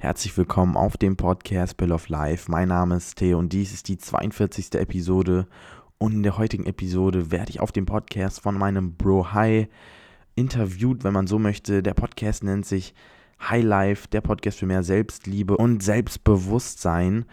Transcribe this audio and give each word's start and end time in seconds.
Herzlich 0.00 0.36
willkommen 0.36 0.76
auf 0.76 0.96
dem 0.96 1.16
Podcast 1.16 1.76
Bill 1.76 1.90
of 1.90 2.08
Life. 2.08 2.48
Mein 2.48 2.68
Name 2.68 2.94
ist 2.94 3.16
Theo 3.16 3.36
und 3.36 3.52
dies 3.52 3.74
ist 3.74 3.88
die 3.88 3.98
42. 3.98 4.74
Episode. 4.74 5.48
Und 5.98 6.12
in 6.12 6.22
der 6.22 6.38
heutigen 6.38 6.66
Episode 6.66 7.32
werde 7.32 7.50
ich 7.50 7.58
auf 7.58 7.72
dem 7.72 7.84
Podcast 7.84 8.40
von 8.40 8.56
meinem 8.56 8.94
Bro 8.94 9.32
High 9.32 9.66
interviewt, 10.36 11.02
wenn 11.02 11.12
man 11.12 11.26
so 11.26 11.40
möchte. 11.40 11.82
Der 11.82 11.94
Podcast 11.94 12.44
nennt 12.44 12.64
sich 12.64 12.94
High 13.40 13.64
Life, 13.64 14.06
der 14.06 14.20
Podcast 14.20 14.60
für 14.60 14.66
mehr 14.66 14.84
Selbstliebe 14.84 15.56
und 15.56 15.82
Selbstbewusstsein. 15.82 17.24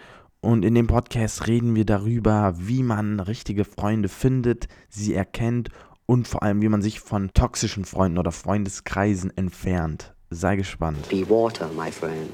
Und 0.41 0.65
in 0.65 0.73
dem 0.73 0.87
Podcast 0.87 1.45
reden 1.45 1.75
wir 1.75 1.85
darüber, 1.85 2.55
wie 2.57 2.81
man 2.81 3.19
richtige 3.19 3.63
Freunde 3.63 4.09
findet, 4.09 4.67
sie 4.89 5.13
erkennt 5.13 5.69
und 6.07 6.27
vor 6.27 6.41
allem, 6.41 6.63
wie 6.63 6.69
man 6.69 6.81
sich 6.81 6.99
von 6.99 7.31
toxischen 7.31 7.85
Freunden 7.85 8.17
oder 8.17 8.31
Freundeskreisen 8.31 9.29
entfernt. 9.37 10.14
Sei 10.31 10.55
gespannt. 10.55 11.07
Be 11.07 11.23
water, 11.29 11.67
my 11.75 11.91
friend. 11.91 12.31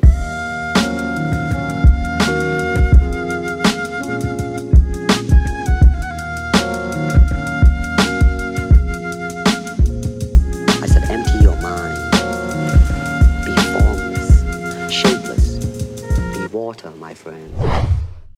I 10.82 10.88
said, 10.88 11.04
empty 11.10 11.43
your 11.43 11.56
mind. 11.62 11.98
Be 13.46 13.56
formless, 13.74 14.42
shapeless. 14.92 15.60
Be 16.34 16.48
water, 16.54 16.92
my 17.00 17.14
friend. 17.14 17.54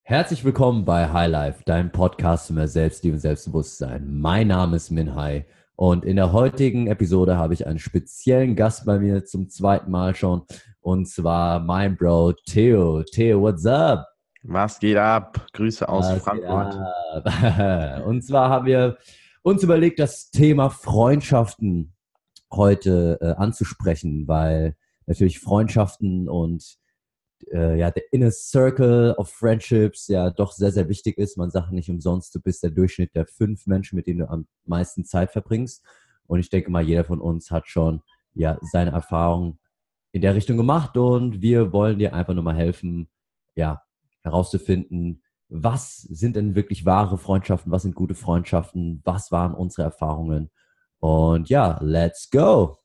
Herzlich 0.02 0.44
willkommen 0.44 0.84
bei 0.84 1.08
High 1.08 1.30
Life, 1.30 1.62
deinem 1.64 1.90
Podcast 1.92 2.48
zu 2.48 2.54
mehr 2.54 2.68
Selbstliebe 2.68 3.14
und 3.14 3.20
Selbstbewusstsein. 3.20 4.20
Mein 4.20 4.48
Name 4.48 4.76
ist 4.76 4.90
Min 4.90 5.14
Hai 5.14 5.46
und 5.76 6.04
in 6.04 6.16
der 6.16 6.32
heutigen 6.32 6.86
Episode 6.86 7.36
habe 7.36 7.54
ich 7.54 7.66
einen 7.66 7.78
speziellen 7.78 8.56
Gast 8.56 8.86
bei 8.86 8.98
mir 8.98 9.24
zum 9.24 9.48
zweiten 9.48 9.90
Mal 9.90 10.14
schon 10.14 10.42
und 10.80 11.08
zwar 11.08 11.60
mein 11.60 11.96
Bro 11.96 12.34
Theo. 12.46 13.02
Theo, 13.02 13.40
what's 13.40 13.64
up? 13.66 14.06
Was 14.42 14.78
geht 14.78 14.98
ab? 14.98 15.46
Grüße 15.54 15.88
aus 15.88 16.06
Was 16.06 16.22
Frankfurt. 16.22 16.76
Und 18.06 18.22
zwar 18.22 18.50
haben 18.50 18.66
wir 18.66 18.98
uns 19.42 19.62
überlegt, 19.62 19.98
das 19.98 20.30
Thema 20.30 20.68
Freundschaften 20.68 21.94
heute 22.52 23.18
äh, 23.22 23.40
anzusprechen, 23.40 24.28
weil 24.28 24.76
natürlich 25.06 25.40
Freundschaften 25.40 26.28
und 26.28 26.76
äh, 27.52 27.78
ja, 27.78 27.90
der 27.90 28.04
Inner 28.12 28.30
Circle 28.30 29.14
of 29.16 29.30
Friendships 29.30 30.08
ja 30.08 30.30
doch 30.30 30.52
sehr, 30.52 30.72
sehr 30.72 30.88
wichtig 30.88 31.18
ist. 31.18 31.36
Man 31.36 31.50
sagt 31.50 31.72
nicht 31.72 31.90
umsonst, 31.90 32.34
du 32.34 32.40
bist 32.40 32.62
der 32.62 32.70
Durchschnitt 32.70 33.14
der 33.14 33.26
fünf 33.26 33.66
Menschen, 33.66 33.96
mit 33.96 34.06
denen 34.06 34.20
du 34.20 34.28
am 34.28 34.46
meisten 34.64 35.04
Zeit 35.04 35.30
verbringst. 35.30 35.82
Und 36.26 36.40
ich 36.40 36.48
denke 36.48 36.70
mal, 36.70 36.82
jeder 36.82 37.04
von 37.04 37.20
uns 37.20 37.50
hat 37.50 37.68
schon 37.68 38.02
ja 38.34 38.58
seine 38.62 38.90
Erfahrungen 38.92 39.58
in 40.12 40.22
der 40.22 40.34
Richtung 40.34 40.56
gemacht 40.56 40.96
und 40.96 41.42
wir 41.42 41.72
wollen 41.72 41.98
dir 41.98 42.14
einfach 42.14 42.34
nur 42.34 42.44
mal 42.44 42.54
helfen, 42.54 43.08
ja, 43.56 43.82
herauszufinden, 44.22 45.22
was 45.48 45.98
sind 45.98 46.36
denn 46.36 46.54
wirklich 46.54 46.84
wahre 46.84 47.18
Freundschaften, 47.18 47.70
was 47.72 47.82
sind 47.82 47.94
gute 47.94 48.14
Freundschaften, 48.14 49.02
was 49.04 49.30
waren 49.32 49.54
unsere 49.54 49.82
Erfahrungen. 49.82 50.50
Und 51.00 51.48
ja, 51.48 51.78
let's 51.82 52.30
go. 52.30 52.78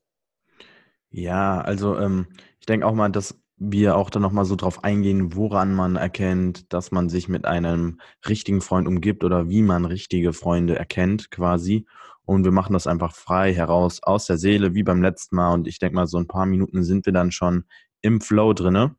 Ja, 1.10 1.62
also 1.62 1.98
ähm, 1.98 2.28
ich 2.60 2.66
denke 2.66 2.86
auch 2.86 2.94
mal, 2.94 3.10
dass 3.10 3.40
wir 3.60 3.98
auch 3.98 4.10
dann 4.10 4.22
nochmal 4.22 4.46
so 4.46 4.56
drauf 4.56 4.84
eingehen, 4.84 5.36
woran 5.36 5.74
man 5.74 5.96
erkennt, 5.96 6.72
dass 6.74 6.92
man 6.92 7.10
sich 7.10 7.28
mit 7.28 7.46
einem 7.46 8.00
richtigen 8.28 8.62
Freund 8.62 8.88
umgibt 8.88 9.24
oder 9.24 9.50
wie 9.50 9.62
man 9.62 9.86
richtige 9.86 10.34
Freunde 10.34 10.78
erkennt 10.78 11.30
quasi. 11.30 11.86
Und 12.24 12.44
wir 12.44 12.52
machen 12.52 12.74
das 12.74 12.88
einfach 12.88 13.14
frei 13.14 13.54
heraus 13.54 14.02
aus 14.04 14.26
der 14.26 14.38
Seele, 14.38 14.76
wie 14.76 14.84
beim 14.84 15.02
letzten 15.02 15.36
Mal. 15.36 15.54
Und 15.54 15.68
ich 15.68 15.80
denke 15.80 15.96
mal, 15.96 16.08
so 16.08 16.18
ein 16.18 16.28
paar 16.28 16.46
Minuten 16.46 16.84
sind 16.84 17.06
wir 17.06 17.14
dann 17.14 17.32
schon 17.32 17.66
im 18.02 18.22
Flow 18.22 18.54
drinne. 18.54 18.96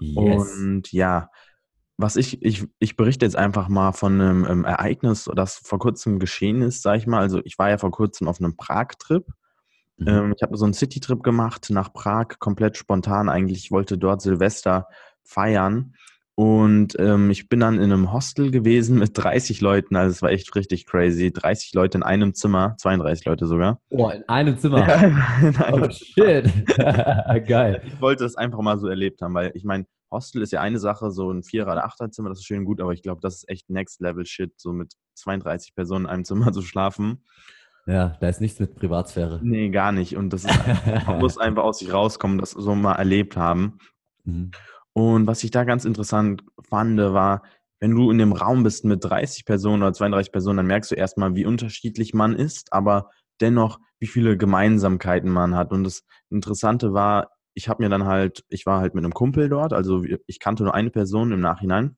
Yes. 0.00 0.56
Und 0.56 0.92
ja, 0.92 1.28
was 1.98 2.16
ich, 2.16 2.42
ich, 2.42 2.66
ich 2.78 2.96
berichte 2.96 3.24
jetzt 3.24 3.36
einfach 3.36 3.68
mal 3.68 3.92
von 3.92 4.20
einem 4.20 4.44
ähm, 4.44 4.64
Ereignis, 4.64 5.30
das 5.34 5.56
vor 5.56 5.78
kurzem 5.78 6.18
geschehen 6.18 6.62
ist, 6.62 6.82
sag 6.82 6.96
ich 6.96 7.06
mal. 7.06 7.20
Also 7.20 7.40
ich 7.44 7.58
war 7.58 7.70
ja 7.70 7.78
vor 7.78 7.90
kurzem 7.90 8.28
auf 8.28 8.40
einem 8.40 8.56
Prag-Trip. 8.56 9.24
Mhm. 9.96 10.08
Ähm, 10.08 10.34
ich 10.36 10.42
habe 10.42 10.56
so 10.56 10.64
einen 10.64 10.74
City-Trip 10.74 11.22
gemacht 11.22 11.68
nach 11.70 11.92
Prag, 11.92 12.38
komplett 12.38 12.76
spontan 12.76 13.28
eigentlich. 13.28 13.58
Ich 13.64 13.70
wollte 13.70 13.98
dort 13.98 14.22
Silvester 14.22 14.88
feiern. 15.24 15.94
Und 16.34 16.98
ähm, 16.98 17.30
ich 17.30 17.50
bin 17.50 17.60
dann 17.60 17.76
in 17.76 17.92
einem 17.92 18.10
Hostel 18.12 18.50
gewesen 18.50 18.98
mit 18.98 19.10
30 19.14 19.60
Leuten. 19.60 19.96
Also 19.96 20.12
es 20.12 20.22
war 20.22 20.30
echt 20.30 20.54
richtig 20.56 20.86
crazy. 20.86 21.30
30 21.30 21.74
Leute 21.74 21.98
in 21.98 22.02
einem 22.02 22.34
Zimmer, 22.34 22.74
32 22.78 23.26
Leute 23.26 23.46
sogar. 23.46 23.80
Oh, 23.90 24.08
in 24.08 24.26
einem 24.28 24.56
Zimmer. 24.58 24.78
in 25.42 25.56
einem 25.56 25.82
Oh 25.82 25.90
shit. 25.90 26.50
Geil. 27.46 27.82
ich 27.86 28.00
wollte 28.00 28.24
es 28.24 28.34
einfach 28.36 28.60
mal 28.60 28.78
so 28.78 28.88
erlebt 28.88 29.20
haben, 29.20 29.34
weil 29.34 29.52
ich 29.54 29.64
meine, 29.64 29.84
Hostel 30.10 30.42
ist 30.42 30.52
ja 30.52 30.60
eine 30.60 30.78
Sache, 30.78 31.10
so 31.10 31.30
ein 31.30 31.42
Vierer- 31.42 31.72
oder 31.72 31.84
Achterzimmer, 31.84 32.28
das 32.28 32.38
ist 32.38 32.46
schön 32.46 32.64
gut, 32.64 32.80
aber 32.80 32.92
ich 32.92 33.02
glaube, 33.02 33.20
das 33.22 33.36
ist 33.36 33.48
echt 33.48 33.70
Next 33.70 34.00
Level 34.00 34.26
Shit, 34.26 34.52
so 34.58 34.72
mit 34.72 34.92
32 35.14 35.74
Personen 35.74 36.04
in 36.04 36.10
einem 36.10 36.24
Zimmer 36.24 36.52
zu 36.52 36.62
schlafen. 36.62 37.24
Ja, 37.86 38.16
da 38.20 38.28
ist 38.28 38.40
nichts 38.40 38.60
mit 38.60 38.76
Privatsphäre. 38.76 39.40
Nee, 39.42 39.70
gar 39.70 39.92
nicht. 39.92 40.16
Und 40.16 40.32
das 40.32 40.44
ist, 40.44 40.52
man 41.06 41.18
muss 41.18 41.38
einfach 41.38 41.64
aus 41.64 41.80
sich 41.80 41.92
rauskommen, 41.92 42.38
das 42.38 42.50
so 42.50 42.74
mal 42.74 42.94
erlebt 42.94 43.36
haben. 43.36 43.78
Mhm. 44.24 44.52
Und 44.92 45.26
was 45.26 45.42
ich 45.42 45.50
da 45.50 45.64
ganz 45.64 45.84
interessant 45.84 46.44
fand, 46.68 46.98
war, 46.98 47.42
wenn 47.80 47.92
du 47.92 48.10
in 48.10 48.18
dem 48.18 48.32
Raum 48.32 48.62
bist 48.62 48.84
mit 48.84 49.02
30 49.02 49.44
Personen 49.44 49.82
oder 49.82 49.92
32 49.92 50.30
Personen, 50.30 50.58
dann 50.58 50.66
merkst 50.66 50.92
du 50.92 50.94
erstmal, 50.94 51.34
wie 51.34 51.46
unterschiedlich 51.46 52.14
man 52.14 52.36
ist, 52.36 52.72
aber 52.72 53.10
dennoch, 53.40 53.80
wie 53.98 54.06
viele 54.06 54.36
Gemeinsamkeiten 54.36 55.30
man 55.30 55.56
hat. 55.56 55.72
Und 55.72 55.84
das 55.84 56.04
Interessante 56.30 56.92
war, 56.92 57.30
ich 57.54 57.68
habe 57.68 57.82
mir 57.82 57.88
dann 57.88 58.04
halt, 58.04 58.44
ich 58.48 58.66
war 58.66 58.80
halt 58.80 58.94
mit 58.94 59.04
einem 59.04 59.14
Kumpel 59.14 59.48
dort, 59.48 59.72
also 59.72 60.04
ich 60.04 60.38
kannte 60.38 60.62
nur 60.62 60.74
eine 60.74 60.90
Person 60.90 61.32
im 61.32 61.40
Nachhinein. 61.40 61.96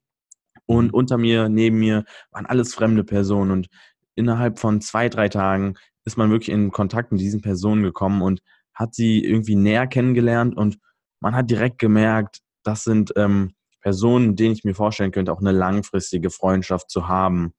Und 0.67 0.94
unter 0.94 1.19
mir, 1.19 1.49
neben 1.49 1.78
mir 1.78 2.05
waren 2.31 2.47
alles 2.47 2.75
fremde 2.75 3.05
Personen. 3.05 3.50
Und 3.50 3.69
innerhalb 4.14 4.58
von 4.58 4.80
zwei, 4.80 5.08
drei 5.08 5.28
Tagen 5.28 5.75
ist 6.04 6.16
man 6.16 6.30
wirklich 6.30 6.50
in 6.50 6.70
Kontakt 6.70 7.12
mit 7.12 7.20
diesen 7.20 7.41
Personen 7.41 7.82
gekommen 7.82 8.22
und 8.22 8.42
hat 8.75 8.94
sie 8.94 9.25
irgendwie 9.25 9.56
näher 9.56 9.86
kennengelernt. 9.86 10.56
Und 10.56 10.78
man 11.20 11.34
hat 11.34 11.50
direkt 11.50 11.78
gemerkt, 11.78 12.41
das 12.62 12.84
sind 12.84 13.12
ähm, 13.16 13.54
Personen, 13.80 14.36
denen 14.36 14.54
ich 14.54 14.64
mir 14.64 14.75
vorstellen 14.75 15.12
könnte, 15.12 15.32
auch 15.32 15.41
eine 15.41 15.52
langfristige 15.52 16.30
Freundschaft 16.30 16.91
zu 16.91 17.08
haben. 17.08 17.52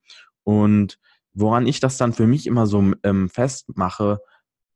Und 0.44 0.98
woran 1.32 1.66
ich 1.66 1.80
das 1.80 1.98
dann 1.98 2.12
für 2.12 2.26
mich 2.26 2.46
immer 2.46 2.66
so 2.66 2.92
ähm, 3.02 3.28
festmache, 3.28 4.20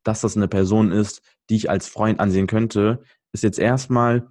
dass 0.04 0.20
das 0.20 0.36
eine 0.36 0.48
Person 0.48 0.92
ist, 0.92 1.22
die 1.48 1.56
ich 1.56 1.70
als 1.70 1.88
Freund 1.88 2.20
ansehen 2.20 2.46
könnte, 2.46 3.02
ist 3.32 3.44
jetzt 3.44 3.58
erstmal, 3.58 4.28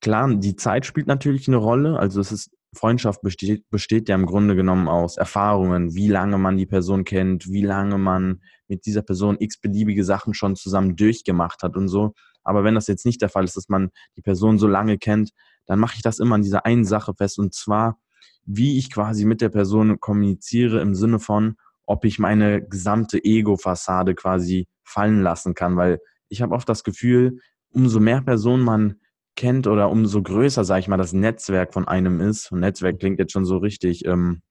klar, 0.00 0.34
die 0.34 0.56
Zeit 0.56 0.86
spielt 0.86 1.06
natürlich 1.06 1.48
eine 1.48 1.56
Rolle. 1.56 1.98
Also 1.98 2.20
es 2.20 2.32
ist, 2.32 2.50
Freundschaft 2.74 3.22
besteht, 3.22 3.68
besteht 3.70 4.08
ja 4.08 4.14
im 4.14 4.26
Grunde 4.26 4.56
genommen 4.56 4.88
aus 4.88 5.16
Erfahrungen, 5.16 5.94
wie 5.94 6.08
lange 6.08 6.38
man 6.38 6.56
die 6.56 6.66
Person 6.66 7.04
kennt, 7.04 7.50
wie 7.50 7.62
lange 7.62 7.98
man 7.98 8.42
mit 8.68 8.86
dieser 8.86 9.02
Person 9.02 9.36
x-beliebige 9.38 10.04
Sachen 10.04 10.34
schon 10.34 10.56
zusammen 10.56 10.96
durchgemacht 10.96 11.62
hat 11.62 11.76
und 11.76 11.88
so. 11.88 12.14
Aber 12.42 12.64
wenn 12.64 12.74
das 12.74 12.86
jetzt 12.86 13.06
nicht 13.06 13.22
der 13.22 13.28
Fall 13.28 13.44
ist, 13.44 13.56
dass 13.56 13.68
man 13.68 13.90
die 14.16 14.22
Person 14.22 14.58
so 14.58 14.66
lange 14.66 14.98
kennt, 14.98 15.30
dann 15.66 15.78
mache 15.78 15.94
ich 15.96 16.02
das 16.02 16.18
immer 16.18 16.34
an 16.34 16.42
dieser 16.42 16.66
einen 16.66 16.84
Sache 16.84 17.14
fest 17.14 17.38
und 17.38 17.54
zwar, 17.54 17.98
wie 18.44 18.78
ich 18.78 18.90
quasi 18.92 19.24
mit 19.24 19.40
der 19.40 19.48
Person 19.48 19.98
kommuniziere 20.00 20.80
im 20.80 20.94
Sinne 20.94 21.18
von, 21.18 21.56
ob 21.86 22.04
ich 22.04 22.18
meine 22.18 22.62
gesamte 22.66 23.22
Ego-Fassade 23.22 24.14
quasi 24.14 24.68
fallen 24.82 25.22
lassen 25.22 25.54
kann, 25.54 25.76
weil 25.76 26.00
ich 26.28 26.42
habe 26.42 26.54
oft 26.54 26.68
das 26.68 26.84
Gefühl, 26.84 27.40
umso 27.70 28.00
mehr 28.00 28.20
Personen 28.22 28.62
man 28.62 29.00
kennt 29.36 29.66
oder 29.66 29.90
umso 29.90 30.22
größer, 30.22 30.64
sage 30.64 30.80
ich 30.80 30.88
mal, 30.88 30.96
das 30.96 31.12
Netzwerk 31.12 31.72
von 31.74 31.88
einem 31.88 32.20
ist. 32.20 32.52
Und 32.52 32.60
Netzwerk 32.60 32.98
klingt 32.98 33.18
jetzt 33.18 33.32
schon 33.32 33.44
so 33.44 33.58
richtig 33.58 34.04
ähm, 34.04 34.42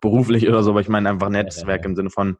beruflich 0.00 0.48
oder 0.48 0.62
so, 0.62 0.70
aber 0.70 0.80
ich 0.80 0.88
meine 0.88 1.08
einfach 1.08 1.28
Netzwerk 1.30 1.84
im 1.84 1.96
Sinne 1.96 2.10
von 2.10 2.36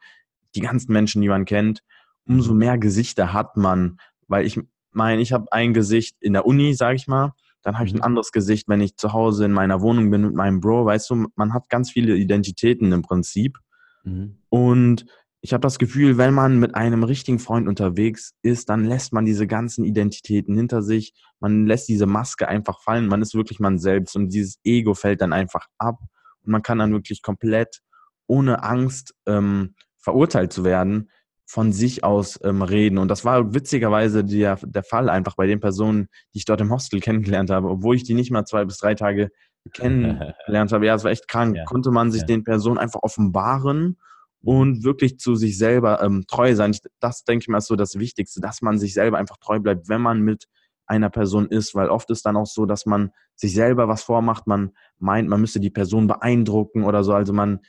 die 0.54 0.60
ganzen 0.60 0.92
Menschen, 0.92 1.22
die 1.22 1.28
man 1.28 1.44
kennt, 1.44 1.82
umso 2.26 2.54
mehr 2.54 2.78
Gesichter 2.78 3.32
hat 3.32 3.56
man, 3.56 3.98
weil 4.28 4.46
ich 4.46 4.60
meine, 4.92 5.22
ich 5.22 5.32
habe 5.32 5.52
ein 5.52 5.74
Gesicht 5.74 6.16
in 6.20 6.32
der 6.32 6.46
Uni, 6.46 6.74
sage 6.74 6.96
ich 6.96 7.06
mal, 7.08 7.32
dann 7.62 7.76
habe 7.76 7.86
ich 7.86 7.92
ein 7.92 7.98
Mhm. 7.98 8.04
anderes 8.04 8.32
Gesicht, 8.32 8.68
wenn 8.68 8.80
ich 8.80 8.96
zu 8.96 9.12
Hause 9.12 9.44
in 9.44 9.52
meiner 9.52 9.80
Wohnung 9.80 10.10
bin 10.10 10.22
mit 10.22 10.34
meinem 10.34 10.60
Bro, 10.60 10.86
weißt 10.86 11.10
du, 11.10 11.26
man 11.36 11.52
hat 11.52 11.68
ganz 11.68 11.90
viele 11.90 12.16
Identitäten 12.16 12.92
im 12.92 13.02
Prinzip. 13.02 13.58
Mhm. 14.04 14.38
Und 14.48 15.06
ich 15.42 15.52
habe 15.54 15.62
das 15.62 15.78
Gefühl, 15.78 16.18
wenn 16.18 16.34
man 16.34 16.58
mit 16.58 16.74
einem 16.74 17.02
richtigen 17.02 17.38
Freund 17.38 17.66
unterwegs 17.66 18.34
ist, 18.42 18.68
dann 18.68 18.84
lässt 18.84 19.12
man 19.12 19.24
diese 19.24 19.46
ganzen 19.46 19.84
Identitäten 19.84 20.54
hinter 20.54 20.82
sich. 20.82 21.14
Man 21.40 21.66
lässt 21.66 21.88
diese 21.88 22.06
Maske 22.06 22.46
einfach 22.46 22.82
fallen. 22.82 23.06
Man 23.06 23.22
ist 23.22 23.34
wirklich 23.34 23.58
man 23.58 23.78
selbst 23.78 24.16
und 24.16 24.28
dieses 24.28 24.58
Ego 24.64 24.92
fällt 24.94 25.22
dann 25.22 25.32
einfach 25.32 25.66
ab. 25.78 25.98
Und 26.42 26.52
man 26.52 26.62
kann 26.62 26.78
dann 26.78 26.92
wirklich 26.92 27.22
komplett 27.22 27.80
ohne 28.26 28.62
Angst 28.62 29.14
ähm, 29.26 29.74
verurteilt 29.98 30.52
zu 30.52 30.62
werden, 30.62 31.10
von 31.46 31.72
sich 31.72 32.04
aus 32.04 32.38
ähm, 32.44 32.60
reden. 32.60 32.98
Und 32.98 33.08
das 33.08 33.24
war 33.24 33.54
witzigerweise 33.54 34.22
der, 34.24 34.58
der 34.62 34.84
Fall 34.84 35.08
einfach 35.08 35.36
bei 35.36 35.46
den 35.46 35.58
Personen, 35.58 36.08
die 36.34 36.38
ich 36.38 36.44
dort 36.44 36.60
im 36.60 36.70
Hostel 36.70 37.00
kennengelernt 37.00 37.50
habe, 37.50 37.68
obwohl 37.70 37.96
ich 37.96 38.04
die 38.04 38.14
nicht 38.14 38.30
mal 38.30 38.44
zwei 38.44 38.66
bis 38.66 38.76
drei 38.76 38.94
Tage 38.94 39.30
kennengelernt 39.72 40.72
habe. 40.72 40.84
Ja, 40.84 40.94
es 40.94 41.04
war 41.04 41.10
echt 41.10 41.28
krank. 41.28 41.56
Ja. 41.56 41.64
Konnte 41.64 41.90
man 41.90 42.12
sich 42.12 42.22
Ja. 42.22 42.26
den 42.26 42.44
Personen 42.44 42.78
einfach 42.78 43.02
offenbaren 43.02 43.96
und 44.42 44.84
wirklich 44.84 45.18
zu 45.18 45.34
sich 45.34 45.58
selber 45.58 46.02
ähm, 46.02 46.24
treu 46.26 46.54
sein. 46.54 46.74
Das 46.98 47.24
denke 47.24 47.42
ich 47.42 47.48
mal 47.48 47.58
ist 47.58 47.66
so 47.66 47.76
das 47.76 47.98
Wichtigste, 47.98 48.40
dass 48.40 48.62
man 48.62 48.78
sich 48.78 48.94
selber 48.94 49.18
einfach 49.18 49.36
treu 49.36 49.58
bleibt, 49.60 49.88
wenn 49.88 50.00
man 50.00 50.22
mit 50.22 50.46
einer 50.86 51.10
Person 51.10 51.46
ist, 51.46 51.74
weil 51.74 51.88
oft 51.88 52.10
ist 52.10 52.26
dann 52.26 52.36
auch 52.36 52.46
so, 52.46 52.66
dass 52.66 52.84
man 52.84 53.10
sich 53.36 53.54
selber 53.54 53.86
was 53.86 54.02
vormacht, 54.02 54.46
man 54.46 54.72
meint, 54.98 55.28
man 55.28 55.40
müsste 55.40 55.60
die 55.60 55.70
Person 55.70 56.06
beeindrucken 56.08 56.84
oder 56.84 57.04
so, 57.04 57.12
also 57.12 57.32
man 57.32 57.60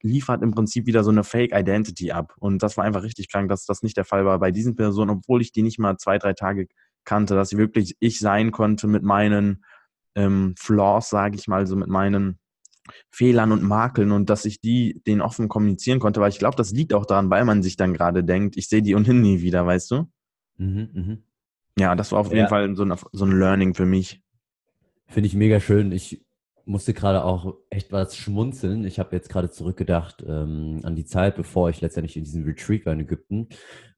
liefert 0.00 0.42
im 0.42 0.52
Prinzip 0.52 0.86
wieder 0.86 1.04
so 1.04 1.10
eine 1.10 1.24
Fake 1.24 1.52
Identity 1.54 2.12
ab. 2.12 2.34
Und 2.38 2.62
das 2.62 2.76
war 2.76 2.84
einfach 2.84 3.02
richtig 3.02 3.30
krank, 3.30 3.48
dass 3.48 3.64
das 3.64 3.82
nicht 3.82 3.96
der 3.96 4.04
Fall 4.04 4.24
war 4.24 4.38
bei 4.38 4.50
diesen 4.50 4.76
Personen, 4.76 5.10
obwohl 5.10 5.40
ich 5.40 5.52
die 5.52 5.62
nicht 5.62 5.78
mal 5.78 5.96
zwei, 5.96 6.18
drei 6.18 6.34
Tage 6.34 6.68
kannte, 7.04 7.34
dass 7.34 7.52
ich 7.52 7.58
wirklich 7.58 7.96
ich 8.00 8.18
sein 8.18 8.50
konnte 8.50 8.86
mit 8.86 9.02
meinen 9.02 9.64
ähm, 10.14 10.54
Flaws, 10.58 11.10
sage 11.10 11.36
ich 11.36 11.48
mal, 11.48 11.66
so 11.66 11.76
mit 11.76 11.88
meinen 11.88 12.38
Fehlern 13.10 13.52
und 13.52 13.62
Makeln 13.62 14.12
und 14.12 14.30
dass 14.30 14.44
ich 14.44 14.60
die 14.60 15.02
den 15.06 15.20
offen 15.20 15.48
kommunizieren 15.48 16.00
konnte, 16.00 16.20
weil 16.20 16.30
ich 16.30 16.38
glaube, 16.38 16.56
das 16.56 16.72
liegt 16.72 16.92
auch 16.92 17.06
daran, 17.06 17.30
weil 17.30 17.44
man 17.44 17.62
sich 17.62 17.76
dann 17.76 17.94
gerade 17.94 18.24
denkt, 18.24 18.56
ich 18.56 18.68
sehe 18.68 18.82
die 18.82 18.94
ohnehin 18.94 19.20
nie 19.20 19.40
wieder, 19.40 19.66
weißt 19.66 19.90
du? 19.90 20.08
Mhm, 20.58 20.88
mh. 20.92 21.16
Ja, 21.78 21.94
das 21.94 22.12
war 22.12 22.20
auf 22.20 22.30
ja. 22.30 22.36
jeden 22.36 22.48
Fall 22.48 22.76
so, 22.76 22.82
eine, 22.84 22.96
so 23.12 23.24
ein 23.24 23.38
Learning 23.38 23.74
für 23.74 23.86
mich. 23.86 24.22
Finde 25.06 25.26
ich 25.26 25.34
mega 25.34 25.60
schön. 25.60 25.92
Ich 25.92 26.24
musste 26.66 26.94
gerade 26.94 27.24
auch 27.24 27.56
echt 27.68 27.92
was 27.92 28.16
schmunzeln. 28.16 28.84
Ich 28.84 28.98
habe 28.98 29.14
jetzt 29.14 29.28
gerade 29.28 29.50
zurückgedacht 29.50 30.24
ähm, 30.26 30.80
an 30.82 30.96
die 30.96 31.04
Zeit, 31.04 31.36
bevor 31.36 31.68
ich 31.68 31.80
letztendlich 31.80 32.16
in 32.16 32.24
diesem 32.24 32.44
Retreat 32.44 32.86
war 32.86 32.94
in 32.94 33.00
Ägypten, 33.00 33.48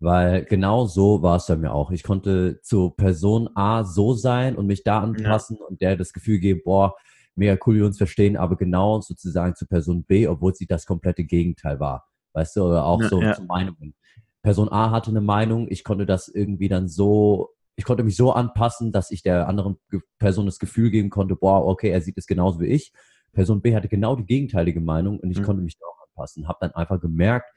weil 0.00 0.44
genau 0.44 0.87
so 0.87 1.23
war 1.23 1.37
es 1.37 1.47
bei 1.47 1.56
mir 1.56 1.73
auch. 1.73 1.91
Ich 1.91 2.03
konnte 2.03 2.61
zu 2.62 2.91
Person 2.91 3.49
A 3.55 3.85
so 3.85 4.15
sein 4.15 4.56
und 4.56 4.67
mich 4.67 4.82
da 4.82 5.00
anpassen 5.00 5.59
ja. 5.61 5.67
und 5.67 5.81
der 5.81 5.97
das 5.97 6.12
Gefühl 6.12 6.39
geben, 6.39 6.62
boah, 6.65 6.97
mega 7.37 7.59
cool, 7.67 7.75
wie 7.75 7.79
wir 7.81 7.87
uns 7.87 7.99
verstehen, 7.99 8.37
aber 8.37 8.56
genau 8.56 9.00
sozusagen 9.00 9.55
zu 9.55 9.67
Person 9.67 10.05
B, 10.05 10.27
obwohl 10.27 10.55
sie 10.55 10.67
das 10.67 10.87
komplette 10.87 11.25
Gegenteil 11.25 11.81
war. 11.81 12.06
Weißt 12.33 12.56
du, 12.56 12.65
oder 12.65 12.85
auch 12.85 13.00
ja, 13.03 13.09
so 13.09 13.23
ja. 13.23 13.35
zu 13.35 13.43
Meinungen. 13.44 13.94
Person 14.43 14.71
A 14.71 14.91
hatte 14.91 15.11
eine 15.11 15.21
Meinung, 15.21 15.67
ich 15.71 15.85
konnte 15.85 16.06
das 16.06 16.29
irgendwie 16.29 16.69
dann 16.69 16.88
so, 16.88 17.50
ich 17.75 17.85
konnte 17.85 18.05
mich 18.05 18.17
so 18.17 18.33
anpassen, 18.33 18.93
dass 18.93 19.11
ich 19.11 19.23
der 19.23 19.49
anderen 19.49 19.77
Person 20.19 20.47
das 20.47 20.59
Gefühl 20.59 20.91
geben 20.91 21.11
konnte, 21.11 21.37
boah, 21.37 21.67
okay, 21.67 21.91
er 21.91 22.00
sieht 22.00 22.17
es 22.17 22.27
genauso 22.27 22.61
wie 22.61 22.67
ich. 22.67 22.93
Person 23.33 23.61
B 23.61 23.75
hatte 23.75 23.89
genau 23.89 24.17
die 24.17 24.25
gegenteilige 24.25 24.81
Meinung 24.81 25.19
und 25.19 25.31
ich 25.31 25.41
mhm. 25.41 25.44
konnte 25.44 25.62
mich 25.62 25.77
da 25.79 25.87
auch 25.87 26.06
anpassen. 26.09 26.49
Hab 26.49 26.61
dann 26.61 26.73
einfach 26.73 27.00
gemerkt, 27.00 27.53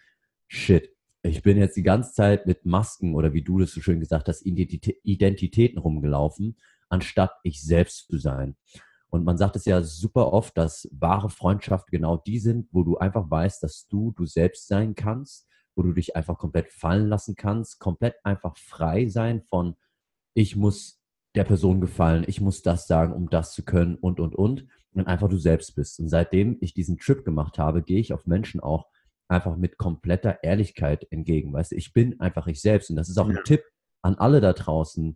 shit, 0.47 0.89
ich 1.21 1.41
bin 1.43 1.57
jetzt 1.57 1.77
die 1.77 1.83
ganze 1.83 2.13
Zeit 2.13 2.45
mit 2.45 2.65
Masken 2.65 3.15
oder 3.15 3.33
wie 3.33 3.41
du 3.41 3.59
das 3.59 3.71
so 3.71 3.81
schön 3.81 3.99
gesagt 3.99 4.27
hast, 4.27 4.45
Identitäten 4.45 5.77
rumgelaufen, 5.77 6.57
anstatt 6.89 7.33
ich 7.43 7.61
selbst 7.61 8.07
zu 8.09 8.17
sein. 8.17 8.55
Und 9.09 9.23
man 9.23 9.37
sagt 9.37 9.55
es 9.55 9.65
ja 9.65 9.81
super 9.81 10.33
oft, 10.33 10.57
dass 10.57 10.87
wahre 10.91 11.29
Freundschaften 11.29 11.91
genau 11.91 12.17
die 12.17 12.39
sind, 12.39 12.67
wo 12.71 12.83
du 12.83 12.97
einfach 12.97 13.29
weißt, 13.29 13.63
dass 13.63 13.87
du 13.87 14.11
du 14.11 14.25
selbst 14.25 14.67
sein 14.67 14.95
kannst, 14.95 15.47
wo 15.75 15.81
du 15.81 15.93
dich 15.93 16.15
einfach 16.15 16.37
komplett 16.37 16.71
fallen 16.71 17.07
lassen 17.07 17.35
kannst, 17.35 17.79
komplett 17.79 18.15
einfach 18.23 18.57
frei 18.57 19.07
sein 19.07 19.41
von, 19.41 19.75
ich 20.33 20.55
muss 20.55 21.01
der 21.35 21.43
Person 21.43 21.81
gefallen, 21.81 22.23
ich 22.27 22.41
muss 22.41 22.61
das 22.61 22.87
sagen, 22.87 23.13
um 23.13 23.29
das 23.29 23.53
zu 23.53 23.63
können 23.63 23.95
und, 23.95 24.19
und, 24.19 24.35
und. 24.35 24.67
Und 24.93 25.07
einfach 25.07 25.29
du 25.29 25.37
selbst 25.37 25.75
bist. 25.75 25.99
Und 25.99 26.09
seitdem 26.09 26.57
ich 26.61 26.73
diesen 26.73 26.97
Trip 26.97 27.23
gemacht 27.23 27.59
habe, 27.59 27.83
gehe 27.83 27.99
ich 27.99 28.11
auf 28.11 28.25
Menschen 28.25 28.59
auch 28.59 28.87
einfach 29.27 29.55
mit 29.55 29.77
kompletter 29.77 30.43
Ehrlichkeit 30.43 31.05
entgegen. 31.11 31.53
Weißt 31.53 31.71
du, 31.71 31.75
ich 31.75 31.93
bin 31.93 32.19
einfach 32.19 32.47
ich 32.47 32.59
selbst. 32.59 32.89
Und 32.89 32.95
das 32.95 33.07
ist 33.07 33.19
auch 33.19 33.29
ein 33.29 33.39
Tipp 33.45 33.63
an 34.01 34.15
alle 34.15 34.41
da 34.41 34.53
draußen, 34.53 35.15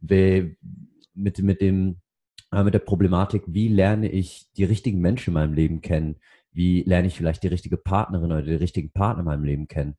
mit, 0.00 1.42
mit 1.42 1.60
dem 1.60 2.00
mit 2.50 2.74
der 2.74 2.78
Problematik, 2.78 3.42
wie 3.46 3.68
lerne 3.68 4.08
ich 4.10 4.46
die 4.56 4.64
richtigen 4.64 5.00
Menschen 5.00 5.30
in 5.30 5.34
meinem 5.34 5.54
Leben 5.54 5.80
kennen? 5.80 6.16
Wie 6.50 6.82
lerne 6.82 7.08
ich 7.08 7.16
vielleicht 7.16 7.42
die 7.42 7.48
richtige 7.48 7.76
Partnerin 7.76 8.32
oder 8.32 8.42
den 8.42 8.58
richtigen 8.58 8.90
Partner 8.90 9.20
in 9.20 9.26
meinem 9.26 9.44
Leben 9.44 9.68
kennen? 9.68 9.96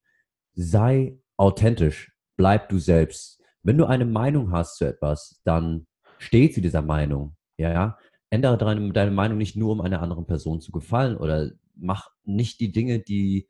Sei 0.55 1.17
authentisch, 1.37 2.11
bleib 2.37 2.69
du 2.69 2.79
selbst. 2.79 3.41
Wenn 3.61 3.77
du 3.77 3.85
eine 3.85 4.05
Meinung 4.05 4.51
hast 4.51 4.77
zu 4.77 4.85
etwas, 4.85 5.41
dann 5.43 5.85
steh 6.17 6.49
zu 6.49 6.61
dieser 6.61 6.81
Meinung. 6.81 7.35
Ja, 7.57 7.97
ändere 8.29 8.57
deine, 8.57 8.91
deine 8.93 9.11
Meinung 9.11 9.37
nicht 9.37 9.55
nur, 9.55 9.71
um 9.71 9.81
einer 9.81 10.01
anderen 10.01 10.25
Person 10.25 10.61
zu 10.61 10.71
gefallen 10.71 11.17
oder 11.17 11.51
mach 11.75 12.09
nicht 12.23 12.59
die 12.59 12.71
Dinge, 12.71 12.99
die 12.99 13.47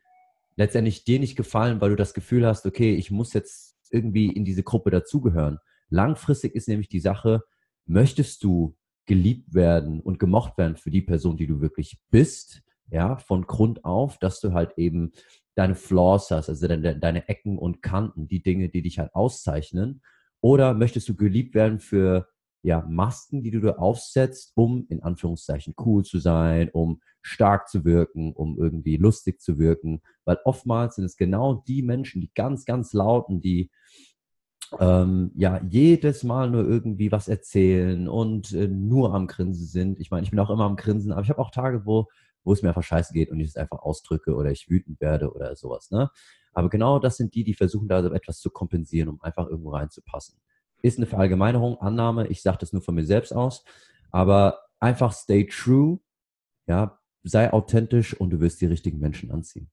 letztendlich 0.56 1.04
dir 1.04 1.20
nicht 1.20 1.36
gefallen, 1.36 1.80
weil 1.80 1.92
du 1.92 1.96
das 1.96 2.14
Gefühl 2.14 2.46
hast, 2.46 2.66
okay, 2.66 2.96
ich 2.96 3.12
muss 3.12 3.34
jetzt 3.34 3.78
irgendwie 3.92 4.28
in 4.28 4.46
diese 4.46 4.64
Gruppe 4.64 4.92
dazugehören. 4.92 5.60
Langfristig 5.90 6.54
ist 6.54 6.68
nämlich 6.68 6.90
die 6.90 7.00
Sache, 7.00 7.44
möchtest 7.86 8.44
du 8.44 8.76
geliebt 9.10 9.56
werden 9.56 10.02
und 10.02 10.20
gemocht 10.20 10.58
werden 10.60 10.78
für 10.78 10.92
die 10.92 11.02
Person, 11.02 11.36
die 11.36 11.48
du 11.48 11.62
wirklich 11.62 12.00
bist, 12.12 12.62
ja, 12.92 13.18
von 13.18 13.48
Grund 13.48 13.84
auf, 13.84 14.20
dass 14.20 14.40
du 14.40 14.54
halt 14.54 14.78
eben 14.78 15.14
deine 15.56 15.74
Flaws 15.74 16.30
hast, 16.30 16.48
also 16.48 16.68
deine, 16.68 16.98
deine 16.98 17.28
Ecken 17.28 17.58
und 17.58 17.82
Kanten, 17.82 18.28
die 18.28 18.44
Dinge, 18.44 18.70
die 18.70 18.84
dich 18.84 19.00
halt 19.00 19.16
auszeichnen, 19.16 20.04
oder 20.42 20.76
möchtest 20.76 21.10
du 21.10 21.16
geliebt 21.16 21.56
werden 21.56 21.80
für 21.80 22.30
ja, 22.62 22.86
Masken, 22.88 23.42
die 23.42 23.50
du 23.50 23.62
da 23.62 23.72
aufsetzt, 23.78 24.52
um 24.56 24.86
in 24.90 25.02
Anführungszeichen 25.02 25.74
cool 25.80 26.06
zu 26.06 26.20
sein, 26.20 26.70
um 26.72 27.02
stark 27.24 27.68
zu 27.68 27.86
wirken, 27.86 28.34
um 28.34 28.60
irgendwie 28.60 28.98
lustig 28.98 29.42
zu 29.42 29.58
wirken. 29.58 30.02
Weil 30.24 30.38
oftmals 30.46 30.96
sind 30.96 31.06
es 31.06 31.18
genau 31.18 31.64
die 31.68 31.82
Menschen, 31.82 32.22
die 32.22 32.32
ganz, 32.36 32.66
ganz 32.66 32.94
lauten, 32.94 33.42
die 33.42 33.72
ähm, 34.80 35.32
ja 35.36 35.62
jedes 35.70 36.24
Mal 36.24 36.50
nur 36.50 36.68
irgendwie 36.68 37.12
was 37.12 37.28
erzählen 37.28 38.08
und 38.08 38.52
äh, 38.54 38.68
nur 38.68 39.14
am 39.14 39.28
Grinsen 39.28 39.66
sind. 39.66 40.00
Ich 40.00 40.12
meine, 40.12 40.24
ich 40.24 40.32
bin 40.32 40.40
auch 40.40 40.50
immer 40.50 40.66
am 40.66 40.76
Grinsen, 40.76 41.12
aber 41.12 41.22
ich 41.22 41.30
habe 41.30 41.40
auch 41.40 41.52
Tage, 41.52 41.86
wo, 41.86 42.08
wo 42.44 42.54
es 42.54 42.62
mir 42.62 42.70
einfach 42.70 42.84
scheiße 42.84 43.14
geht 43.14 43.32
und 43.32 43.40
ich 43.40 43.50
es 43.50 43.56
einfach 43.56 43.80
ausdrücke 43.80 44.36
oder 44.36 44.52
ich 44.52 44.70
wütend 44.70 45.02
werde 45.02 45.32
oder 45.34 45.56
sowas. 45.56 45.92
Ne? 45.92 46.10
Aber 46.54 46.70
genau 46.70 47.00
das 47.00 47.18
sind 47.18 47.34
die, 47.36 47.44
die 47.44 47.54
versuchen 47.54 47.88
da 47.88 48.04
so 48.04 48.12
etwas 48.12 48.40
zu 48.40 48.50
kompensieren, 48.50 49.10
um 49.10 49.22
einfach 49.22 49.48
irgendwo 49.48 49.72
reinzupassen. 49.72 50.40
Ist 50.82 50.98
eine 50.98 51.08
Verallgemeinerung, 51.08 51.80
Annahme, 51.82 52.28
ich 52.28 52.42
sage 52.42 52.58
das 52.60 52.74
nur 52.74 52.82
von 52.82 52.96
mir 52.96 53.06
selbst 53.06 53.34
aus, 53.34 53.64
aber 54.12 54.60
einfach 54.80 55.14
stay 55.14 55.46
true, 55.46 56.00
ja, 56.68 57.00
sei 57.24 57.52
authentisch 57.52 58.14
und 58.14 58.30
du 58.30 58.40
wirst 58.40 58.62
die 58.62 58.66
richtigen 58.68 59.00
Menschen 59.00 59.32
anziehen. 59.32 59.70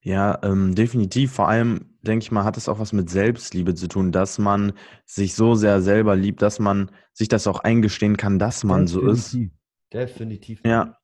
Ja, 0.00 0.38
ähm, 0.42 0.74
definitiv. 0.74 1.32
Vor 1.32 1.48
allem, 1.48 1.96
denke 2.02 2.24
ich 2.24 2.32
mal, 2.32 2.44
hat 2.44 2.56
es 2.56 2.68
auch 2.68 2.78
was 2.78 2.92
mit 2.92 3.08
Selbstliebe 3.08 3.74
zu 3.74 3.88
tun, 3.88 4.12
dass 4.12 4.38
man 4.38 4.72
sich 5.04 5.34
so 5.34 5.54
sehr 5.54 5.80
selber 5.80 6.16
liebt, 6.16 6.42
dass 6.42 6.58
man 6.58 6.90
sich 7.12 7.28
das 7.28 7.46
auch 7.46 7.60
eingestehen 7.60 8.16
kann, 8.16 8.38
dass 8.38 8.64
man 8.64 8.86
so 8.86 9.00
ist. 9.06 9.36
Definitiv. 9.92 10.60
Ja. 10.66 10.96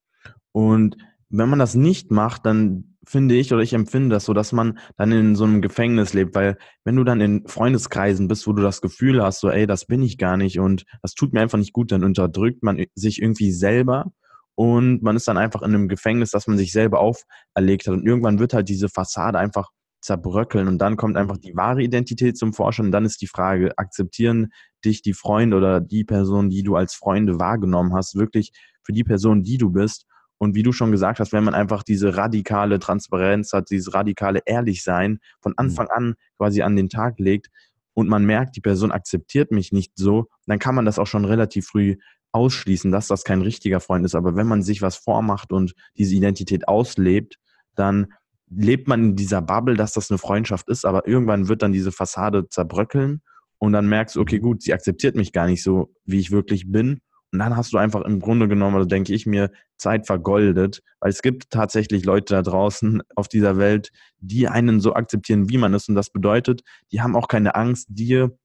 Und 0.53 0.97
wenn 1.29 1.49
man 1.49 1.59
das 1.59 1.75
nicht 1.75 2.11
macht, 2.11 2.45
dann 2.45 2.97
finde 3.07 3.35
ich 3.35 3.53
oder 3.53 3.63
ich 3.63 3.73
empfinde 3.73 4.11
das 4.11 4.25
so, 4.25 4.35
dass 4.35 4.53
man 4.53 4.79
dann 4.97 5.13
in 5.13 5.35
so 5.35 5.45
einem 5.45 5.63
Gefängnis 5.63 6.13
lebt, 6.13 6.35
weil 6.35 6.59
wenn 6.85 6.97
du 6.97 7.05
dann 7.05 7.21
in 7.21 7.47
Freundeskreisen 7.47 8.29
bist, 8.29 8.47
wo 8.47 8.53
du 8.53 8.63
das 8.63 8.81
Gefühl 8.81 9.23
hast, 9.23 9.41
so, 9.41 9.49
ey, 9.49 9.67
das 9.67 9.87
bin 9.87 10.03
ich 10.03 10.19
gar 10.19 10.37
nicht 10.37 10.61
und 10.61 10.85
das 11.03 11.15
tut 11.15 11.33
mir 11.33 11.41
einfach 11.41 11.59
nicht 11.59 11.73
gut, 11.73 11.93
dann 11.93 12.05
unterdrückt 12.05 12.63
man 12.63 12.85
sich 12.95 13.23
irgendwie 13.23 13.53
selber 13.53 14.13
und 14.61 15.03
man 15.03 15.17
ist 15.17 15.27
dann 15.27 15.39
einfach 15.39 15.63
in 15.63 15.75
einem 15.75 15.89
Gefängnis, 15.89 16.33
das 16.33 16.47
man 16.47 16.59
sich 16.59 16.73
selber 16.73 17.01
auferlegt 17.01 17.87
hat. 17.87 17.95
Und 17.95 18.07
irgendwann 18.07 18.39
wird 18.39 18.53
halt 18.53 18.69
diese 18.69 18.91
Fassade 18.91 19.39
einfach 19.39 19.71
zerbröckeln 20.03 20.69
und 20.69 20.77
dann 20.77 20.99
kommt 20.99 21.17
einfach 21.17 21.39
die 21.39 21.57
wahre 21.57 21.83
Identität 21.83 22.37
zum 22.37 22.53
Vorschein. 22.53 22.85
Und 22.85 22.93
dann 22.93 23.07
ist 23.07 23.23
die 23.23 23.27
Frage, 23.27 23.73
akzeptieren 23.79 24.49
dich 24.85 25.01
die 25.01 25.15
Freunde 25.15 25.57
oder 25.57 25.81
die 25.81 26.05
Person, 26.05 26.51
die 26.51 26.63
du 26.63 26.77
als 26.77 26.93
Freunde 26.93 27.41
wahrgenommen 27.41 27.95
hast, 27.95 28.17
wirklich 28.17 28.53
für 28.83 28.93
die 28.93 29.03
Person, 29.03 29.43
die 29.43 29.57
du 29.57 29.71
bist? 29.71 30.05
Und 30.37 30.55
wie 30.55 30.63
du 30.63 30.73
schon 30.73 30.93
gesagt 30.93 31.21
hast, 31.21 31.33
wenn 31.33 31.45
man 31.45 31.55
einfach 31.55 31.83
diese 31.83 32.19
radikale 32.19 32.79
Transparenz 32.79 33.55
hat, 33.55 33.71
dieses 33.71 33.95
radikale 33.95 34.41
Ehrlichsein 34.45 35.21
von 35.41 35.53
mhm. 35.53 35.57
Anfang 35.57 35.89
an 35.89 36.15
quasi 36.37 36.61
an 36.61 36.77
den 36.77 36.91
Tag 36.91 37.19
legt 37.19 37.49
und 37.95 38.11
man 38.11 38.27
merkt, 38.27 38.57
die 38.57 38.61
Person 38.61 38.93
akzeptiert 38.93 39.53
mich 39.53 39.73
nicht 39.73 39.93
so, 39.97 40.27
dann 40.47 40.59
kann 40.59 40.75
man 40.75 40.85
das 40.85 40.99
auch 40.99 41.07
schon 41.07 41.25
relativ 41.25 41.67
früh 41.67 41.97
ausschließen, 42.33 42.91
dass 42.91 43.09
das 43.09 43.25
kein 43.25 43.43
richtiger 43.43 43.81
Freund 43.81 44.05
ist. 44.05 44.15
Aber 44.15 44.37
wenn 44.37 44.47
man 44.47 44.63
sich 44.63 44.83
was 44.83 44.97
vormacht 44.97 45.53
und 45.53 45.75
diese 45.97 46.15
Identität 46.15 46.69
auslebt, 46.69 47.39
dann 47.75 48.13
lebt 48.51 48.89
man 48.89 49.05
in 49.05 49.17
dieser 49.17 49.43
Bubble, 49.43 49.77
dass 49.77 49.93
das 49.93 50.11
eine 50.11 50.19
Freundschaft 50.19 50.69
ist, 50.69 50.85
aber 50.85 51.07
irgendwann 51.07 51.49
wird 51.49 51.63
dann 51.63 51.73
diese 51.73 51.93
Fassade 51.93 52.49
zerbröckeln 52.49 53.23
und 53.59 53.73
dann 53.73 53.89
merkst 53.89 54.17
du, 54.17 54.21
okay, 54.21 54.39
gut, 54.39 54.63
sie 54.63 54.73
akzeptiert 54.73 55.15
mich 55.15 55.33
gar 55.33 55.47
nicht 55.47 55.63
so, 55.63 55.93
wie 56.05 56.19
ich 56.19 56.31
wirklich 56.31 56.71
bin. 56.71 57.01
Und 57.33 57.39
dann 57.39 57.57
hast 57.57 57.73
du 57.73 57.79
einfach 57.79 58.03
im 58.03 58.19
Grunde 58.19 58.49
genommen, 58.49 58.75
also 58.75 58.89
denke 58.89 59.15
ich 59.15 59.25
mir, 59.25 59.51
Zeit 59.77 60.07
vergoldet, 60.07 60.83
weil 60.99 61.11
es 61.11 61.23
gibt 61.23 61.51
tatsächlich 61.51 62.05
Leute 62.05 62.35
da 62.35 62.43
draußen 62.43 63.03
auf 63.15 63.29
dieser 63.29 63.57
Welt, 63.57 63.91
die 64.19 64.49
einen 64.49 64.81
so 64.81 64.95
akzeptieren, 64.95 65.49
wie 65.49 65.59
man 65.59 65.75
ist. 65.75 65.89
Und 65.89 65.95
das 65.95 66.11
bedeutet, 66.11 66.63
die 66.91 67.03
haben 67.03 67.15
auch 67.15 67.29
keine 67.29 67.55
Angst, 67.55 67.87
dir 67.91 68.37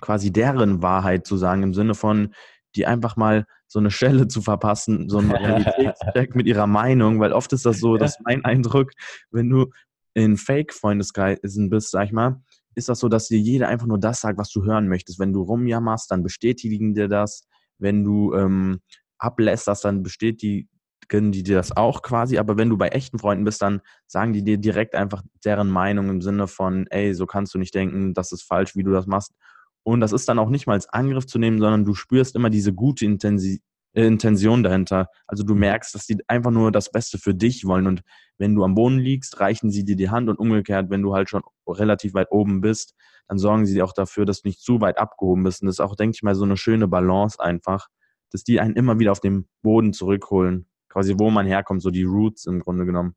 quasi 0.00 0.30
deren 0.30 0.82
Wahrheit 0.82 1.26
zu 1.26 1.36
sagen, 1.36 1.62
im 1.62 1.74
Sinne 1.74 1.94
von, 1.94 2.34
die 2.78 2.86
einfach 2.86 3.16
mal 3.16 3.44
so 3.66 3.78
eine 3.78 3.90
Stelle 3.90 4.28
zu 4.28 4.40
verpassen, 4.40 5.08
so 5.08 5.18
einen 5.18 5.30
Realitätscheck 5.32 6.34
mit 6.34 6.46
ihrer 6.46 6.66
Meinung, 6.66 7.20
weil 7.20 7.32
oft 7.32 7.52
ist 7.52 7.66
das 7.66 7.80
so, 7.80 7.96
dass 7.96 8.18
mein 8.24 8.44
Eindruck, 8.44 8.92
wenn 9.30 9.50
du 9.50 9.66
in 10.14 10.36
Fake-Freundeskreisen 10.36 11.68
bist, 11.68 11.90
sag 11.90 12.06
ich 12.06 12.12
mal, 12.12 12.40
ist 12.74 12.88
das 12.88 13.00
so, 13.00 13.08
dass 13.08 13.28
dir 13.28 13.38
jeder 13.38 13.68
einfach 13.68 13.86
nur 13.86 13.98
das 13.98 14.20
sagt, 14.20 14.38
was 14.38 14.50
du 14.50 14.64
hören 14.64 14.88
möchtest. 14.88 15.18
Wenn 15.18 15.32
du 15.32 15.42
rumjammerst, 15.42 16.10
dann 16.10 16.22
bestätigen 16.22 16.94
dir 16.94 17.08
das. 17.08 17.46
Wenn 17.78 18.04
du 18.04 18.34
ähm, 18.34 18.80
ablässt, 19.18 19.68
dann 19.84 20.02
bestätigen 20.02 20.68
die 21.10 21.42
dir 21.42 21.56
das 21.56 21.76
auch 21.76 22.02
quasi. 22.02 22.38
Aber 22.38 22.56
wenn 22.56 22.70
du 22.70 22.76
bei 22.76 22.88
echten 22.88 23.18
Freunden 23.18 23.44
bist, 23.44 23.62
dann 23.62 23.80
sagen 24.06 24.32
die 24.32 24.44
dir 24.44 24.58
direkt 24.58 24.94
einfach 24.94 25.22
deren 25.44 25.68
Meinung 25.68 26.08
im 26.08 26.20
Sinne 26.20 26.46
von, 26.46 26.86
ey, 26.90 27.14
so 27.14 27.26
kannst 27.26 27.54
du 27.54 27.58
nicht 27.58 27.74
denken, 27.74 28.14
das 28.14 28.32
ist 28.32 28.42
falsch, 28.42 28.76
wie 28.76 28.84
du 28.84 28.92
das 28.92 29.06
machst. 29.06 29.32
Und 29.88 30.00
das 30.00 30.12
ist 30.12 30.28
dann 30.28 30.38
auch 30.38 30.50
nicht 30.50 30.66
mal 30.66 30.74
als 30.74 30.86
Angriff 30.90 31.26
zu 31.26 31.38
nehmen, 31.38 31.60
sondern 31.60 31.86
du 31.86 31.94
spürst 31.94 32.36
immer 32.36 32.50
diese 32.50 32.74
gute 32.74 33.06
Intensi 33.06 33.62
äh, 33.94 34.04
Intention 34.04 34.62
dahinter. 34.62 35.08
Also 35.26 35.44
du 35.44 35.54
merkst, 35.54 35.94
dass 35.94 36.04
die 36.04 36.18
einfach 36.28 36.50
nur 36.50 36.70
das 36.70 36.92
Beste 36.92 37.16
für 37.16 37.34
dich 37.34 37.64
wollen. 37.64 37.86
Und 37.86 38.02
wenn 38.36 38.54
du 38.54 38.64
am 38.64 38.74
Boden 38.74 38.98
liegst, 38.98 39.40
reichen 39.40 39.70
sie 39.70 39.86
dir 39.86 39.96
die 39.96 40.10
Hand 40.10 40.28
und 40.28 40.38
umgekehrt, 40.38 40.90
wenn 40.90 41.00
du 41.00 41.14
halt 41.14 41.30
schon 41.30 41.40
relativ 41.66 42.12
weit 42.12 42.30
oben 42.30 42.60
bist, 42.60 42.94
dann 43.28 43.38
sorgen 43.38 43.64
sie 43.64 43.80
auch 43.80 43.94
dafür, 43.94 44.26
dass 44.26 44.42
du 44.42 44.48
nicht 44.48 44.60
zu 44.60 44.82
weit 44.82 44.98
abgehoben 44.98 45.42
bist. 45.42 45.62
Und 45.62 45.68
das 45.68 45.76
ist 45.76 45.80
auch, 45.80 45.96
denke 45.96 46.16
ich 46.16 46.22
mal, 46.22 46.34
so 46.34 46.44
eine 46.44 46.58
schöne 46.58 46.86
Balance 46.86 47.40
einfach, 47.40 47.88
dass 48.30 48.44
die 48.44 48.60
einen 48.60 48.76
immer 48.76 48.98
wieder 48.98 49.12
auf 49.12 49.20
den 49.20 49.48
Boden 49.62 49.94
zurückholen. 49.94 50.66
Quasi, 50.90 51.14
wo 51.16 51.30
man 51.30 51.46
herkommt, 51.46 51.80
so 51.80 51.90
die 51.90 52.04
Roots 52.04 52.44
im 52.44 52.60
Grunde 52.60 52.84
genommen. 52.84 53.14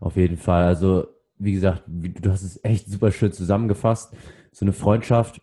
Auf 0.00 0.16
jeden 0.16 0.36
Fall. 0.36 0.64
Also, 0.64 1.06
wie 1.38 1.52
gesagt, 1.52 1.84
du 1.86 2.30
hast 2.30 2.42
es 2.42 2.62
echt 2.62 2.90
super 2.90 3.10
schön 3.10 3.32
zusammengefasst. 3.32 4.14
So 4.52 4.66
eine 4.66 4.74
Freundschaft 4.74 5.40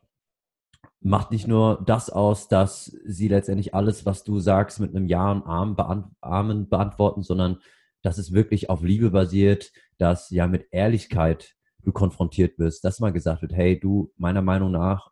macht 1.06 1.30
nicht 1.30 1.48
nur 1.48 1.84
das 1.86 2.10
aus, 2.10 2.48
dass 2.48 2.86
sie 3.06 3.28
letztendlich 3.28 3.76
alles, 3.76 4.08
was 4.08 4.24
du 4.24 4.40
sagst, 4.40 4.80
mit 4.80 4.96
einem 4.96 5.06
Ja 5.06 5.32
und 5.32 5.46
Amen 5.46 6.68
beantworten, 6.68 7.22
sondern 7.22 7.60
dass 8.02 8.18
es 8.18 8.34
wirklich 8.34 8.72
auf 8.72 8.82
Liebe 8.82 9.12
basiert, 9.12 9.72
dass 10.00 10.32
ja 10.32 10.48
mit 10.48 10.68
Ehrlichkeit 10.72 11.54
du 11.84 11.92
konfrontiert 11.92 12.58
wirst, 12.58 12.84
dass 12.84 13.00
mal 13.00 13.14
gesagt 13.14 13.44
wird, 13.44 13.54
hey, 13.54 13.80
du, 13.80 14.12
meiner 14.18 14.42
Meinung 14.42 14.72
nach 14.72 15.12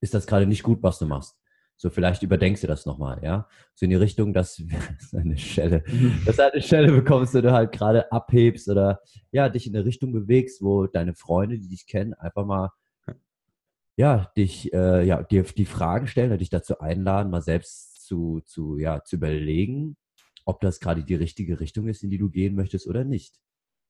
ist 0.00 0.12
das 0.12 0.26
gerade 0.26 0.46
nicht 0.46 0.64
gut, 0.64 0.82
was 0.82 0.98
du 0.98 1.06
machst. 1.06 1.38
So, 1.76 1.88
vielleicht 1.88 2.24
überdenkst 2.24 2.62
du 2.62 2.66
das 2.66 2.84
nochmal, 2.84 3.20
ja? 3.22 3.46
So 3.74 3.84
in 3.84 3.90
die 3.90 3.96
Richtung, 3.96 4.32
dass 4.32 4.60
eine 5.16 5.38
Schelle, 5.38 5.84
dass 6.24 6.34
du 6.34 6.42
halt 6.42 6.54
eine 6.54 6.62
Schelle 6.62 6.90
bekommst, 6.90 7.32
wo 7.32 7.40
du 7.40 7.52
halt 7.52 7.70
gerade 7.70 8.10
abhebst 8.10 8.68
oder 8.68 9.00
ja, 9.30 9.48
dich 9.48 9.68
in 9.68 9.76
eine 9.76 9.84
Richtung 9.84 10.12
bewegst, 10.12 10.62
wo 10.62 10.88
deine 10.88 11.14
Freunde, 11.14 11.60
die 11.60 11.68
dich 11.68 11.86
kennen, 11.86 12.12
einfach 12.14 12.44
mal 12.44 12.70
ja, 13.96 14.30
dich, 14.36 14.72
äh, 14.72 15.04
ja, 15.06 15.22
dir 15.22 15.42
die 15.44 15.64
Fragen 15.66 16.06
stellen, 16.06 16.36
dich 16.38 16.50
dazu 16.50 16.80
einladen, 16.80 17.30
mal 17.30 17.42
selbst 17.42 18.04
zu, 18.06 18.40
zu, 18.44 18.78
ja, 18.78 19.02
zu 19.04 19.16
überlegen, 19.16 19.96
ob 20.44 20.60
das 20.60 20.80
gerade 20.80 21.02
die 21.04 21.14
richtige 21.14 21.60
Richtung 21.60 21.88
ist, 21.88 22.04
in 22.04 22.10
die 22.10 22.18
du 22.18 22.30
gehen 22.30 22.54
möchtest 22.54 22.86
oder 22.86 23.04
nicht. 23.04 23.40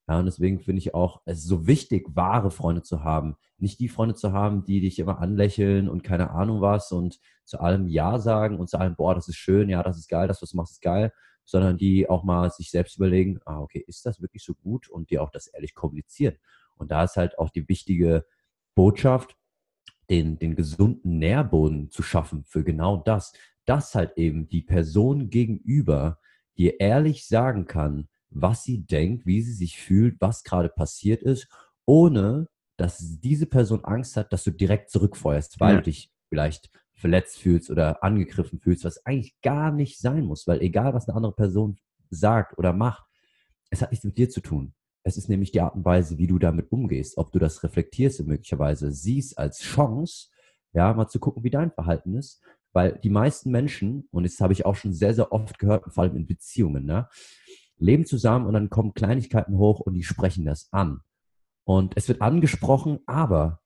Ja, 0.08 0.20
und 0.20 0.26
deswegen 0.26 0.60
finde 0.60 0.78
ich 0.78 0.94
auch, 0.94 1.20
es 1.24 1.38
ist 1.38 1.48
so 1.48 1.66
wichtig, 1.66 2.06
wahre 2.14 2.52
Freunde 2.52 2.82
zu 2.82 3.02
haben. 3.02 3.36
Nicht 3.58 3.80
die 3.80 3.88
Freunde 3.88 4.14
zu 4.14 4.32
haben, 4.32 4.64
die 4.64 4.80
dich 4.80 4.98
immer 5.00 5.18
anlächeln 5.18 5.88
und 5.88 6.04
keine 6.04 6.30
Ahnung 6.30 6.60
was 6.60 6.92
und 6.92 7.18
zu 7.44 7.58
allem 7.60 7.88
Ja 7.88 8.18
sagen 8.20 8.58
und 8.58 8.70
zu 8.70 8.78
allem, 8.78 8.94
boah, 8.94 9.14
das 9.16 9.28
ist 9.28 9.36
schön, 9.36 9.68
ja, 9.68 9.82
das 9.82 9.98
ist 9.98 10.08
geil, 10.08 10.28
das, 10.28 10.40
was 10.42 10.50
du 10.50 10.56
machst, 10.56 10.74
ist 10.74 10.82
geil, 10.82 11.12
sondern 11.44 11.76
die 11.76 12.08
auch 12.08 12.22
mal 12.22 12.50
sich 12.50 12.70
selbst 12.70 12.96
überlegen, 12.96 13.40
ah, 13.46 13.60
okay, 13.60 13.82
ist 13.86 14.06
das 14.06 14.20
wirklich 14.22 14.44
so 14.44 14.54
gut 14.54 14.88
und 14.88 15.10
die 15.10 15.18
auch 15.18 15.30
das 15.30 15.48
ehrlich 15.48 15.74
kommunizieren. 15.74 16.36
Und 16.76 16.92
da 16.92 17.02
ist 17.04 17.16
halt 17.16 17.38
auch 17.38 17.50
die 17.50 17.68
wichtige 17.68 18.26
Botschaft, 18.76 19.36
den, 20.10 20.38
den 20.38 20.56
gesunden 20.56 21.18
Nährboden 21.18 21.90
zu 21.90 22.02
schaffen 22.02 22.44
für 22.44 22.64
genau 22.64 22.96
das, 22.96 23.32
dass 23.64 23.94
halt 23.94 24.16
eben 24.16 24.48
die 24.48 24.62
Person 24.62 25.30
gegenüber 25.30 26.18
dir 26.56 26.80
ehrlich 26.80 27.26
sagen 27.26 27.66
kann, 27.66 28.08
was 28.30 28.62
sie 28.62 28.86
denkt, 28.86 29.26
wie 29.26 29.42
sie 29.42 29.52
sich 29.52 29.78
fühlt, 29.78 30.20
was 30.20 30.44
gerade 30.44 30.68
passiert 30.68 31.22
ist, 31.22 31.48
ohne 31.84 32.48
dass 32.76 33.20
diese 33.20 33.46
Person 33.46 33.84
Angst 33.84 34.16
hat, 34.16 34.32
dass 34.32 34.44
du 34.44 34.50
direkt 34.50 34.90
zurückfeuerst, 34.90 35.60
weil 35.60 35.74
ja. 35.74 35.76
du 35.76 35.84
dich 35.84 36.10
vielleicht 36.28 36.70
verletzt 36.94 37.38
fühlst 37.38 37.70
oder 37.70 38.02
angegriffen 38.02 38.58
fühlst, 38.60 38.84
was 38.84 39.04
eigentlich 39.06 39.40
gar 39.42 39.70
nicht 39.70 39.98
sein 39.98 40.24
muss, 40.24 40.46
weil 40.46 40.60
egal, 40.60 40.94
was 40.94 41.08
eine 41.08 41.16
andere 41.16 41.34
Person 41.34 41.78
sagt 42.10 42.58
oder 42.58 42.72
macht, 42.72 43.04
es 43.70 43.82
hat 43.82 43.90
nichts 43.90 44.04
mit 44.04 44.18
dir 44.18 44.30
zu 44.30 44.40
tun. 44.40 44.74
Es 45.06 45.16
ist 45.16 45.28
nämlich 45.28 45.52
die 45.52 45.60
Art 45.60 45.76
und 45.76 45.84
Weise, 45.84 46.18
wie 46.18 46.26
du 46.26 46.36
damit 46.36 46.72
umgehst, 46.72 47.16
ob 47.16 47.30
du 47.30 47.38
das 47.38 47.62
reflektierst 47.62 48.18
und 48.18 48.26
möglicherweise 48.26 48.90
siehst 48.90 49.38
als 49.38 49.60
Chance, 49.60 50.30
ja, 50.72 50.92
mal 50.94 51.06
zu 51.06 51.20
gucken, 51.20 51.44
wie 51.44 51.50
dein 51.50 51.70
Verhalten 51.70 52.16
ist. 52.16 52.42
Weil 52.72 52.98
die 53.04 53.08
meisten 53.08 53.52
Menschen, 53.52 54.08
und 54.10 54.24
das 54.24 54.40
habe 54.40 54.52
ich 54.52 54.66
auch 54.66 54.74
schon 54.74 54.92
sehr, 54.92 55.14
sehr 55.14 55.30
oft 55.30 55.60
gehört, 55.60 55.84
vor 55.94 56.02
allem 56.02 56.16
in 56.16 56.26
Beziehungen, 56.26 56.86
ne, 56.86 57.08
leben 57.76 58.04
zusammen 58.04 58.46
und 58.46 58.54
dann 58.54 58.68
kommen 58.68 58.94
Kleinigkeiten 58.94 59.56
hoch 59.56 59.78
und 59.78 59.94
die 59.94 60.02
sprechen 60.02 60.44
das 60.44 60.72
an. 60.72 61.02
Und 61.62 61.96
es 61.96 62.08
wird 62.08 62.20
angesprochen, 62.20 62.98
aber 63.06 63.60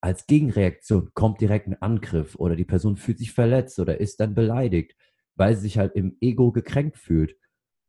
als 0.00 0.26
Gegenreaktion 0.26 1.10
kommt 1.14 1.40
direkt 1.40 1.68
ein 1.68 1.80
Angriff 1.80 2.34
oder 2.34 2.56
die 2.56 2.64
Person 2.64 2.96
fühlt 2.96 3.18
sich 3.18 3.30
verletzt 3.30 3.78
oder 3.78 4.00
ist 4.00 4.18
dann 4.18 4.34
beleidigt, 4.34 4.96
weil 5.36 5.54
sie 5.54 5.62
sich 5.62 5.78
halt 5.78 5.94
im 5.94 6.16
Ego 6.20 6.50
gekränkt 6.50 6.98
fühlt 6.98 7.36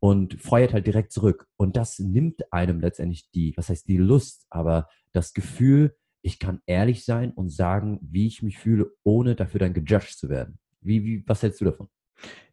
und 0.04 0.34
feuert 0.42 0.74
halt 0.74 0.86
direkt 0.86 1.14
zurück. 1.14 1.48
Und 1.56 1.78
das 1.78 1.98
nimmt 1.98 2.52
einem 2.52 2.82
letztendlich 2.82 3.32
die, 3.32 3.54
was 3.56 3.70
heißt 3.70 3.88
die 3.88 3.96
Lust, 3.96 4.46
aber 4.50 4.90
das 5.14 5.34
Gefühl, 5.34 5.96
ich 6.22 6.40
kann 6.40 6.60
ehrlich 6.66 7.06
sein 7.06 7.32
und 7.32 7.54
sagen, 7.54 8.00
wie 8.02 8.28
ich 8.28 8.44
mich 8.44 8.60
fühle, 8.60 8.92
ohne 9.04 9.34
dafür 9.34 9.62
dann 9.62 9.74
gejudged 9.74 10.18
zu 10.18 10.28
werden. 10.28 10.60
Wie, 10.82 11.06
wie, 11.06 11.24
was 11.26 11.42
hältst 11.42 11.62
du 11.62 11.66
davon? 11.66 11.88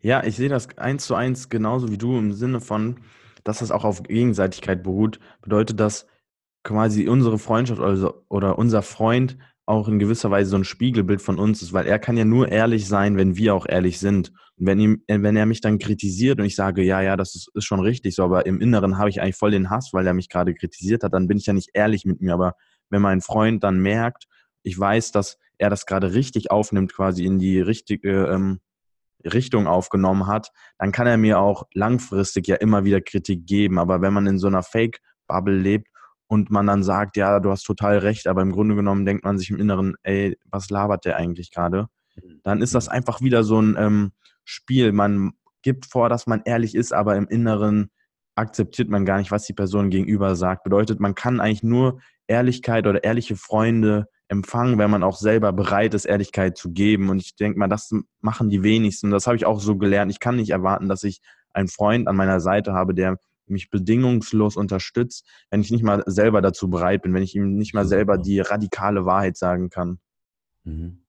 Ja, 0.00 0.22
ich 0.22 0.36
sehe 0.36 0.48
das 0.48 0.78
eins 0.78 1.06
zu 1.06 1.16
eins 1.16 1.48
genauso 1.48 1.90
wie 1.90 1.98
du 1.98 2.16
im 2.16 2.32
Sinne 2.34 2.60
von, 2.60 3.00
dass 3.42 3.58
das 3.58 3.72
auch 3.72 3.82
auf 3.82 4.04
Gegenseitigkeit 4.04 4.84
beruht. 4.84 5.18
Bedeutet 5.42 5.80
das 5.80 6.06
quasi 6.62 7.08
unsere 7.08 7.40
Freundschaft 7.40 7.80
also, 7.80 8.24
oder 8.28 8.60
unser 8.60 8.82
Freund 8.82 9.38
auch 9.70 9.88
in 9.88 9.98
gewisser 9.98 10.30
Weise 10.30 10.50
so 10.50 10.56
ein 10.56 10.64
Spiegelbild 10.64 11.22
von 11.22 11.38
uns 11.38 11.62
ist, 11.62 11.72
weil 11.72 11.86
er 11.86 11.98
kann 11.98 12.16
ja 12.16 12.24
nur 12.24 12.50
ehrlich 12.50 12.88
sein, 12.88 13.16
wenn 13.16 13.36
wir 13.36 13.54
auch 13.54 13.66
ehrlich 13.68 13.98
sind. 14.00 14.32
Und 14.56 14.66
wenn, 14.66 14.80
ihm, 14.80 15.02
äh, 15.06 15.22
wenn 15.22 15.36
er 15.36 15.46
mich 15.46 15.60
dann 15.60 15.78
kritisiert 15.78 16.40
und 16.40 16.44
ich 16.44 16.56
sage, 16.56 16.82
ja, 16.82 17.00
ja, 17.00 17.16
das 17.16 17.34
ist, 17.36 17.50
ist 17.54 17.64
schon 17.64 17.80
richtig 17.80 18.16
so, 18.16 18.24
aber 18.24 18.46
im 18.46 18.60
Inneren 18.60 18.98
habe 18.98 19.08
ich 19.08 19.22
eigentlich 19.22 19.36
voll 19.36 19.52
den 19.52 19.70
Hass, 19.70 19.90
weil 19.92 20.06
er 20.06 20.12
mich 20.12 20.28
gerade 20.28 20.54
kritisiert 20.54 21.04
hat, 21.04 21.14
dann 21.14 21.28
bin 21.28 21.38
ich 21.38 21.46
ja 21.46 21.52
nicht 21.52 21.70
ehrlich 21.72 22.04
mit 22.04 22.20
mir. 22.20 22.34
Aber 22.34 22.56
wenn 22.90 23.00
mein 23.00 23.20
Freund 23.20 23.62
dann 23.62 23.78
merkt, 23.78 24.24
ich 24.62 24.78
weiß, 24.78 25.12
dass 25.12 25.38
er 25.58 25.70
das 25.70 25.86
gerade 25.86 26.14
richtig 26.14 26.50
aufnimmt, 26.50 26.92
quasi 26.92 27.24
in 27.24 27.38
die 27.38 27.60
richtige 27.60 28.26
ähm, 28.26 28.60
Richtung 29.24 29.66
aufgenommen 29.66 30.26
hat, 30.26 30.50
dann 30.78 30.90
kann 30.90 31.06
er 31.06 31.16
mir 31.16 31.38
auch 31.38 31.64
langfristig 31.74 32.48
ja 32.48 32.56
immer 32.56 32.84
wieder 32.84 33.00
Kritik 33.00 33.46
geben. 33.46 33.78
Aber 33.78 34.00
wenn 34.02 34.12
man 34.12 34.26
in 34.26 34.38
so 34.38 34.48
einer 34.48 34.62
Fake-Bubble 34.62 35.56
lebt 35.56 35.89
und 36.30 36.48
man 36.48 36.68
dann 36.68 36.84
sagt, 36.84 37.16
ja, 37.16 37.40
du 37.40 37.50
hast 37.50 37.64
total 37.64 37.98
recht, 37.98 38.28
aber 38.28 38.40
im 38.40 38.52
Grunde 38.52 38.76
genommen 38.76 39.04
denkt 39.04 39.24
man 39.24 39.36
sich 39.36 39.50
im 39.50 39.58
Inneren, 39.58 39.96
ey, 40.04 40.38
was 40.44 40.70
labert 40.70 41.04
der 41.04 41.16
eigentlich 41.16 41.50
gerade? 41.50 41.88
Mhm. 42.14 42.40
Dann 42.44 42.62
ist 42.62 42.72
das 42.72 42.86
mhm. 42.86 42.92
einfach 42.92 43.20
wieder 43.20 43.42
so 43.42 43.60
ein 43.60 43.74
ähm, 43.76 44.12
Spiel. 44.44 44.92
Man 44.92 45.32
gibt 45.62 45.86
vor, 45.86 46.08
dass 46.08 46.28
man 46.28 46.42
ehrlich 46.44 46.76
ist, 46.76 46.92
aber 46.92 47.16
im 47.16 47.26
Inneren 47.26 47.90
akzeptiert 48.36 48.88
man 48.88 49.04
gar 49.04 49.18
nicht, 49.18 49.32
was 49.32 49.44
die 49.44 49.54
Person 49.54 49.90
gegenüber 49.90 50.36
sagt. 50.36 50.62
Bedeutet, 50.62 51.00
man 51.00 51.16
kann 51.16 51.40
eigentlich 51.40 51.64
nur 51.64 52.00
Ehrlichkeit 52.28 52.86
oder 52.86 53.02
ehrliche 53.02 53.34
Freunde 53.34 54.06
empfangen, 54.28 54.78
wenn 54.78 54.88
man 54.90 55.02
auch 55.02 55.16
selber 55.16 55.52
bereit 55.52 55.94
ist, 55.94 56.04
Ehrlichkeit 56.04 56.56
zu 56.56 56.70
geben. 56.70 57.10
Und 57.10 57.20
ich 57.20 57.34
denke 57.34 57.58
mal, 57.58 57.66
das 57.66 57.90
machen 58.20 58.50
die 58.50 58.62
wenigsten. 58.62 59.10
Das 59.10 59.26
habe 59.26 59.36
ich 59.36 59.46
auch 59.46 59.58
so 59.58 59.76
gelernt. 59.76 60.12
Ich 60.12 60.20
kann 60.20 60.36
nicht 60.36 60.50
erwarten, 60.50 60.88
dass 60.88 61.02
ich 61.02 61.20
einen 61.52 61.66
Freund 61.66 62.06
an 62.06 62.14
meiner 62.14 62.38
Seite 62.38 62.72
habe, 62.72 62.94
der 62.94 63.18
mich 63.50 63.70
bedingungslos 63.70 64.56
unterstützt, 64.56 65.26
wenn 65.50 65.60
ich 65.60 65.70
nicht 65.70 65.82
mal 65.82 66.02
selber 66.06 66.40
dazu 66.40 66.70
bereit 66.70 67.02
bin, 67.02 67.14
wenn 67.14 67.22
ich 67.22 67.34
ihm 67.34 67.56
nicht 67.56 67.74
mal 67.74 67.86
selber 67.86 68.18
die 68.18 68.40
radikale 68.40 69.04
Wahrheit 69.04 69.36
sagen 69.36 69.70
kann. 69.70 69.98
Mhm. 70.64 71.02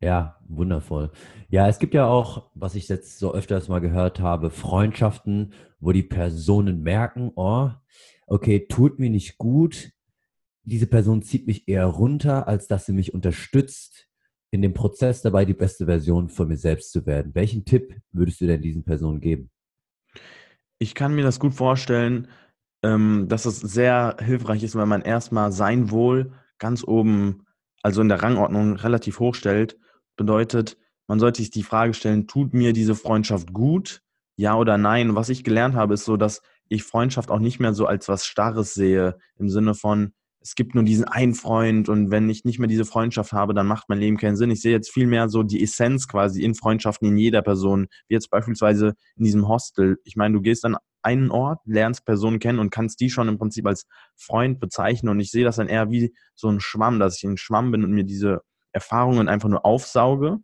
Ja, 0.00 0.38
wundervoll. 0.46 1.10
Ja, 1.48 1.66
es 1.66 1.80
gibt 1.80 1.94
ja 1.94 2.06
auch, 2.06 2.50
was 2.54 2.76
ich 2.76 2.88
jetzt 2.88 3.18
so 3.18 3.34
öfters 3.34 3.68
mal 3.68 3.80
gehört 3.80 4.20
habe, 4.20 4.50
Freundschaften, 4.50 5.52
wo 5.80 5.90
die 5.90 6.04
Personen 6.04 6.82
merken, 6.82 7.32
oh, 7.34 7.70
okay, 8.26 8.66
tut 8.68 8.98
mir 8.98 9.10
nicht 9.10 9.38
gut. 9.38 9.90
Diese 10.62 10.86
Person 10.86 11.22
zieht 11.22 11.46
mich 11.46 11.66
eher 11.66 11.86
runter, 11.86 12.46
als 12.46 12.68
dass 12.68 12.86
sie 12.86 12.92
mich 12.92 13.12
unterstützt, 13.12 14.08
in 14.50 14.62
dem 14.62 14.72
Prozess 14.72 15.22
dabei 15.22 15.44
die 15.44 15.54
beste 15.54 15.86
Version 15.86 16.28
von 16.28 16.48
mir 16.48 16.56
selbst 16.56 16.92
zu 16.92 17.04
werden. 17.04 17.34
Welchen 17.34 17.64
Tipp 17.64 18.00
würdest 18.12 18.40
du 18.40 18.46
denn 18.46 18.62
diesen 18.62 18.84
Personen 18.84 19.20
geben? 19.20 19.50
Ich 20.78 20.94
kann 20.94 21.14
mir 21.14 21.24
das 21.24 21.40
gut 21.40 21.54
vorstellen, 21.54 22.28
ähm, 22.82 23.26
dass 23.28 23.46
es 23.46 23.60
sehr 23.60 24.16
hilfreich 24.20 24.62
ist, 24.62 24.76
wenn 24.76 24.88
man 24.88 25.02
erstmal 25.02 25.50
sein 25.50 25.90
Wohl 25.90 26.32
ganz 26.58 26.84
oben, 26.84 27.46
also 27.82 28.00
in 28.00 28.08
der 28.08 28.22
Rangordnung 28.22 28.76
relativ 28.76 29.18
hoch 29.18 29.34
stellt. 29.34 29.78
Bedeutet, 30.16 30.76
man 31.08 31.18
sollte 31.18 31.42
sich 31.42 31.50
die 31.50 31.62
Frage 31.62 31.94
stellen, 31.94 32.26
tut 32.26 32.54
mir 32.54 32.72
diese 32.72 32.94
Freundschaft 32.94 33.52
gut? 33.52 34.02
Ja 34.36 34.56
oder 34.56 34.78
nein? 34.78 35.16
was 35.16 35.30
ich 35.30 35.42
gelernt 35.42 35.74
habe, 35.74 35.94
ist 35.94 36.04
so, 36.04 36.16
dass 36.16 36.42
ich 36.68 36.84
Freundschaft 36.84 37.30
auch 37.30 37.40
nicht 37.40 37.58
mehr 37.58 37.74
so 37.74 37.86
als 37.86 38.08
was 38.08 38.26
Starres 38.26 38.74
sehe, 38.74 39.18
im 39.36 39.48
Sinne 39.48 39.74
von, 39.74 40.12
es 40.40 40.54
gibt 40.54 40.74
nur 40.74 40.84
diesen 40.84 41.04
einen 41.04 41.34
Freund 41.34 41.88
und 41.88 42.10
wenn 42.10 42.30
ich 42.30 42.44
nicht 42.44 42.58
mehr 42.58 42.68
diese 42.68 42.84
Freundschaft 42.84 43.32
habe, 43.32 43.54
dann 43.54 43.66
macht 43.66 43.88
mein 43.88 43.98
Leben 43.98 44.16
keinen 44.16 44.36
Sinn. 44.36 44.50
Ich 44.50 44.62
sehe 44.62 44.72
jetzt 44.72 44.90
viel 44.90 45.06
mehr 45.06 45.28
so 45.28 45.42
die 45.42 45.62
Essenz 45.62 46.06
quasi 46.06 46.42
in 46.42 46.54
Freundschaften 46.54 47.08
in 47.08 47.18
jeder 47.18 47.42
Person, 47.42 47.88
wie 48.08 48.14
jetzt 48.14 48.30
beispielsweise 48.30 48.94
in 49.16 49.24
diesem 49.24 49.48
Hostel. 49.48 49.98
Ich 50.04 50.16
meine, 50.16 50.34
du 50.34 50.40
gehst 50.40 50.64
an 50.64 50.76
einen 51.02 51.30
Ort, 51.30 51.60
lernst 51.64 52.04
Personen 52.04 52.38
kennen 52.38 52.58
und 52.58 52.70
kannst 52.70 53.00
die 53.00 53.10
schon 53.10 53.28
im 53.28 53.38
Prinzip 53.38 53.66
als 53.66 53.86
Freund 54.16 54.60
bezeichnen 54.60 55.10
und 55.10 55.20
ich 55.20 55.30
sehe 55.30 55.44
das 55.44 55.56
dann 55.56 55.68
eher 55.68 55.90
wie 55.90 56.14
so 56.34 56.48
ein 56.48 56.60
Schwamm, 56.60 56.98
dass 56.98 57.16
ich 57.16 57.24
ein 57.24 57.36
Schwamm 57.36 57.70
bin 57.70 57.84
und 57.84 57.92
mir 57.92 58.04
diese 58.04 58.42
Erfahrungen 58.72 59.28
einfach 59.28 59.48
nur 59.48 59.64
aufsauge 59.64 60.38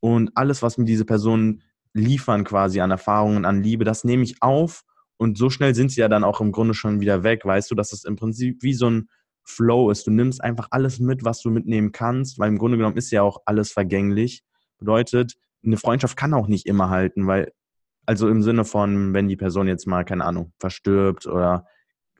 und 0.00 0.30
alles, 0.34 0.62
was 0.62 0.78
mir 0.78 0.84
diese 0.84 1.04
Personen 1.04 1.62
liefern 1.92 2.44
quasi 2.44 2.80
an 2.80 2.90
Erfahrungen, 2.90 3.44
an 3.44 3.62
Liebe, 3.62 3.84
das 3.84 4.04
nehme 4.04 4.22
ich 4.22 4.42
auf 4.42 4.82
und 5.16 5.38
so 5.38 5.50
schnell 5.50 5.74
sind 5.74 5.90
sie 5.90 6.00
ja 6.00 6.08
dann 6.08 6.24
auch 6.24 6.40
im 6.40 6.52
Grunde 6.52 6.74
schon 6.74 7.00
wieder 7.00 7.22
weg, 7.22 7.44
weißt 7.44 7.70
du, 7.70 7.74
dass 7.74 7.92
es 7.92 8.04
im 8.04 8.16
Prinzip 8.16 8.62
wie 8.62 8.74
so 8.74 8.90
ein 8.90 9.08
Flow 9.46 9.90
ist. 9.90 10.06
Du 10.06 10.10
nimmst 10.10 10.42
einfach 10.42 10.68
alles 10.70 10.98
mit, 10.98 11.24
was 11.24 11.40
du 11.40 11.50
mitnehmen 11.50 11.92
kannst, 11.92 12.38
weil 12.38 12.48
im 12.48 12.58
Grunde 12.58 12.76
genommen 12.76 12.96
ist 12.96 13.10
ja 13.12 13.22
auch 13.22 13.42
alles 13.46 13.72
vergänglich. 13.72 14.42
Bedeutet, 14.78 15.34
eine 15.64 15.76
Freundschaft 15.76 16.16
kann 16.16 16.34
auch 16.34 16.48
nicht 16.48 16.66
immer 16.66 16.90
halten, 16.90 17.26
weil, 17.26 17.52
also 18.06 18.28
im 18.28 18.42
Sinne 18.42 18.64
von, 18.64 19.14
wenn 19.14 19.28
die 19.28 19.36
Person 19.36 19.68
jetzt 19.68 19.86
mal, 19.86 20.04
keine 20.04 20.24
Ahnung, 20.24 20.52
verstirbt 20.58 21.26
oder 21.26 21.66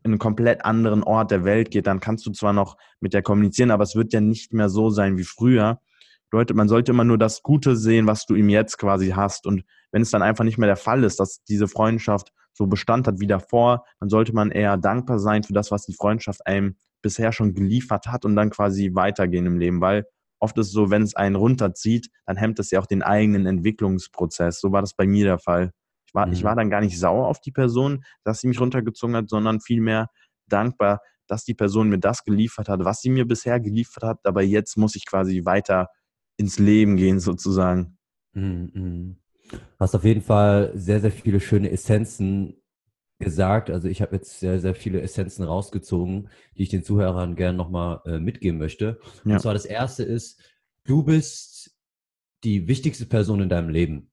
in 0.02 0.12
einen 0.12 0.18
komplett 0.18 0.64
anderen 0.64 1.02
Ort 1.02 1.33
der 1.33 1.45
Welt 1.45 1.71
geht, 1.71 1.88
dann 1.88 2.00
kannst 2.00 2.25
du 2.26 2.30
zwar 2.30 2.52
noch 2.52 2.76
mit 3.00 3.12
der 3.12 3.23
kommunizieren, 3.23 3.73
aber 3.73 3.83
es 3.83 3.97
wird 3.97 4.12
ja 4.12 4.21
nicht 4.21 4.52
mehr 4.52 4.68
so 4.68 4.88
sein 4.88 5.18
wie 5.18 5.25
früher. 5.25 5.80
Bedeutet, 6.30 6.56
man 6.56 6.68
sollte 6.68 6.92
immer 6.92 7.04
nur 7.04 7.18
das 7.18 7.42
Gute 7.42 7.76
sehen, 7.76 8.06
was 8.06 8.25
du 8.25 8.37
ihm 8.37 8.49
jetzt 8.49 8.78
quasi 8.78 9.11
hast. 9.11 9.47
Und 9.47 9.64
wenn 9.90 10.02
es 10.02 10.11
dann 10.11 10.23
einfach 10.23 10.45
nicht 10.45 10.59
mehr 10.59 10.68
der 10.68 10.76
Fall 10.76 11.02
ist, 11.02 11.18
dass 11.18 11.42
diese 11.45 11.66
Freundschaft 11.66 12.33
so 12.52 12.66
Bestand 12.66 13.06
hat 13.06 13.21
wie 13.21 13.26
davor, 13.26 13.85
dann 14.00 14.09
sollte 14.09 14.33
man 14.33 14.50
eher 14.50 14.76
dankbar 14.76 15.18
sein 15.18 15.42
für 15.42 15.52
das, 15.52 15.71
was 15.71 15.87
die 15.87 15.95
Freundschaft 15.95 16.47
einem 16.47 16.76
bisher 17.06 17.30
schon 17.30 17.54
geliefert 17.54 18.08
hat 18.08 18.25
und 18.25 18.34
dann 18.34 18.50
quasi 18.50 18.90
weitergehen 18.94 19.46
im 19.46 19.58
Leben, 19.58 19.80
weil 19.80 20.06
oft 20.40 20.58
ist 20.58 20.66
es 20.66 20.72
so, 20.72 20.90
wenn 20.90 21.02
es 21.02 21.14
einen 21.14 21.36
runterzieht, 21.36 22.08
dann 22.26 22.36
hemmt 22.36 22.58
es 22.58 22.72
ja 22.72 22.80
auch 22.80 22.86
den 22.86 23.02
eigenen 23.04 23.46
Entwicklungsprozess. 23.46 24.60
So 24.60 24.72
war 24.72 24.80
das 24.80 24.94
bei 24.94 25.06
mir 25.06 25.25
der 25.25 25.38
Fall. 25.38 25.70
Ich 26.08 26.14
war, 26.14 26.26
mhm. 26.26 26.32
ich 26.32 26.42
war 26.42 26.56
dann 26.56 26.68
gar 26.68 26.80
nicht 26.80 26.98
sauer 26.98 27.28
auf 27.28 27.40
die 27.40 27.52
Person, 27.52 28.04
dass 28.25 28.40
sie 28.40 28.48
mich 28.48 28.60
runtergezogen 28.60 29.14
hat, 29.14 29.28
sondern 29.28 29.60
vielmehr 29.60 30.08
dankbar, 30.48 31.00
dass 31.28 31.44
die 31.44 31.54
Person 31.54 31.88
mir 31.88 31.98
das 31.98 32.25
geliefert 32.25 32.68
hat, 32.68 32.84
was 32.84 33.00
sie 33.00 33.10
mir 33.10 33.25
bisher 33.25 33.60
geliefert 33.60 34.02
hat, 34.02 34.18
aber 34.25 34.42
jetzt 34.42 34.76
muss 34.76 34.96
ich 34.96 35.06
quasi 35.06 35.44
weiter 35.44 35.88
ins 36.36 36.58
Leben 36.58 36.96
gehen 36.96 37.20
sozusagen. 37.20 37.98
Mhm. 38.34 38.70
mhm. 38.75 39.16
Hast 39.78 39.94
auf 39.94 40.02
jeden 40.02 40.22
Fall 40.22 40.72
sehr, 40.75 40.98
sehr 40.98 41.12
viele 41.12 41.38
schöne 41.38 41.70
Essenzen 41.70 42.60
gesagt. 43.18 43.70
Also 43.70 43.88
ich 43.88 44.02
habe 44.02 44.16
jetzt 44.16 44.40
sehr, 44.40 44.61
sehr 44.61 44.75
viele 44.75 45.00
Essenzen 45.00 45.44
rausgezogen, 45.44 46.28
die 46.56 46.62
ich 46.64 46.68
den 46.68 46.85
Zuhörern 46.85 47.37
gerne 47.37 47.56
nochmal 47.56 48.00
äh, 48.04 48.18
mitgeben 48.18 48.58
möchte. 48.58 49.00
Ja. 49.25 49.35
Und 49.35 49.40
zwar 49.40 49.54
das 49.54 49.64
erste 49.64 50.02
ist, 50.02 50.42
du 50.85 51.02
bist 51.02 51.76
die 52.44 52.68
wichtigste 52.68 53.06
Person 53.06 53.40
in 53.40 53.49
deinem 53.49 53.70
Leben. 53.70 54.11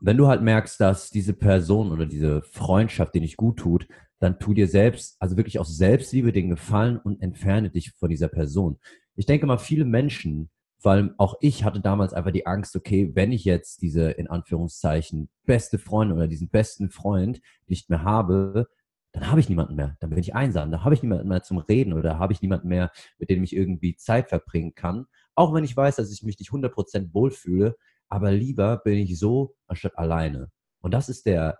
Wenn 0.00 0.16
du 0.16 0.28
halt 0.28 0.42
merkst, 0.42 0.80
dass 0.80 1.10
diese 1.10 1.32
Person 1.32 1.90
oder 1.90 2.06
diese 2.06 2.42
Freundschaft 2.42 3.14
dir 3.14 3.20
nicht 3.20 3.36
gut 3.36 3.58
tut, 3.58 3.88
dann 4.18 4.38
tu 4.38 4.54
dir 4.54 4.68
selbst, 4.68 5.16
also 5.18 5.36
wirklich 5.36 5.58
aus 5.58 5.76
Selbstliebe 5.76 6.32
den 6.32 6.50
Gefallen 6.50 6.98
und 6.98 7.20
entferne 7.20 7.70
dich 7.70 7.92
von 7.92 8.10
dieser 8.10 8.28
Person. 8.28 8.78
Ich 9.16 9.26
denke 9.26 9.46
mal, 9.46 9.58
viele 9.58 9.84
Menschen 9.84 10.50
allem 10.92 11.14
auch 11.18 11.36
ich 11.40 11.64
hatte 11.64 11.80
damals 11.80 12.12
einfach 12.12 12.30
die 12.30 12.46
Angst, 12.46 12.76
okay, 12.76 13.12
wenn 13.14 13.32
ich 13.32 13.44
jetzt 13.44 13.82
diese 13.82 14.10
in 14.10 14.28
Anführungszeichen 14.28 15.30
beste 15.44 15.78
Freundin 15.78 16.16
oder 16.16 16.28
diesen 16.28 16.48
besten 16.48 16.90
Freund 16.90 17.40
nicht 17.66 17.90
mehr 17.90 18.02
habe, 18.02 18.68
dann 19.12 19.30
habe 19.30 19.40
ich 19.40 19.48
niemanden 19.48 19.76
mehr. 19.76 19.96
Dann 20.00 20.10
bin 20.10 20.18
ich 20.18 20.34
einsam. 20.34 20.72
Dann 20.72 20.84
habe 20.84 20.94
ich 20.94 21.02
niemanden 21.02 21.28
mehr 21.28 21.42
zum 21.42 21.58
Reden 21.58 21.92
oder 21.92 22.18
habe 22.18 22.32
ich 22.32 22.42
niemanden 22.42 22.68
mehr, 22.68 22.90
mit 23.18 23.30
dem 23.30 23.44
ich 23.44 23.54
irgendwie 23.54 23.96
Zeit 23.96 24.28
verbringen 24.28 24.74
kann. 24.74 25.06
Auch 25.36 25.54
wenn 25.54 25.64
ich 25.64 25.76
weiß, 25.76 25.96
dass 25.96 26.12
ich 26.12 26.22
mich 26.24 26.38
nicht 26.38 26.50
100% 26.50 27.14
wohlfühle, 27.14 27.76
aber 28.08 28.32
lieber 28.32 28.78
bin 28.78 28.98
ich 28.98 29.18
so 29.18 29.56
anstatt 29.66 29.96
alleine. 29.96 30.50
Und 30.80 30.92
das 30.92 31.08
ist 31.08 31.26
der 31.26 31.58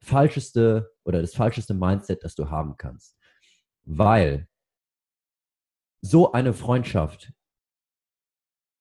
falscheste 0.00 0.92
oder 1.04 1.20
das 1.20 1.34
falscheste 1.34 1.74
Mindset, 1.74 2.24
das 2.24 2.34
du 2.34 2.50
haben 2.50 2.76
kannst. 2.76 3.16
Weil 3.84 4.48
so 6.02 6.32
eine 6.32 6.52
Freundschaft 6.52 7.32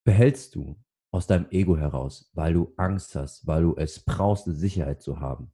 behältst 0.03 0.55
du 0.55 0.79
aus 1.11 1.27
deinem 1.27 1.47
Ego 1.51 1.77
heraus, 1.77 2.29
weil 2.33 2.53
du 2.53 2.73
Angst 2.77 3.15
hast, 3.15 3.45
weil 3.45 3.63
du 3.63 3.75
es 3.75 3.99
brauchst, 3.99 4.47
eine 4.47 4.55
Sicherheit 4.55 5.01
zu 5.01 5.19
haben. 5.19 5.51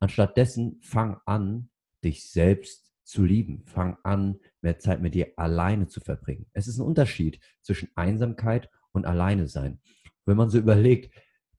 Anstattdessen 0.00 0.80
fang 0.82 1.20
an, 1.26 1.68
dich 2.02 2.30
selbst 2.30 2.92
zu 3.04 3.24
lieben. 3.24 3.64
Fang 3.66 3.98
an, 4.02 4.40
mehr 4.62 4.78
Zeit 4.78 5.02
mit 5.02 5.14
dir 5.14 5.32
alleine 5.36 5.86
zu 5.86 6.00
verbringen. 6.00 6.46
Es 6.52 6.68
ist 6.68 6.78
ein 6.78 6.86
Unterschied 6.86 7.38
zwischen 7.60 7.90
Einsamkeit 7.94 8.70
und 8.92 9.06
Alleine 9.06 9.46
sein. 9.46 9.80
Wenn 10.24 10.38
man 10.38 10.48
so 10.48 10.58
überlegt, 10.58 11.14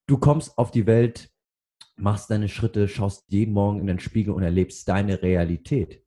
du 0.08 0.18
kommst 0.18 0.58
auf 0.58 0.72
die 0.72 0.88
Welt, 0.88 1.30
machst 1.98 2.32
deine 2.32 2.50
Schritte, 2.50 2.88
schaust 2.88 3.26
jeden 3.30 3.54
Morgen 3.54 3.80
in 3.80 3.88
den 3.88 4.00
Spiegel 4.00 4.34
und 4.34 4.44
erlebst 4.44 4.88
deine 4.90 5.22
Realität. 5.22 6.04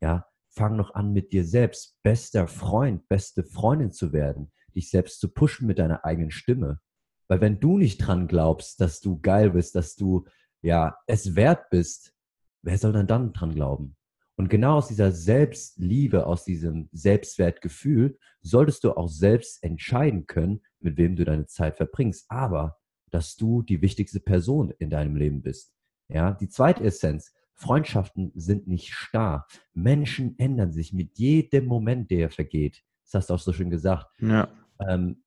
Ja, 0.00 0.26
fang 0.50 0.76
noch 0.76 0.94
an, 0.94 1.12
mit 1.12 1.32
dir 1.32 1.44
selbst 1.44 1.98
bester 2.02 2.46
Freund, 2.46 3.08
beste 3.08 3.44
Freundin 3.44 3.92
zu 3.92 4.12
werden 4.12 4.52
dich 4.74 4.90
selbst 4.90 5.20
zu 5.20 5.28
pushen 5.28 5.66
mit 5.66 5.78
deiner 5.78 6.04
eigenen 6.04 6.30
Stimme. 6.30 6.80
Weil 7.28 7.40
wenn 7.40 7.60
du 7.60 7.78
nicht 7.78 7.98
dran 7.98 8.28
glaubst, 8.28 8.80
dass 8.80 9.00
du 9.00 9.18
geil 9.20 9.52
bist, 9.52 9.74
dass 9.74 9.96
du 9.96 10.26
ja 10.60 10.96
es 11.06 11.34
wert 11.34 11.70
bist, 11.70 12.14
wer 12.60 12.76
soll 12.76 12.92
dann 12.92 13.06
dann 13.06 13.32
dran 13.32 13.54
glauben? 13.54 13.96
Und 14.36 14.48
genau 14.48 14.76
aus 14.76 14.88
dieser 14.88 15.12
Selbstliebe, 15.12 16.26
aus 16.26 16.44
diesem 16.44 16.88
Selbstwertgefühl, 16.92 18.18
solltest 18.40 18.84
du 18.84 18.92
auch 18.92 19.08
selbst 19.08 19.62
entscheiden 19.62 20.26
können, 20.26 20.60
mit 20.80 20.96
wem 20.96 21.16
du 21.16 21.24
deine 21.24 21.46
Zeit 21.46 21.76
verbringst. 21.76 22.26
Aber, 22.28 22.78
dass 23.10 23.36
du 23.36 23.62
die 23.62 23.82
wichtigste 23.82 24.20
Person 24.20 24.72
in 24.78 24.90
deinem 24.90 25.16
Leben 25.16 25.42
bist. 25.42 25.72
Ja, 26.08 26.32
die 26.32 26.48
zweite 26.48 26.84
Essenz. 26.84 27.32
Freundschaften 27.54 28.32
sind 28.34 28.66
nicht 28.66 28.92
starr. 28.92 29.46
Menschen 29.72 30.38
ändern 30.38 30.72
sich 30.72 30.92
mit 30.92 31.18
jedem 31.18 31.66
Moment, 31.66 32.10
der 32.10 32.28
vergeht. 32.28 32.82
Das 33.04 33.14
hast 33.14 33.30
du 33.30 33.34
auch 33.34 33.38
so 33.38 33.52
schön 33.52 33.70
gesagt. 33.70 34.08
Ja 34.20 34.50
ähm, 34.88 35.22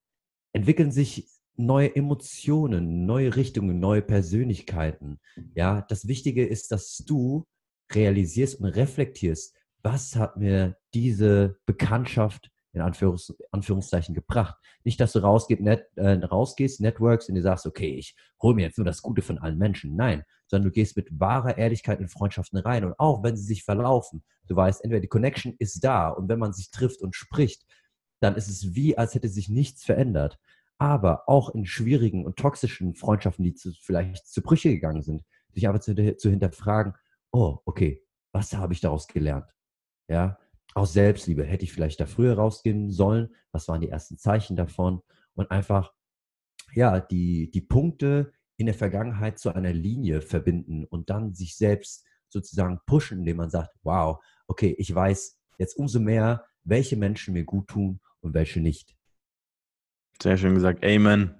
entwickeln 0.53 0.91
sich 0.91 1.27
neue 1.57 1.95
Emotionen, 1.95 3.05
neue 3.05 3.35
Richtungen, 3.35 3.79
neue 3.79 4.01
Persönlichkeiten. 4.01 5.19
Ja, 5.53 5.81
das 5.81 6.07
Wichtige 6.07 6.45
ist, 6.45 6.71
dass 6.71 6.97
du 6.97 7.45
realisierst 7.91 8.59
und 8.59 8.65
reflektierst, 8.65 9.55
was 9.83 10.15
hat 10.15 10.37
mir 10.37 10.77
diese 10.93 11.59
Bekanntschaft 11.65 12.49
in 12.75 12.81
Anführungs 12.81 13.33
Anführungszeichen 13.51 14.13
gebracht. 14.13 14.55
Nicht, 14.83 14.99
dass 14.99 15.13
du 15.13 15.19
rausgeht, 15.19 15.61
net, 15.61 15.87
äh, 15.95 16.11
rausgehst, 16.11 16.81
Networks 16.81 17.29
und 17.29 17.35
dir 17.35 17.41
sagst, 17.41 17.65
okay, 17.65 17.95
ich 17.95 18.15
hole 18.41 18.55
mir 18.55 18.63
jetzt 18.63 18.77
nur 18.77 18.85
das 18.85 19.01
Gute 19.01 19.21
von 19.21 19.37
allen 19.37 19.57
Menschen. 19.57 19.95
Nein, 19.95 20.23
sondern 20.47 20.69
du 20.69 20.73
gehst 20.73 20.97
mit 20.97 21.07
wahrer 21.17 21.57
Ehrlichkeit 21.57 22.01
in 22.01 22.09
Freundschaften 22.09 22.59
rein. 22.59 22.83
Und 22.83 22.99
auch 22.99 23.23
wenn 23.23 23.37
sie 23.37 23.45
sich 23.45 23.63
verlaufen, 23.63 24.23
du 24.47 24.55
weißt, 24.55 24.83
entweder 24.83 24.99
die 24.99 25.07
Connection 25.07 25.55
ist 25.57 25.83
da 25.83 26.09
und 26.09 26.27
wenn 26.27 26.39
man 26.39 26.53
sich 26.53 26.69
trifft 26.69 27.01
und 27.01 27.15
spricht, 27.15 27.65
dann 28.19 28.35
ist 28.35 28.49
es 28.49 28.75
wie, 28.75 28.97
als 28.97 29.15
hätte 29.15 29.29
sich 29.29 29.49
nichts 29.49 29.83
verändert. 29.83 30.39
Aber 30.77 31.29
auch 31.29 31.49
in 31.55 31.65
schwierigen 31.65 32.25
und 32.25 32.37
toxischen 32.37 32.95
Freundschaften, 32.95 33.43
die 33.43 33.53
zu, 33.53 33.71
vielleicht 33.81 34.27
zu 34.27 34.41
Brüche 34.41 34.69
gegangen 34.69 35.01
sind, 35.01 35.23
sich 35.53 35.67
einfach 35.67 35.81
zu, 35.81 36.17
zu 36.17 36.29
hinterfragen, 36.29 36.93
oh, 37.31 37.59
okay, 37.65 38.03
was 38.33 38.53
habe 38.53 38.73
ich 38.73 38.81
daraus 38.81 39.07
gelernt? 39.07 39.49
Ja, 40.07 40.37
aus 40.73 40.91
Selbstliebe 40.91 41.45
hätte 41.45 41.63
ich 41.63 41.71
vielleicht 41.71 42.01
da 42.01 42.05
früher 42.05 42.35
rausgehen 42.35 42.91
sollen. 42.91 43.33
Was 43.51 43.67
waren 43.69 43.81
die 43.81 43.89
ersten 43.89 44.17
Zeichen 44.17 44.57
davon? 44.57 45.01
Und 45.33 45.49
einfach, 45.49 45.93
ja, 46.73 46.99
die, 46.99 47.49
die 47.51 47.61
Punkte 47.61 48.33
in 48.57 48.65
der 48.65 48.75
Vergangenheit 48.75 49.39
zu 49.39 49.53
einer 49.53 49.73
Linie 49.73 50.21
verbinden 50.21 50.83
und 50.83 51.09
dann 51.09 51.33
sich 51.33 51.55
selbst 51.55 52.05
sozusagen 52.29 52.79
pushen, 52.85 53.19
indem 53.19 53.37
man 53.37 53.49
sagt, 53.49 53.73
wow, 53.83 54.21
okay, 54.47 54.75
ich 54.77 54.93
weiß 54.93 55.39
jetzt 55.57 55.77
umso 55.77 55.99
mehr, 55.99 56.45
welche 56.65 56.97
Menschen 56.97 57.33
mir 57.33 57.45
gut 57.45 57.67
tun 57.69 57.99
und 58.21 58.33
welche 58.33 58.59
nicht. 58.59 58.95
Sehr 60.21 60.37
schön 60.37 60.55
gesagt. 60.55 60.83
Amen. 60.83 61.35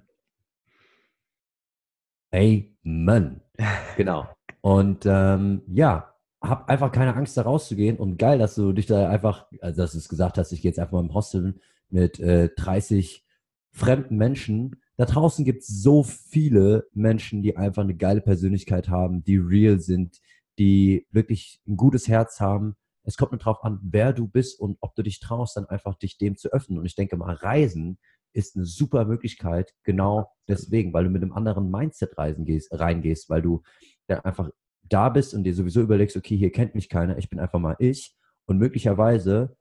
Amen. 2.32 3.40
Genau. 3.96 4.28
Und 4.60 5.06
ähm, 5.06 5.62
ja, 5.68 6.14
hab 6.42 6.68
einfach 6.68 6.92
keine 6.92 7.14
Angst, 7.14 7.36
da 7.36 7.42
rauszugehen. 7.42 7.96
Und 7.96 8.18
geil, 8.18 8.38
dass 8.38 8.54
du 8.54 8.72
dich 8.72 8.86
da 8.86 9.08
einfach, 9.08 9.46
also 9.60 9.82
dass 9.82 9.92
du 9.92 9.98
es 9.98 10.08
gesagt 10.08 10.36
hast, 10.38 10.52
ich 10.52 10.60
gehe 10.60 10.70
jetzt 10.70 10.78
einfach 10.78 10.92
mal 10.92 11.00
im 11.00 11.14
Hostel 11.14 11.58
mit 11.88 12.20
äh, 12.20 12.50
30 12.54 13.24
fremden 13.72 14.16
Menschen. 14.16 14.82
Da 14.96 15.06
draußen 15.06 15.44
gibt 15.44 15.62
es 15.62 15.68
so 15.68 16.02
viele 16.02 16.86
Menschen, 16.92 17.42
die 17.42 17.56
einfach 17.56 17.82
eine 17.82 17.94
geile 17.94 18.20
Persönlichkeit 18.20 18.88
haben, 18.88 19.24
die 19.24 19.36
real 19.36 19.80
sind, 19.80 20.20
die 20.58 21.06
wirklich 21.10 21.60
ein 21.66 21.76
gutes 21.76 22.08
Herz 22.08 22.40
haben 22.40 22.76
es 23.06 23.16
kommt 23.16 23.32
nur 23.32 23.38
darauf 23.38 23.62
an, 23.64 23.78
wer 23.82 24.12
du 24.12 24.26
bist 24.26 24.58
und 24.58 24.78
ob 24.80 24.94
du 24.96 25.02
dich 25.02 25.20
traust, 25.20 25.56
dann 25.56 25.66
einfach 25.66 25.94
dich 25.94 26.18
dem 26.18 26.36
zu 26.36 26.52
öffnen. 26.52 26.78
Und 26.78 26.86
ich 26.86 26.96
denke 26.96 27.16
mal, 27.16 27.34
Reisen 27.34 27.98
ist 28.32 28.56
eine 28.56 28.66
super 28.66 29.04
Möglichkeit, 29.04 29.74
genau 29.84 30.30
deswegen, 30.48 30.92
weil 30.92 31.04
du 31.04 31.10
mit 31.10 31.22
einem 31.22 31.32
anderen 31.32 31.70
Mindset 31.70 32.18
reisen 32.18 32.44
gehst, 32.44 32.68
reingehst, 32.72 33.30
weil 33.30 33.42
du 33.42 33.62
dann 34.08 34.20
einfach 34.20 34.50
da 34.82 35.08
bist 35.08 35.34
und 35.34 35.44
dir 35.44 35.54
sowieso 35.54 35.80
überlegst, 35.80 36.16
okay, 36.16 36.36
hier 36.36 36.52
kennt 36.52 36.74
mich 36.74 36.88
keiner, 36.88 37.16
ich 37.16 37.30
bin 37.30 37.38
einfach 37.38 37.58
mal 37.58 37.76
ich. 37.78 38.14
Und 38.44 38.58
möglicherweise 38.58 39.56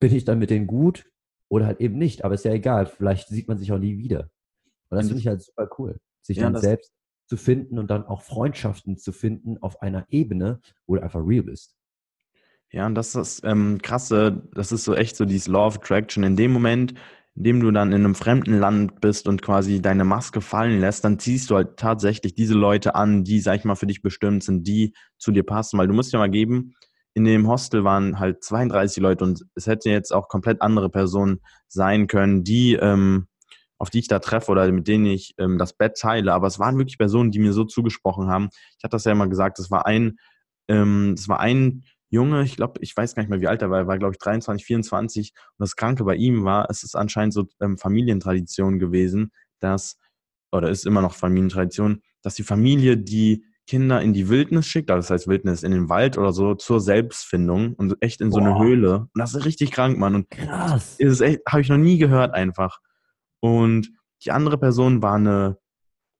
bin 0.00 0.14
ich 0.14 0.24
dann 0.24 0.38
mit 0.38 0.50
denen 0.50 0.66
gut 0.66 1.10
oder 1.48 1.66
halt 1.66 1.80
eben 1.80 1.98
nicht. 1.98 2.24
Aber 2.24 2.34
ist 2.34 2.44
ja 2.44 2.52
egal, 2.52 2.86
vielleicht 2.86 3.28
sieht 3.28 3.48
man 3.48 3.58
sich 3.58 3.70
auch 3.72 3.78
nie 3.78 3.98
wieder. 3.98 4.30
Und 4.90 4.96
das 4.96 5.06
finde 5.06 5.20
ich 5.20 5.26
halt 5.26 5.42
super 5.42 5.68
cool, 5.78 6.00
sich 6.22 6.38
ja, 6.38 6.50
dann 6.50 6.60
selbst 6.60 6.92
zu 7.26 7.36
finden 7.36 7.78
und 7.78 7.90
dann 7.90 8.04
auch 8.06 8.22
Freundschaften 8.22 8.96
zu 8.96 9.12
finden 9.12 9.58
auf 9.58 9.82
einer 9.82 10.06
Ebene, 10.08 10.60
wo 10.86 10.96
du 10.96 11.02
einfach 11.02 11.20
real 11.22 11.44
bist. 11.44 11.77
Ja, 12.70 12.86
und 12.86 12.94
das 12.94 13.14
ist 13.14 13.42
ähm, 13.44 13.78
krasse, 13.82 14.42
das 14.52 14.72
ist 14.72 14.84
so 14.84 14.94
echt 14.94 15.16
so 15.16 15.24
dieses 15.24 15.48
Law 15.48 15.66
of 15.66 15.76
Attraction. 15.76 16.22
In 16.22 16.36
dem 16.36 16.52
Moment, 16.52 16.92
in 17.34 17.44
dem 17.44 17.60
du 17.60 17.70
dann 17.70 17.92
in 17.92 18.04
einem 18.04 18.14
fremden 18.14 18.58
Land 18.58 19.00
bist 19.00 19.26
und 19.26 19.40
quasi 19.40 19.80
deine 19.80 20.04
Maske 20.04 20.40
fallen 20.42 20.80
lässt, 20.80 21.04
dann 21.04 21.18
ziehst 21.18 21.50
du 21.50 21.56
halt 21.56 21.78
tatsächlich 21.78 22.34
diese 22.34 22.54
Leute 22.54 22.94
an, 22.94 23.24
die, 23.24 23.40
sag 23.40 23.56
ich 23.56 23.64
mal, 23.64 23.74
für 23.74 23.86
dich 23.86 24.02
bestimmt 24.02 24.44
sind, 24.44 24.66
die 24.66 24.92
zu 25.16 25.32
dir 25.32 25.44
passen. 25.44 25.78
Weil 25.78 25.88
du 25.88 25.94
musst 25.94 26.12
ja 26.12 26.18
mal 26.18 26.28
geben, 26.30 26.74
in 27.14 27.24
dem 27.24 27.48
Hostel 27.48 27.84
waren 27.84 28.18
halt 28.18 28.44
32 28.44 29.02
Leute 29.02 29.24
und 29.24 29.44
es 29.54 29.66
hätten 29.66 29.88
jetzt 29.88 30.12
auch 30.12 30.28
komplett 30.28 30.60
andere 30.60 30.90
Personen 30.90 31.40
sein 31.68 32.06
können, 32.06 32.44
die, 32.44 32.74
ähm, 32.74 33.28
auf 33.78 33.88
die 33.90 34.00
ich 34.00 34.08
da 34.08 34.18
treffe 34.18 34.50
oder 34.52 34.70
mit 34.70 34.88
denen 34.88 35.06
ich 35.06 35.34
ähm, 35.38 35.56
das 35.56 35.72
Bett 35.72 35.96
teile. 35.98 36.34
Aber 36.34 36.48
es 36.48 36.58
waren 36.58 36.76
wirklich 36.76 36.98
Personen, 36.98 37.30
die 37.30 37.38
mir 37.38 37.52
so 37.54 37.64
zugesprochen 37.64 38.28
haben. 38.28 38.50
Ich 38.76 38.84
hatte 38.84 38.92
das 38.96 39.04
ja 39.04 39.12
immer 39.12 39.28
gesagt, 39.28 39.58
das 39.58 39.70
war 39.70 39.86
ein, 39.86 40.18
ähm, 40.68 41.14
das 41.16 41.28
war 41.28 41.40
ein 41.40 41.84
Junge, 42.10 42.42
ich 42.42 42.56
glaube, 42.56 42.80
ich 42.80 42.96
weiß 42.96 43.14
gar 43.14 43.22
nicht 43.22 43.30
mehr, 43.30 43.40
wie 43.40 43.48
alt 43.48 43.62
er 43.62 43.70
war, 43.70 43.80
er 43.80 43.86
war, 43.86 43.98
glaube 43.98 44.12
ich, 44.12 44.18
23, 44.18 44.64
24. 44.64 45.32
Und 45.34 45.54
das 45.58 45.76
Kranke 45.76 46.04
bei 46.04 46.14
ihm 46.14 46.44
war, 46.44 46.68
es 46.70 46.82
ist 46.82 46.94
anscheinend 46.94 47.34
so 47.34 47.46
ähm, 47.60 47.76
Familientradition 47.76 48.78
gewesen, 48.78 49.30
dass, 49.60 49.98
oder 50.52 50.70
ist 50.70 50.86
immer 50.86 51.02
noch 51.02 51.14
Familientradition, 51.14 52.02
dass 52.22 52.34
die 52.34 52.42
Familie 52.42 52.96
die 52.96 53.44
Kinder 53.66 54.00
in 54.00 54.14
die 54.14 54.30
Wildnis 54.30 54.66
schickt, 54.66 54.90
also 54.90 55.06
das 55.06 55.10
heißt 55.10 55.28
Wildnis 55.28 55.62
in 55.62 55.72
den 55.72 55.90
Wald 55.90 56.16
oder 56.16 56.32
so, 56.32 56.54
zur 56.54 56.80
Selbstfindung 56.80 57.74
und 57.74 57.96
echt 58.00 58.22
in 58.22 58.32
so 58.32 58.40
eine 58.40 58.58
Höhle. 58.58 59.00
Und 59.00 59.18
das 59.18 59.34
ist 59.34 59.44
richtig 59.44 59.72
krank, 59.72 59.98
Mann. 59.98 60.14
Und 60.14 60.30
Krass. 60.30 60.98
echt, 60.98 61.42
habe 61.46 61.60
ich 61.60 61.68
noch 61.68 61.76
nie 61.76 61.98
gehört 61.98 62.32
einfach. 62.32 62.80
Und 63.40 63.90
die 64.24 64.32
andere 64.32 64.56
Person 64.56 65.02
war 65.02 65.16
eine 65.16 65.58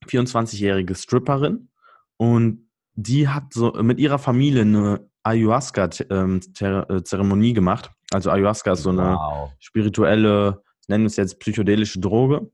24-jährige 0.07 0.95
Stripperin 0.95 1.71
und 2.19 2.69
die 2.95 3.29
hat 3.29 3.55
so 3.55 3.73
mit 3.83 3.99
ihrer 3.99 4.19
Familie 4.19 4.63
eine 4.63 5.08
Ayahuasca-Zeremonie 5.29 7.53
gemacht. 7.53 7.91
Also 8.13 8.31
Ayahuasca 8.31 8.73
ist 8.73 8.83
so 8.83 8.91
eine 8.91 9.15
Wow. 9.17 9.51
spirituelle, 9.59 10.63
nennen 10.89 11.05
wir 11.05 11.09
es 11.09 11.17
jetzt 11.17 11.39
psychedelische 11.41 12.01
Droge. 12.01 12.51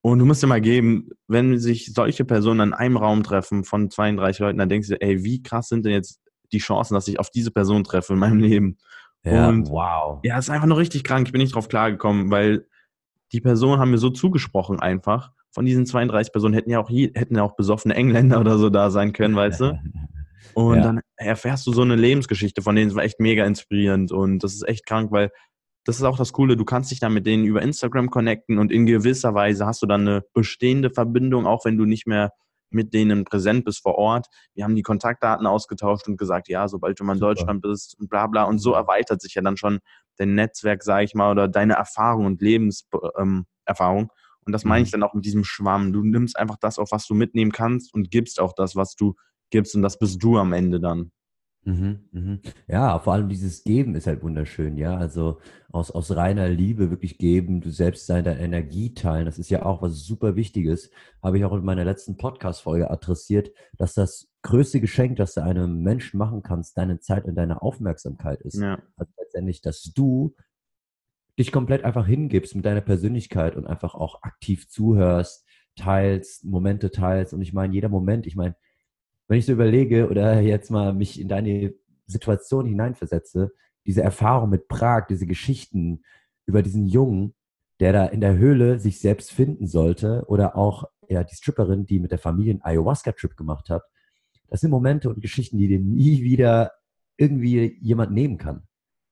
Und 0.00 0.18
du 0.18 0.24
musst 0.24 0.42
dir 0.42 0.46
mal 0.48 0.60
geben, 0.60 1.10
wenn 1.28 1.58
sich 1.58 1.92
solche 1.94 2.24
Personen 2.24 2.70
in 2.70 2.74
einem 2.74 2.96
Raum 2.96 3.22
treffen 3.22 3.62
von 3.64 3.88
32 3.90 4.40
Leuten, 4.40 4.58
dann 4.58 4.68
denkst 4.68 4.88
du, 4.88 5.00
ey, 5.00 5.22
wie 5.22 5.40
krass 5.42 5.68
sind 5.68 5.84
denn 5.84 5.92
jetzt 5.92 6.20
die 6.52 6.58
Chancen, 6.58 6.94
dass 6.94 7.06
ich 7.08 7.20
auf 7.20 7.30
diese 7.30 7.50
Person 7.52 7.84
treffe 7.84 8.14
in 8.14 8.18
meinem 8.18 8.40
Leben? 8.40 8.78
Ja, 9.24 9.48
Und- 9.48 9.68
wow. 9.70 10.18
Ja, 10.24 10.38
es 10.38 10.46
ist 10.46 10.50
einfach 10.50 10.66
nur 10.66 10.78
richtig 10.78 11.04
krank. 11.04 11.28
Ich 11.28 11.32
bin 11.32 11.40
nicht 11.40 11.54
drauf 11.54 11.68
klargekommen, 11.68 12.30
weil 12.32 12.66
die 13.32 13.40
Personen 13.40 13.78
haben 13.80 13.92
mir 13.92 13.98
so 13.98 14.10
zugesprochen 14.10 14.80
einfach. 14.80 15.30
Von 15.52 15.64
diesen 15.66 15.86
32 15.86 16.32
Personen 16.32 16.54
hätten 16.54 16.70
ja 16.70 16.80
auch, 16.80 16.90
je, 16.90 17.12
hätten 17.14 17.36
ja 17.36 17.42
auch 17.44 17.54
besoffene 17.54 17.94
Engländer 17.94 18.40
oder 18.44 18.58
so 18.58 18.70
da 18.70 18.90
sein 18.90 19.12
können, 19.12 19.36
weißt 19.36 19.60
du? 19.60 19.78
Und 20.54 20.76
Ja. 20.76 20.82
dann 20.82 21.00
erfährst 21.16 21.66
du 21.66 21.72
so 21.72 21.82
eine 21.82 21.96
Lebensgeschichte 21.96 22.62
von 22.62 22.76
denen, 22.76 22.90
es 22.90 22.94
war 22.96 23.04
echt 23.04 23.20
mega 23.20 23.44
inspirierend 23.46 24.12
und 24.12 24.40
das 24.44 24.54
ist 24.54 24.68
echt 24.68 24.84
krank, 24.86 25.10
weil 25.12 25.30
das 25.84 25.96
ist 25.96 26.02
auch 26.02 26.18
das 26.18 26.32
Coole, 26.32 26.56
du 26.56 26.64
kannst 26.64 26.90
dich 26.90 27.00
dann 27.00 27.12
mit 27.14 27.26
denen 27.26 27.44
über 27.44 27.62
Instagram 27.62 28.10
connecten 28.10 28.58
und 28.58 28.70
in 28.70 28.86
gewisser 28.86 29.34
Weise 29.34 29.66
hast 29.66 29.82
du 29.82 29.86
dann 29.86 30.02
eine 30.02 30.22
bestehende 30.34 30.90
Verbindung, 30.90 31.46
auch 31.46 31.64
wenn 31.64 31.76
du 31.76 31.86
nicht 31.86 32.06
mehr 32.06 32.32
mit 32.70 32.94
denen 32.94 33.24
präsent 33.24 33.64
bist 33.64 33.82
vor 33.82 33.96
Ort. 33.96 34.26
Wir 34.54 34.64
haben 34.64 34.76
die 34.76 34.82
Kontaktdaten 34.82 35.46
ausgetauscht 35.46 36.06
und 36.08 36.16
gesagt, 36.16 36.48
ja, 36.48 36.68
sobald 36.68 36.98
du 37.00 37.04
mal 37.04 37.14
in 37.14 37.18
Super. 37.18 37.30
Deutschland 37.30 37.62
bist 37.62 37.98
und 37.98 38.08
bla 38.08 38.26
bla. 38.26 38.44
Und 38.44 38.58
so 38.60 38.72
erweitert 38.72 39.20
sich 39.20 39.34
ja 39.34 39.42
dann 39.42 39.56
schon 39.56 39.80
dein 40.16 40.34
Netzwerk, 40.34 40.82
sage 40.82 41.04
ich 41.04 41.14
mal, 41.14 41.30
oder 41.30 41.48
deine 41.48 41.74
Erfahrung 41.74 42.24
und 42.26 42.40
Lebenserfahrung. 42.40 44.02
Ähm, 44.02 44.08
und 44.44 44.52
das 44.52 44.64
meine 44.64 44.84
ich 44.84 44.88
Mhm. 44.88 44.92
dann 44.92 45.02
auch 45.02 45.14
mit 45.14 45.24
diesem 45.24 45.44
Schwamm. 45.44 45.92
Du 45.92 46.02
nimmst 46.02 46.36
einfach 46.38 46.56
das 46.60 46.78
auf, 46.78 46.92
was 46.92 47.06
du 47.06 47.14
mitnehmen 47.14 47.52
kannst 47.52 47.92
und 47.92 48.10
gibst 48.10 48.40
auch 48.40 48.54
das, 48.54 48.74
was 48.74 48.94
du 48.96 49.14
gibst. 49.52 49.76
Und 49.76 49.82
das 49.82 49.98
bist 49.98 50.22
du 50.22 50.38
am 50.38 50.52
Ende 50.52 50.80
dann. 50.80 51.12
Mhm, 51.64 52.00
mhm. 52.10 52.40
Ja, 52.66 52.98
vor 52.98 53.12
allem 53.12 53.28
dieses 53.28 53.62
Geben 53.62 53.94
ist 53.94 54.08
halt 54.08 54.22
wunderschön, 54.22 54.76
ja. 54.76 54.96
Also 54.96 55.38
aus, 55.70 55.92
aus 55.92 56.10
reiner 56.16 56.48
Liebe 56.48 56.90
wirklich 56.90 57.18
geben, 57.18 57.60
du 57.60 57.70
selbst 57.70 58.06
sein, 58.06 58.24
deine 58.24 58.40
Energie 58.40 58.94
teilen, 58.94 59.26
das 59.26 59.38
ist 59.38 59.48
ja 59.48 59.64
auch 59.64 59.80
was 59.80 60.04
super 60.04 60.34
Wichtiges. 60.34 60.90
Habe 61.22 61.38
ich 61.38 61.44
auch 61.44 61.52
in 61.52 61.64
meiner 61.64 61.84
letzten 61.84 62.16
Podcast-Folge 62.16 62.90
adressiert, 62.90 63.52
dass 63.78 63.94
das 63.94 64.28
größte 64.42 64.80
Geschenk, 64.80 65.16
das 65.16 65.34
du 65.34 65.44
einem 65.44 65.82
Menschen 65.82 66.18
machen 66.18 66.42
kannst, 66.42 66.76
deine 66.76 66.98
Zeit 66.98 67.26
und 67.26 67.36
deine 67.36 67.62
Aufmerksamkeit 67.62 68.40
ist. 68.42 68.60
Ja. 68.60 68.82
Also 68.96 69.12
letztendlich, 69.18 69.60
dass 69.60 69.82
du 69.82 70.34
dich 71.38 71.52
komplett 71.52 71.84
einfach 71.84 72.06
hingibst 72.06 72.56
mit 72.56 72.64
deiner 72.64 72.80
Persönlichkeit 72.80 73.56
und 73.56 73.66
einfach 73.66 73.94
auch 73.94 74.22
aktiv 74.22 74.68
zuhörst, 74.68 75.46
teilst, 75.76 76.44
Momente 76.44 76.90
teilst. 76.90 77.32
Und 77.32 77.40
ich 77.40 77.52
meine, 77.52 77.72
jeder 77.72 77.88
Moment, 77.88 78.26
ich 78.26 78.34
meine, 78.34 78.56
wenn 79.28 79.38
ich 79.38 79.46
so 79.46 79.52
überlege 79.52 80.08
oder 80.08 80.40
jetzt 80.40 80.70
mal 80.70 80.92
mich 80.92 81.20
in 81.20 81.28
deine 81.28 81.74
Situation 82.06 82.66
hineinversetze, 82.66 83.52
diese 83.86 84.02
Erfahrung 84.02 84.50
mit 84.50 84.68
Prag, 84.68 85.06
diese 85.08 85.26
Geschichten 85.26 86.02
über 86.46 86.62
diesen 86.62 86.86
Jungen, 86.86 87.34
der 87.80 87.92
da 87.92 88.06
in 88.06 88.20
der 88.20 88.36
Höhle 88.36 88.78
sich 88.78 89.00
selbst 89.00 89.32
finden 89.32 89.66
sollte 89.66 90.24
oder 90.26 90.56
auch 90.56 90.84
ja, 91.08 91.24
die 91.24 91.34
Stripperin, 91.34 91.86
die 91.86 91.98
mit 91.98 92.10
der 92.10 92.18
Familie 92.18 92.52
einen 92.52 92.62
Ayahuasca-Trip 92.62 93.36
gemacht 93.36 93.70
hat, 93.70 93.82
das 94.48 94.60
sind 94.60 94.70
Momente 94.70 95.08
und 95.08 95.20
Geschichten, 95.20 95.58
die 95.58 95.68
dir 95.68 95.80
nie 95.80 96.22
wieder 96.22 96.72
irgendwie 97.16 97.78
jemand 97.80 98.12
nehmen 98.12 98.38
kann. 98.38 98.68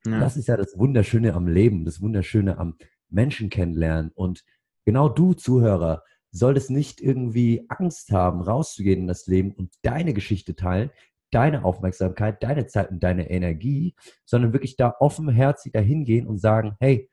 Ja. 0.06 0.20
Das 0.20 0.36
ist 0.36 0.48
ja 0.48 0.56
das 0.56 0.78
Wunderschöne 0.78 1.34
am 1.34 1.46
Leben, 1.46 1.84
das 1.84 2.00
Wunderschöne 2.00 2.58
am 2.58 2.76
Menschen 3.08 3.50
kennenlernen. 3.50 4.10
Und 4.14 4.44
genau 4.84 5.08
du, 5.08 5.34
Zuhörer, 5.34 6.02
solltest 6.32 6.70
nicht 6.70 7.00
irgendwie 7.00 7.64
Angst 7.68 8.12
haben, 8.12 8.40
rauszugehen 8.40 9.00
in 9.00 9.06
das 9.06 9.26
Leben 9.26 9.52
und 9.52 9.72
deine 9.82 10.14
Geschichte 10.14 10.54
teilen, 10.54 10.90
deine 11.30 11.64
Aufmerksamkeit, 11.64 12.42
deine 12.42 12.66
Zeit 12.66 12.90
und 12.90 13.02
deine 13.02 13.30
Energie, 13.30 13.94
sondern 14.24 14.52
wirklich 14.52 14.76
da 14.76 14.94
offenherzig 14.98 15.72
dahin 15.72 16.04
gehen 16.04 16.26
und 16.26 16.38
sagen, 16.38 16.76
hey, 16.80 17.10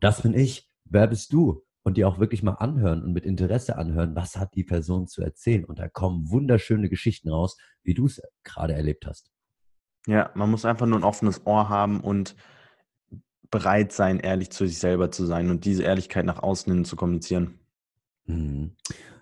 das 0.00 0.22
bin 0.22 0.34
ich, 0.34 0.68
wer 0.84 1.06
bist 1.06 1.32
du? 1.32 1.62
Und 1.82 1.98
dir 1.98 2.08
auch 2.08 2.18
wirklich 2.18 2.42
mal 2.42 2.52
anhören 2.52 3.02
und 3.02 3.12
mit 3.12 3.26
Interesse 3.26 3.76
anhören, 3.76 4.16
was 4.16 4.36
hat 4.36 4.54
die 4.54 4.64
Person 4.64 5.06
zu 5.06 5.22
erzählen. 5.22 5.66
Und 5.66 5.78
da 5.78 5.88
kommen 5.88 6.30
wunderschöne 6.30 6.88
Geschichten 6.88 7.28
raus, 7.28 7.58
wie 7.82 7.92
du 7.92 8.06
es 8.06 8.22
gerade 8.42 8.72
erlebt 8.72 9.06
hast. 9.06 9.30
Ja, 10.06 10.30
man 10.34 10.50
muss 10.50 10.64
einfach 10.64 10.86
nur 10.86 10.98
ein 10.98 11.04
offenes 11.04 11.46
Ohr 11.46 11.68
haben 11.68 12.00
und 12.00 12.36
bereit 13.50 13.92
sein, 13.92 14.18
ehrlich 14.18 14.50
zu 14.50 14.66
sich 14.66 14.78
selber 14.78 15.10
zu 15.10 15.26
sein 15.26 15.50
und 15.50 15.66
diese 15.66 15.82
Ehrlichkeit 15.82 16.24
nach 16.24 16.42
außen 16.42 16.72
hin 16.72 16.84
zu 16.84 16.96
kommunizieren. 16.96 17.60
Mhm. 18.26 18.76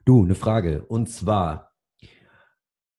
Du, 0.05 0.25
eine 0.25 0.35
Frage. 0.35 0.85
Und 0.87 1.09
zwar 1.09 1.73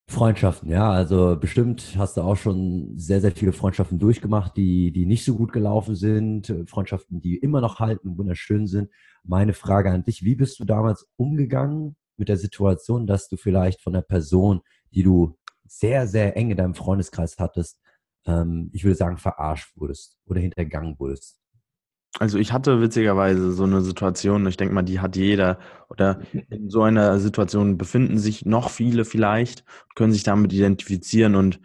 Freundschaften, 0.07 0.69
ja. 0.69 0.91
Also 0.91 1.37
bestimmt 1.39 1.95
hast 1.97 2.17
du 2.17 2.21
auch 2.21 2.35
schon 2.35 2.97
sehr, 2.97 3.21
sehr 3.21 3.31
viele 3.31 3.53
Freundschaften 3.53 3.99
durchgemacht, 3.99 4.55
die, 4.57 4.91
die 4.91 5.05
nicht 5.05 5.25
so 5.25 5.35
gut 5.35 5.53
gelaufen 5.53 5.95
sind. 5.95 6.49
äh, 6.49 6.65
Freundschaften, 6.67 7.21
die 7.21 7.37
immer 7.37 7.61
noch 7.61 7.79
halten, 7.79 8.17
wunderschön 8.17 8.67
sind. 8.67 8.89
Meine 9.23 9.53
Frage 9.53 9.91
an 9.91 10.03
dich, 10.03 10.23
wie 10.23 10.35
bist 10.35 10.59
du 10.59 10.65
damals 10.65 11.07
umgegangen 11.15 11.95
mit 12.17 12.29
der 12.29 12.37
Situation, 12.37 13.07
dass 13.07 13.27
du 13.29 13.37
vielleicht 13.37 13.81
von 13.81 13.93
der 13.93 14.01
Person, 14.01 14.61
die 14.93 15.03
du 15.03 15.37
sehr, 15.65 16.07
sehr 16.07 16.37
eng 16.37 16.51
in 16.51 16.57
deinem 16.57 16.75
Freundeskreis 16.75 17.37
hattest, 17.39 17.79
ähm, 18.25 18.69
ich 18.73 18.83
würde 18.83 18.95
sagen, 18.95 19.17
verarscht 19.17 19.75
wurdest 19.77 20.19
oder 20.25 20.41
hintergangen 20.41 20.99
wurdest? 20.99 21.42
Also 22.19 22.37
ich 22.37 22.53
hatte 22.53 22.79
witzigerweise 22.79 23.51
so 23.51 23.63
eine 23.63 23.81
Situation, 23.81 24.45
ich 24.45 24.57
denke 24.57 24.73
mal, 24.73 24.83
die 24.83 24.99
hat 24.99 25.15
jeder 25.15 25.57
oder 25.89 26.21
in 26.49 26.69
so 26.69 26.83
einer 26.83 27.19
Situation 27.19 27.77
befinden 27.77 28.19
sich 28.19 28.45
noch 28.45 28.69
viele 28.69 29.03
vielleicht, 29.03 29.63
können 29.95 30.13
sich 30.13 30.23
damit 30.23 30.53
identifizieren. 30.53 31.35
Und 31.35 31.59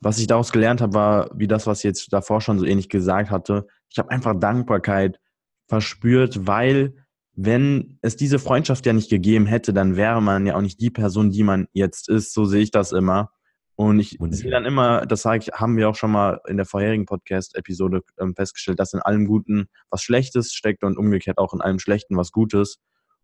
was 0.00 0.18
ich 0.18 0.26
daraus 0.26 0.52
gelernt 0.52 0.82
habe, 0.82 0.94
war, 0.94 1.30
wie 1.34 1.46
das, 1.46 1.66
was 1.66 1.78
ich 1.78 1.84
jetzt 1.84 2.12
davor 2.12 2.42
schon 2.42 2.58
so 2.58 2.66
ähnlich 2.66 2.90
gesagt 2.90 3.30
hatte, 3.30 3.66
ich 3.90 3.98
habe 3.98 4.10
einfach 4.10 4.38
Dankbarkeit 4.38 5.18
verspürt, 5.66 6.46
weil 6.46 6.94
wenn 7.32 7.98
es 8.02 8.16
diese 8.16 8.38
Freundschaft 8.38 8.84
ja 8.86 8.92
nicht 8.92 9.10
gegeben 9.10 9.46
hätte, 9.46 9.72
dann 9.72 9.96
wäre 9.96 10.22
man 10.22 10.46
ja 10.46 10.56
auch 10.56 10.62
nicht 10.62 10.80
die 10.80 10.90
Person, 10.90 11.30
die 11.30 11.42
man 11.42 11.68
jetzt 11.72 12.08
ist, 12.08 12.32
so 12.34 12.44
sehe 12.44 12.62
ich 12.62 12.70
das 12.70 12.92
immer. 12.92 13.30
Und 13.76 14.00
ich 14.00 14.16
sehe 14.30 14.50
dann 14.50 14.64
immer, 14.64 15.04
das 15.04 15.20
sage 15.20 15.42
ich, 15.42 15.52
haben 15.52 15.76
wir 15.76 15.90
auch 15.90 15.94
schon 15.94 16.10
mal 16.10 16.40
in 16.48 16.56
der 16.56 16.64
vorherigen 16.64 17.04
Podcast-Episode 17.04 18.02
ähm, 18.18 18.34
festgestellt, 18.34 18.80
dass 18.80 18.94
in 18.94 19.00
allem 19.00 19.26
Guten 19.26 19.68
was 19.90 20.02
Schlechtes 20.02 20.54
steckt 20.54 20.82
und 20.82 20.96
umgekehrt 20.96 21.36
auch 21.36 21.52
in 21.52 21.60
allem 21.60 21.78
Schlechten 21.78 22.16
was 22.16 22.32
Gutes. 22.32 22.78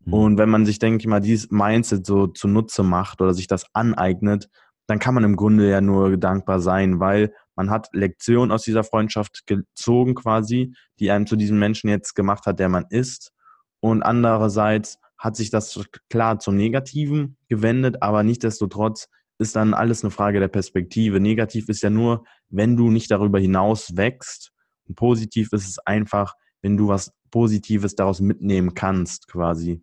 Mhm. 0.04 0.12
Und 0.12 0.38
wenn 0.38 0.50
man 0.50 0.66
sich, 0.66 0.78
denke 0.78 1.00
ich 1.00 1.06
mal, 1.06 1.20
dieses 1.20 1.50
Mindset 1.50 2.04
so 2.04 2.26
zunutze 2.26 2.82
macht 2.82 3.22
oder 3.22 3.32
sich 3.32 3.46
das 3.46 3.64
aneignet, 3.72 4.50
dann 4.86 4.98
kann 4.98 5.14
man 5.14 5.24
im 5.24 5.36
Grunde 5.36 5.70
ja 5.70 5.80
nur 5.80 6.18
dankbar 6.18 6.60
sein, 6.60 7.00
weil 7.00 7.32
man 7.56 7.70
hat 7.70 7.88
Lektionen 7.92 8.52
aus 8.52 8.62
dieser 8.62 8.84
Freundschaft 8.84 9.46
gezogen 9.46 10.14
quasi, 10.14 10.74
die 10.98 11.10
einem 11.10 11.26
zu 11.26 11.36
diesem 11.36 11.58
Menschen 11.58 11.88
jetzt 11.88 12.14
gemacht 12.14 12.44
hat, 12.44 12.58
der 12.58 12.68
man 12.68 12.84
ist. 12.90 13.32
Und 13.80 14.02
andererseits 14.02 14.98
hat 15.16 15.36
sich 15.36 15.50
das 15.50 15.80
klar 16.10 16.40
zum 16.40 16.56
Negativen 16.56 17.36
gewendet, 17.48 18.02
aber 18.02 18.22
nichtsdestotrotz 18.22 19.08
ist 19.42 19.56
dann 19.56 19.74
alles 19.74 20.02
eine 20.02 20.10
Frage 20.10 20.40
der 20.40 20.48
Perspektive. 20.48 21.20
Negativ 21.20 21.68
ist 21.68 21.82
ja 21.82 21.90
nur, 21.90 22.24
wenn 22.48 22.76
du 22.76 22.90
nicht 22.90 23.10
darüber 23.10 23.38
hinaus 23.38 23.96
wächst. 23.96 24.52
Und 24.88 24.96
positiv 24.96 25.52
ist 25.52 25.68
es 25.68 25.78
einfach, 25.80 26.34
wenn 26.62 26.76
du 26.76 26.88
was 26.88 27.12
Positives 27.30 27.94
daraus 27.94 28.20
mitnehmen 28.20 28.74
kannst, 28.74 29.28
quasi. 29.28 29.82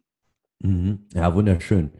Mhm. 0.59 1.07
Ja, 1.13 1.33
wunderschön. 1.33 1.91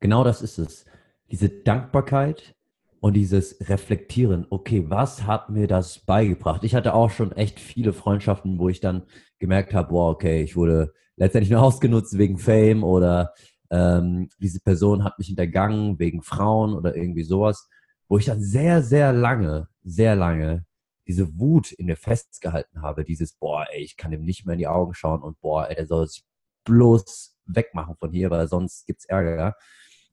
Genau 0.00 0.24
das 0.24 0.42
ist 0.42 0.58
es. 0.58 0.84
Diese 1.30 1.48
Dankbarkeit 1.48 2.54
und 3.00 3.14
dieses 3.14 3.68
Reflektieren. 3.68 4.46
Okay, 4.50 4.84
was 4.88 5.24
hat 5.24 5.50
mir 5.50 5.66
das 5.66 6.00
beigebracht? 6.00 6.64
Ich 6.64 6.74
hatte 6.74 6.94
auch 6.94 7.10
schon 7.10 7.32
echt 7.32 7.60
viele 7.60 7.92
Freundschaften, 7.92 8.58
wo 8.58 8.68
ich 8.68 8.80
dann 8.80 9.04
gemerkt 9.38 9.74
habe, 9.74 9.90
wow, 9.92 10.12
okay, 10.14 10.42
ich 10.42 10.56
wurde 10.56 10.92
letztendlich 11.16 11.50
nur 11.50 11.62
ausgenutzt 11.62 12.18
wegen 12.18 12.38
Fame 12.38 12.84
oder 12.84 13.32
ähm, 13.70 14.28
diese 14.38 14.60
Person 14.60 15.04
hat 15.04 15.18
mich 15.18 15.28
hintergangen 15.28 15.98
wegen 15.98 16.22
Frauen 16.22 16.74
oder 16.74 16.96
irgendwie 16.96 17.24
sowas, 17.24 17.68
wo 18.08 18.18
ich 18.18 18.26
dann 18.26 18.42
sehr, 18.42 18.82
sehr 18.82 19.12
lange, 19.12 19.68
sehr 19.82 20.16
lange 20.16 20.64
diese 21.06 21.38
Wut 21.38 21.72
in 21.72 21.86
mir 21.86 21.96
festgehalten 21.96 22.82
habe, 22.82 23.04
dieses, 23.04 23.32
boah, 23.32 23.66
ey, 23.70 23.82
ich 23.82 23.96
kann 23.96 24.12
ihm 24.12 24.24
nicht 24.24 24.44
mehr 24.44 24.52
in 24.52 24.58
die 24.58 24.68
Augen 24.68 24.94
schauen 24.94 25.22
und 25.22 25.40
boah, 25.40 25.68
ey, 25.68 25.74
der 25.74 25.86
soll 25.86 26.06
sich 26.06 26.24
bloß 26.64 27.34
wegmachen 27.46 27.96
von 27.96 28.12
hier, 28.12 28.30
weil 28.30 28.46
sonst 28.46 28.86
gibt's 28.86 29.06
Ärger. 29.06 29.56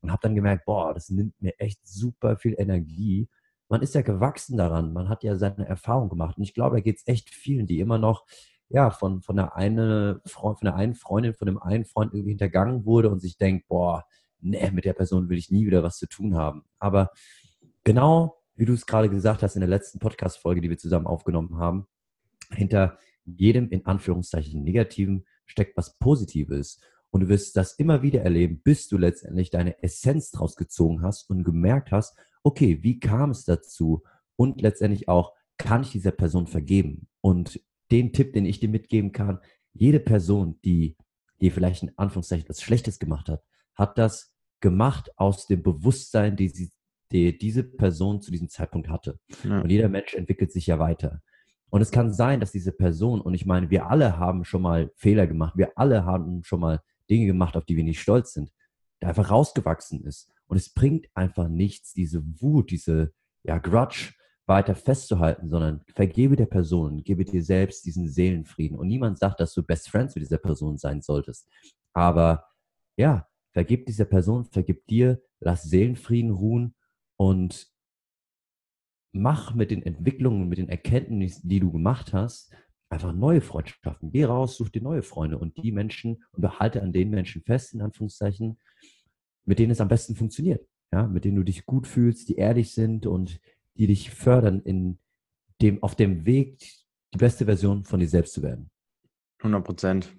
Und 0.02 0.12
habe 0.12 0.22
dann 0.22 0.36
gemerkt, 0.36 0.66
boah, 0.66 0.94
das 0.94 1.10
nimmt 1.10 1.34
mir 1.42 1.60
echt 1.60 1.86
super 1.86 2.38
viel 2.38 2.56
Energie. 2.58 3.28
Man 3.70 3.82
ist 3.82 3.96
ja 3.96 4.02
gewachsen 4.02 4.58
daran, 4.58 4.94
man 4.94 5.10
hat 5.10 5.24
ja 5.24 5.36
seine 5.36 5.68
Erfahrung 5.68 6.10
gemacht. 6.10 6.38
Und 6.38 6.44
ich 6.44 6.54
glaube, 6.54 6.78
da 6.78 6.82
geht's 6.82 7.08
echt 7.08 7.30
vielen, 7.30 7.66
die 7.66 7.80
immer 7.80 7.98
noch 7.98 8.26
ja, 8.70 8.90
von, 8.90 9.22
von, 9.22 9.36
der 9.36 9.56
eine, 9.56 10.22
von 10.26 10.56
der 10.64 10.76
einen 10.76 10.96
Freundin, 10.96 11.34
von 11.34 11.46
dem 11.46 11.62
einen 11.62 11.86
Freund 11.86 12.14
irgendwie 12.14 12.32
hintergangen 12.32 12.86
wurde 12.86 13.10
und 13.10 13.20
sich 13.20 13.38
denkt, 13.38 13.68
boah, 13.68 14.06
nee, 14.40 14.72
mit 14.72 14.86
der 14.86 14.94
Person 14.94 15.30
will 15.30 15.38
ich 15.38 15.52
nie 15.52 15.66
wieder 15.66 15.84
was 15.84 15.98
zu 15.98 16.08
tun 16.08 16.36
haben. 16.36 16.64
Aber 16.80 17.12
genau 17.84 18.38
wie 18.56 18.66
du 18.66 18.74
es 18.74 18.86
gerade 18.86 19.10
gesagt 19.10 19.44
hast 19.44 19.56
in 19.56 19.62
der 19.62 19.70
letzten 19.70 20.00
Podcast-Folge, 20.00 20.62
die 20.62 20.70
wir 20.70 20.78
zusammen 20.78 21.08
aufgenommen 21.08 21.58
haben, 21.58 21.88
hinter 22.52 22.98
jedem 23.26 23.70
in 23.70 23.86
Anführungszeichen 23.86 24.64
Negativen 24.64 25.26
steckt 25.46 25.76
was 25.78 25.98
Positives. 25.98 26.80
Und 27.10 27.22
du 27.22 27.30
wirst 27.30 27.56
das 27.58 27.74
immer 27.74 28.02
wieder 28.02 28.22
erleben, 28.22 28.62
bis 28.64 28.88
du 28.88 28.98
letztendlich 28.98 29.50
deine 29.50 29.82
Essenz 29.84 30.32
draus 30.32 30.56
gezogen 30.56 31.02
hast 31.02 31.30
und 31.30 31.44
gemerkt 31.44 31.92
hast, 31.92 32.18
okay, 32.44 32.80
wie 32.82 33.00
kam 33.00 33.32
es 33.32 33.46
dazu? 33.46 34.04
Und 34.36 34.62
letztendlich 34.62 35.08
auch, 35.08 35.34
kann 35.58 35.84
ich 35.84 35.92
dieser 35.92 36.12
Person 36.12 36.48
vergeben? 36.48 37.08
Und 37.22 37.62
den 37.92 38.14
Tipp, 38.14 38.34
den 38.34 38.46
ich 38.46 38.60
dir 38.60 38.70
mitgeben 38.70 39.12
kann, 39.12 39.40
jede 39.74 40.00
Person, 40.00 40.60
die 40.64 40.96
dir 41.42 41.52
vielleicht 41.52 41.84
in 41.84 41.92
Anführungszeichen 41.98 42.48
was 42.48 42.62
Schlechtes 42.62 43.00
gemacht 43.00 43.30
hat, 43.30 43.44
hat 43.76 43.98
das 43.98 44.34
gemacht 44.62 45.12
aus 45.18 45.48
dem 45.48 45.64
Bewusstsein, 45.64 46.36
die, 46.36 46.48
sie, 46.48 46.72
die 47.12 47.38
diese 47.38 47.64
Person 47.64 48.22
zu 48.22 48.32
diesem 48.32 48.50
Zeitpunkt 48.50 48.90
hatte. 48.90 49.20
Ja. 49.44 49.62
Und 49.62 49.70
jeder 49.70 49.90
Mensch 49.90 50.14
entwickelt 50.14 50.52
sich 50.52 50.68
ja 50.68 50.80
weiter. 50.80 51.22
Und 51.70 51.82
es 51.82 51.92
kann 51.92 52.14
sein, 52.14 52.40
dass 52.40 52.52
diese 52.52 52.72
Person, 52.72 53.20
und 53.20 53.34
ich 53.34 53.46
meine, 53.46 53.70
wir 53.70 53.88
alle 53.88 54.18
haben 54.18 54.46
schon 54.46 54.62
mal 54.62 54.92
Fehler 54.96 55.28
gemacht, 55.28 55.58
wir 55.58 55.78
alle 55.78 56.06
haben 56.06 56.44
schon 56.44 56.62
mal 56.62 56.82
Dinge 57.10 57.26
gemacht, 57.26 57.58
auf 57.58 57.66
die 57.66 57.76
wir 57.76 57.84
nicht 57.84 58.00
stolz 58.00 58.34
sind, 58.34 58.52
der 59.02 59.10
einfach 59.10 59.30
rausgewachsen 59.30 60.04
ist. 60.06 60.32
Und 60.48 60.58
es 60.58 60.74
bringt 60.74 61.08
einfach 61.16 61.50
nichts, 61.50 61.94
diese 61.94 62.24
Wut, 62.40 62.72
diese 62.72 63.14
ja, 63.44 63.58
Grudge 63.58 64.14
weiter 64.48 64.76
festzuhalten, 64.76 65.50
sondern 65.50 65.82
vergebe 65.88 66.36
der 66.36 66.46
Person, 66.46 67.04
gebe 67.04 67.26
dir 67.26 67.44
selbst 67.44 67.86
diesen 67.86 68.08
Seelenfrieden. 68.08 68.78
Und 68.78 68.88
niemand 68.88 69.18
sagt, 69.18 69.40
dass 69.40 69.54
du 69.54 69.64
Best 69.64 69.90
Friends 69.90 70.16
mit 70.16 70.24
dieser 70.24 70.38
Person 70.38 70.78
sein 70.78 71.02
solltest. 71.02 71.50
Aber 71.94 72.46
ja, 72.98 73.28
vergib 73.52 73.86
dieser 73.86 74.06
Person, 74.06 74.46
vergib 74.46 74.86
dir, 74.88 75.22
lass 75.40 75.64
Seelenfrieden 75.64 76.32
ruhen 76.32 76.76
und 77.18 77.68
mach 79.14 79.56
mit 79.56 79.72
den 79.72 79.82
Entwicklungen, 79.82 80.48
mit 80.48 80.58
den 80.58 80.70
Erkenntnissen, 80.70 81.48
die 81.50 81.60
du 81.60 81.72
gemacht 81.72 82.14
hast, 82.14 82.54
einfach 82.90 83.14
neue 83.14 83.42
Freundschaften. 83.42 84.12
Geh 84.12 84.26
raus, 84.26 84.58
such 84.58 84.70
dir 84.70 84.82
neue 84.82 85.04
Freunde 85.04 85.38
und 85.38 85.58
die 85.58 85.72
Menschen 85.72 86.24
und 86.34 86.42
behalte 86.42 86.84
an 86.84 86.94
den 86.94 87.10
Menschen 87.10 87.42
fest, 87.42 87.74
in 87.74 87.82
Anführungszeichen, 87.82 88.60
mit 89.46 89.60
denen 89.60 89.72
es 89.72 89.82
am 89.82 89.88
besten 89.88 90.16
funktioniert. 90.16 90.68
Ja, 90.92 91.08
mit 91.08 91.26
denen 91.26 91.36
du 91.36 91.44
dich 91.44 91.66
gut 91.66 91.88
fühlst, 91.88 92.30
die 92.30 92.36
ehrlich 92.36 92.74
sind 92.74 93.06
und 93.06 93.40
die 93.78 93.88
dich 93.88 94.12
fördern, 94.12 94.62
in 94.62 95.00
dem, 95.62 95.82
auf 95.84 95.96
dem 95.96 96.26
Weg, 96.26 96.60
die 97.14 97.18
beste 97.18 97.46
Version 97.46 97.86
von 97.86 98.00
dir 98.00 98.10
selbst 98.10 98.34
zu 98.34 98.44
werden. 98.44 98.70
100 99.40 99.64
Prozent. 99.64 100.16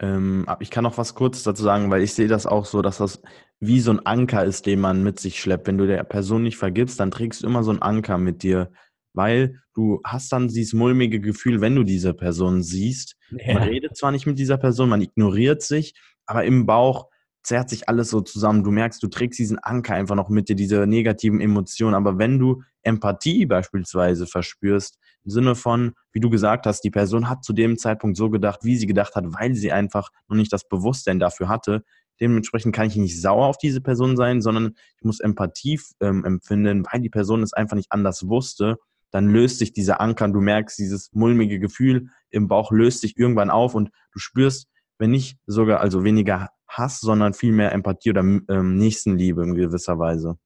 Ähm, 0.00 0.46
ich 0.60 0.70
kann 0.70 0.84
noch 0.84 0.98
was 0.98 1.14
kurz 1.14 1.42
dazu 1.42 1.62
sagen, 1.62 1.90
weil 1.90 2.02
ich 2.02 2.14
sehe 2.14 2.28
das 2.28 2.46
auch 2.46 2.64
so, 2.64 2.82
dass 2.82 2.98
das 2.98 3.22
wie 3.60 3.80
so 3.80 3.92
ein 3.92 4.04
Anker 4.04 4.44
ist, 4.44 4.66
den 4.66 4.80
man 4.80 5.02
mit 5.02 5.20
sich 5.20 5.40
schleppt. 5.40 5.66
Wenn 5.66 5.78
du 5.78 5.86
der 5.86 6.02
Person 6.04 6.42
nicht 6.42 6.56
vergibst, 6.56 6.98
dann 7.00 7.10
trägst 7.10 7.42
du 7.42 7.46
immer 7.46 7.62
so 7.62 7.70
einen 7.70 7.82
Anker 7.82 8.18
mit 8.18 8.42
dir, 8.42 8.72
weil 9.14 9.60
du 9.74 10.00
hast 10.04 10.32
dann 10.32 10.48
dieses 10.48 10.72
mulmige 10.72 11.20
Gefühl, 11.20 11.60
wenn 11.60 11.76
du 11.76 11.84
diese 11.84 12.14
Person 12.14 12.62
siehst. 12.62 13.16
Ja. 13.30 13.54
Man 13.54 13.68
redet 13.68 13.96
zwar 13.96 14.10
nicht 14.10 14.26
mit 14.26 14.38
dieser 14.38 14.58
Person, 14.58 14.88
man 14.88 15.00
ignoriert 15.00 15.62
sich, 15.62 15.94
aber 16.26 16.44
im 16.44 16.66
Bauch 16.66 17.08
zerrt 17.44 17.68
sich 17.68 17.88
alles 17.88 18.10
so 18.10 18.22
zusammen. 18.22 18.64
Du 18.64 18.70
merkst, 18.70 19.02
du 19.02 19.06
trägst 19.06 19.38
diesen 19.38 19.58
Anker 19.58 19.94
einfach 19.94 20.16
noch 20.16 20.30
mit 20.30 20.48
dir, 20.48 20.56
diese 20.56 20.86
negativen 20.86 21.40
Emotionen. 21.40 21.94
Aber 21.94 22.18
wenn 22.18 22.38
du 22.38 22.62
Empathie 22.82 23.46
beispielsweise 23.46 24.26
verspürst, 24.26 24.98
im 25.24 25.30
Sinne 25.30 25.54
von, 25.54 25.92
wie 26.12 26.20
du 26.20 26.30
gesagt 26.30 26.66
hast, 26.66 26.80
die 26.80 26.90
Person 26.90 27.28
hat 27.28 27.44
zu 27.44 27.52
dem 27.52 27.78
Zeitpunkt 27.78 28.16
so 28.16 28.30
gedacht, 28.30 28.60
wie 28.62 28.76
sie 28.76 28.86
gedacht 28.86 29.14
hat, 29.14 29.26
weil 29.28 29.54
sie 29.54 29.72
einfach 29.72 30.10
noch 30.26 30.36
nicht 30.36 30.52
das 30.52 30.66
Bewusstsein 30.66 31.20
dafür 31.20 31.48
hatte. 31.48 31.84
Dementsprechend 32.20 32.74
kann 32.74 32.86
ich 32.86 32.96
nicht 32.96 33.20
sauer 33.20 33.46
auf 33.46 33.58
diese 33.58 33.80
Person 33.80 34.16
sein, 34.16 34.40
sondern 34.40 34.74
ich 34.96 35.04
muss 35.04 35.20
Empathie 35.20 35.80
ähm, 36.00 36.24
empfinden, 36.24 36.84
weil 36.90 37.00
die 37.00 37.10
Person 37.10 37.42
es 37.42 37.52
einfach 37.52 37.76
nicht 37.76 37.92
anders 37.92 38.26
wusste. 38.26 38.76
Dann 39.10 39.28
löst 39.28 39.58
sich 39.58 39.72
dieser 39.72 40.00
Anker 40.00 40.24
und 40.24 40.32
du 40.32 40.40
merkst, 40.40 40.78
dieses 40.78 41.12
mulmige 41.12 41.58
Gefühl 41.58 42.08
im 42.30 42.48
Bauch 42.48 42.72
löst 42.72 43.00
sich 43.00 43.18
irgendwann 43.18 43.50
auf 43.50 43.74
und 43.74 43.90
du 44.12 44.18
spürst, 44.18 44.68
wenn 44.98 45.10
nicht 45.10 45.38
sogar, 45.46 45.80
also 45.80 46.04
weniger 46.04 46.50
Hass, 46.68 47.00
sondern 47.00 47.34
viel 47.34 47.52
mehr 47.52 47.72
Empathie 47.72 48.10
oder 48.10 48.20
ähm, 48.20 48.76
Nächstenliebe 48.76 49.42
in 49.42 49.54
gewisser 49.54 49.98
Weise. 49.98 50.38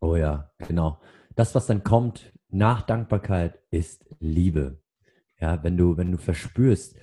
Oh 0.00 0.16
ja, 0.16 0.50
genau. 0.58 1.00
Das, 1.36 1.54
was 1.54 1.66
dann 1.66 1.84
kommt 1.84 2.32
nach 2.48 2.82
Dankbarkeit, 2.82 3.58
ist 3.70 4.04
Liebe. 4.18 4.80
Ja, 5.38 5.62
wenn 5.62 5.76
du, 5.76 5.96
wenn 5.96 6.12
du 6.12 6.18
verspürst, 6.18 6.96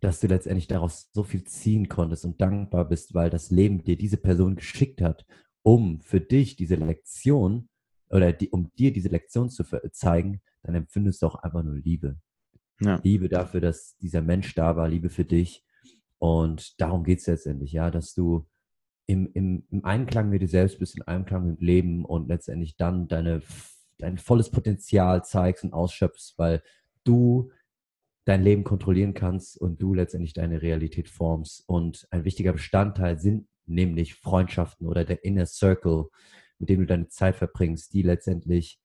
dass 0.00 0.20
du 0.20 0.26
letztendlich 0.26 0.66
daraus 0.66 1.10
so 1.12 1.22
viel 1.22 1.44
ziehen 1.44 1.88
konntest 1.88 2.24
und 2.24 2.40
dankbar 2.40 2.86
bist, 2.88 3.14
weil 3.14 3.30
das 3.30 3.50
Leben 3.50 3.82
dir 3.82 3.96
diese 3.96 4.18
Person 4.18 4.56
geschickt 4.56 5.00
hat, 5.00 5.26
um 5.62 6.00
für 6.00 6.20
dich 6.20 6.56
diese 6.56 6.76
Lektion 6.76 7.68
oder 8.10 8.32
die, 8.32 8.50
um 8.50 8.70
dir 8.78 8.92
diese 8.92 9.08
Lektion 9.08 9.50
zu 9.50 9.64
zeigen, 9.90 10.40
dann 10.62 10.74
empfindest 10.74 11.22
du 11.22 11.26
auch 11.26 11.36
einfach 11.36 11.62
nur 11.62 11.74
Liebe. 11.74 12.16
Ja. 12.80 13.00
Liebe 13.02 13.28
dafür, 13.28 13.60
dass 13.60 13.96
dieser 13.98 14.22
Mensch 14.22 14.54
da 14.54 14.76
war, 14.76 14.88
Liebe 14.88 15.08
für 15.08 15.24
dich 15.24 15.65
und 16.18 16.80
darum 16.80 17.04
geht 17.04 17.20
es 17.20 17.26
letztendlich, 17.26 17.72
ja, 17.72 17.90
dass 17.90 18.14
du 18.14 18.46
im, 19.06 19.30
im, 19.34 19.66
im 19.70 19.84
Einklang 19.84 20.30
mit 20.30 20.42
dir 20.42 20.48
selbst 20.48 20.78
bist, 20.78 20.96
im 20.96 21.04
Einklang 21.06 21.46
mit 21.46 21.60
dem 21.60 21.64
Leben 21.64 22.04
und 22.04 22.28
letztendlich 22.28 22.76
dann 22.76 23.08
deine, 23.08 23.42
dein 23.98 24.18
volles 24.18 24.50
Potenzial 24.50 25.24
zeigst 25.24 25.64
und 25.64 25.72
ausschöpfst, 25.72 26.34
weil 26.36 26.62
du 27.04 27.50
dein 28.24 28.42
Leben 28.42 28.64
kontrollieren 28.64 29.14
kannst 29.14 29.56
und 29.56 29.80
du 29.80 29.94
letztendlich 29.94 30.32
deine 30.32 30.60
Realität 30.60 31.08
formst. 31.08 31.62
Und 31.68 32.08
ein 32.10 32.24
wichtiger 32.24 32.52
Bestandteil 32.52 33.20
sind 33.20 33.46
nämlich 33.66 34.14
Freundschaften 34.14 34.88
oder 34.88 35.04
der 35.04 35.24
Inner 35.24 35.46
Circle, 35.46 36.06
mit 36.58 36.68
dem 36.68 36.80
du 36.80 36.86
deine 36.86 37.08
Zeit 37.08 37.36
verbringst, 37.36 37.92
die 37.92 38.02
letztendlich 38.02 38.80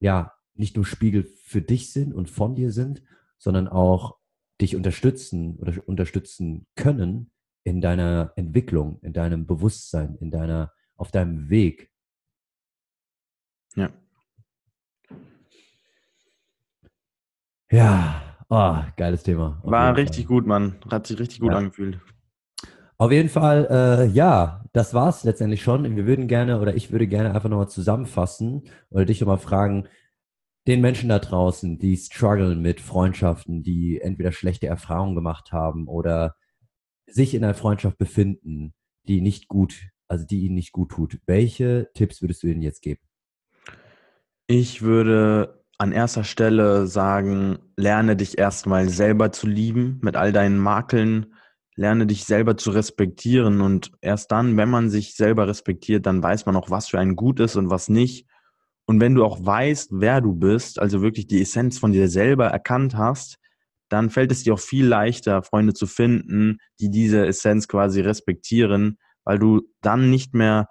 ja 0.00 0.32
nicht 0.54 0.76
nur 0.76 0.84
Spiegel 0.84 1.24
für 1.24 1.62
dich 1.62 1.92
sind 1.92 2.12
und 2.12 2.30
von 2.30 2.54
dir 2.54 2.72
sind, 2.72 3.02
sondern 3.38 3.68
auch 3.68 4.16
dich 4.60 4.76
unterstützen 4.76 5.56
oder 5.56 5.74
unterstützen 5.86 6.66
können 6.76 7.30
in 7.64 7.80
deiner 7.80 8.32
Entwicklung, 8.36 8.98
in 9.02 9.12
deinem 9.12 9.46
Bewusstsein, 9.46 10.16
in 10.20 10.30
deiner, 10.30 10.72
auf 10.96 11.10
deinem 11.10 11.48
Weg. 11.50 11.90
Ja. 13.74 13.90
Ja, 17.70 18.36
oh, 18.48 18.76
geiles 18.96 19.22
Thema. 19.22 19.60
War 19.64 19.96
richtig 19.96 20.26
gut, 20.26 20.46
Mann. 20.46 20.76
Hat 20.90 21.06
sich 21.06 21.18
richtig 21.18 21.40
gut 21.40 21.50
ja. 21.50 21.58
angefühlt. 21.58 21.98
Auf 22.96 23.10
jeden 23.10 23.28
Fall, 23.28 23.66
äh, 23.70 24.06
ja, 24.06 24.64
das 24.72 24.94
war's 24.94 25.24
letztendlich 25.24 25.62
schon. 25.62 25.96
Wir 25.96 26.06
würden 26.06 26.28
gerne 26.28 26.60
oder 26.60 26.76
ich 26.76 26.92
würde 26.92 27.08
gerne 27.08 27.34
einfach 27.34 27.48
nochmal 27.48 27.68
zusammenfassen 27.68 28.64
oder 28.90 29.04
dich 29.04 29.20
nochmal 29.20 29.38
fragen, 29.38 29.88
den 30.66 30.80
Menschen 30.80 31.08
da 31.08 31.18
draußen, 31.18 31.78
die 31.78 31.96
strugglen 31.96 32.62
mit 32.62 32.80
Freundschaften, 32.80 33.62
die 33.62 34.00
entweder 34.00 34.32
schlechte 34.32 34.66
Erfahrungen 34.66 35.14
gemacht 35.14 35.52
haben 35.52 35.88
oder 35.88 36.36
sich 37.06 37.34
in 37.34 37.44
einer 37.44 37.54
Freundschaft 37.54 37.98
befinden, 37.98 38.72
die 39.06 39.20
nicht 39.20 39.48
gut, 39.48 39.88
also 40.08 40.24
die 40.24 40.40
ihnen 40.40 40.54
nicht 40.54 40.72
gut 40.72 40.92
tut. 40.92 41.18
Welche 41.26 41.90
Tipps 41.94 42.22
würdest 42.22 42.42
du 42.42 42.46
ihnen 42.46 42.62
jetzt 42.62 42.80
geben? 42.80 43.00
Ich 44.46 44.82
würde 44.82 45.62
an 45.76 45.92
erster 45.92 46.24
Stelle 46.24 46.86
sagen, 46.86 47.58
lerne 47.76 48.16
dich 48.16 48.38
erstmal 48.38 48.88
selber 48.88 49.32
zu 49.32 49.46
lieben 49.46 49.98
mit 50.02 50.16
all 50.16 50.32
deinen 50.32 50.58
Makeln, 50.58 51.34
lerne 51.76 52.06
dich 52.06 52.24
selber 52.24 52.56
zu 52.56 52.70
respektieren 52.70 53.60
und 53.60 53.92
erst 54.00 54.30
dann, 54.32 54.56
wenn 54.56 54.70
man 54.70 54.88
sich 54.88 55.14
selber 55.14 55.48
respektiert, 55.48 56.06
dann 56.06 56.22
weiß 56.22 56.46
man 56.46 56.56
auch, 56.56 56.70
was 56.70 56.88
für 56.88 57.00
ein 57.00 57.16
gut 57.16 57.40
ist 57.40 57.56
und 57.56 57.68
was 57.68 57.88
nicht 57.88 58.28
und 58.86 59.00
wenn 59.00 59.14
du 59.14 59.24
auch 59.24 59.44
weißt, 59.44 59.90
wer 59.92 60.20
du 60.20 60.34
bist, 60.34 60.78
also 60.78 61.00
wirklich 61.02 61.26
die 61.26 61.40
Essenz 61.40 61.78
von 61.78 61.92
dir 61.92 62.08
selber 62.08 62.46
erkannt 62.46 62.96
hast, 62.96 63.38
dann 63.88 64.10
fällt 64.10 64.32
es 64.32 64.42
dir 64.42 64.54
auch 64.54 64.60
viel 64.60 64.86
leichter, 64.86 65.42
Freunde 65.42 65.72
zu 65.72 65.86
finden, 65.86 66.58
die 66.80 66.90
diese 66.90 67.26
Essenz 67.26 67.68
quasi 67.68 68.00
respektieren, 68.00 68.98
weil 69.24 69.38
du 69.38 69.62
dann 69.80 70.10
nicht 70.10 70.34
mehr 70.34 70.68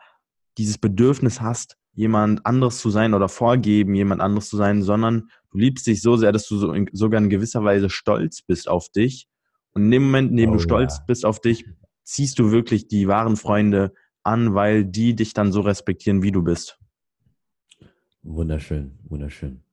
dieses 0.57 0.77
Bedürfnis 0.77 1.41
hast, 1.41 1.77
jemand 1.93 2.45
anderes 2.45 2.79
zu 2.79 2.89
sein 2.89 3.13
oder 3.13 3.29
vorgeben, 3.29 3.95
jemand 3.95 4.21
anderes 4.21 4.49
zu 4.49 4.57
sein, 4.57 4.81
sondern 4.81 5.29
du 5.51 5.57
liebst 5.57 5.87
dich 5.87 6.01
so 6.01 6.15
sehr, 6.15 6.31
dass 6.31 6.47
du 6.47 6.57
so 6.57 6.73
in, 6.73 6.89
sogar 6.91 7.21
in 7.21 7.29
gewisser 7.29 7.63
Weise 7.63 7.89
stolz 7.89 8.41
bist 8.41 8.67
auf 8.67 8.89
dich. 8.89 9.27
Und 9.73 9.85
in 9.85 9.91
dem 9.91 10.03
Moment, 10.03 10.31
in 10.31 10.37
dem 10.37 10.49
oh, 10.51 10.53
du 10.53 10.59
stolz 10.59 10.97
ja. 10.97 11.03
bist 11.07 11.25
auf 11.25 11.39
dich, 11.39 11.65
ziehst 12.03 12.37
du 12.39 12.51
wirklich 12.51 12.87
die 12.87 13.07
wahren 13.07 13.37
Freunde 13.37 13.93
an, 14.23 14.53
weil 14.53 14.85
die 14.85 15.15
dich 15.15 15.33
dann 15.33 15.51
so 15.51 15.61
respektieren, 15.61 16.21
wie 16.21 16.31
du 16.31 16.43
bist. 16.43 16.77
Wunderschön, 18.23 18.97
wunderschön. 19.03 19.63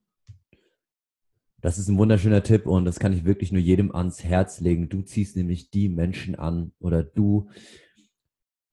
Das 1.60 1.78
ist 1.78 1.88
ein 1.88 1.98
wunderschöner 1.98 2.42
Tipp 2.42 2.66
und 2.66 2.84
das 2.84 2.98
kann 2.98 3.12
ich 3.12 3.24
wirklich 3.24 3.52
nur 3.52 3.60
jedem 3.60 3.94
ans 3.94 4.24
Herz 4.24 4.60
legen. 4.60 4.88
Du 4.88 5.02
ziehst 5.02 5.36
nämlich 5.36 5.70
die 5.70 5.88
Menschen 5.88 6.34
an 6.34 6.72
oder 6.80 7.04
du 7.04 7.50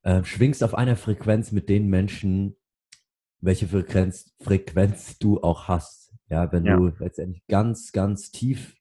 äh, 0.04 0.24
schwingst 0.24 0.63
auf 0.63 0.74
einer 0.74 0.96
Frequenz 0.96 1.52
mit 1.52 1.70
den 1.70 1.88
Menschen, 1.88 2.56
welche 3.40 3.68
Frequenz, 3.68 4.34
Frequenz 4.40 5.20
du 5.20 5.42
auch 5.42 5.68
hast. 5.68 6.13
Ja, 6.30 6.52
wenn 6.52 6.66
Ja. 6.66 6.78
du 6.78 6.92
letztendlich 7.00 7.46
ganz, 7.48 7.92
ganz 7.92 8.32
tief 8.32 8.76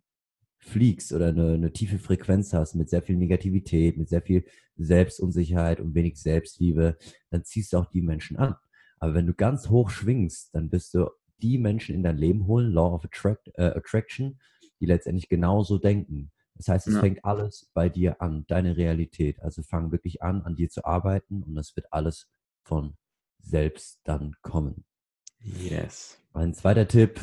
fliegst 0.58 1.12
oder 1.12 1.28
eine, 1.28 1.54
eine 1.54 1.72
tiefe 1.72 1.98
Frequenz 1.98 2.52
hast 2.52 2.74
mit 2.74 2.88
sehr 2.88 3.02
viel 3.02 3.16
Negativität, 3.16 3.96
mit 3.98 4.08
sehr 4.08 4.22
viel 4.22 4.44
Selbstunsicherheit 4.76 5.80
und 5.80 5.94
wenig 5.94 6.16
Selbstliebe, 6.20 6.96
dann 7.30 7.44
ziehst 7.44 7.72
du 7.72 7.78
auch 7.78 7.86
die 7.86 8.02
Menschen 8.02 8.36
an. 8.36 8.56
Aber 9.06 9.14
wenn 9.14 9.28
du 9.28 9.34
ganz 9.34 9.68
hoch 9.68 9.90
schwingst, 9.90 10.52
dann 10.52 10.68
bist 10.68 10.92
du 10.92 11.08
die 11.40 11.58
Menschen 11.58 11.94
in 11.94 12.02
dein 12.02 12.18
Leben 12.18 12.48
holen, 12.48 12.72
Law 12.72 12.92
of 12.92 13.04
Attract, 13.04 13.52
äh, 13.54 13.66
Attraction, 13.66 14.40
die 14.80 14.86
letztendlich 14.86 15.28
genauso 15.28 15.78
denken. 15.78 16.32
Das 16.56 16.66
heißt, 16.66 16.88
es 16.88 16.94
Ja. 16.94 17.00
fängt 17.02 17.24
alles 17.24 17.70
bei 17.72 17.88
dir 17.88 18.20
an, 18.20 18.44
deine 18.48 18.76
Realität. 18.76 19.40
Also 19.44 19.62
fang 19.62 19.92
wirklich 19.92 20.22
an, 20.24 20.42
an 20.42 20.56
dir 20.56 20.68
zu 20.70 20.84
arbeiten 20.84 21.44
und 21.44 21.54
das 21.54 21.76
wird 21.76 21.86
alles 21.92 22.28
von 22.64 22.96
selbst 23.38 24.00
dann 24.02 24.34
kommen. 24.42 24.84
Yes. 25.38 26.20
Ein 26.32 26.52
zweiter 26.52 26.88
Tipp 26.88 27.20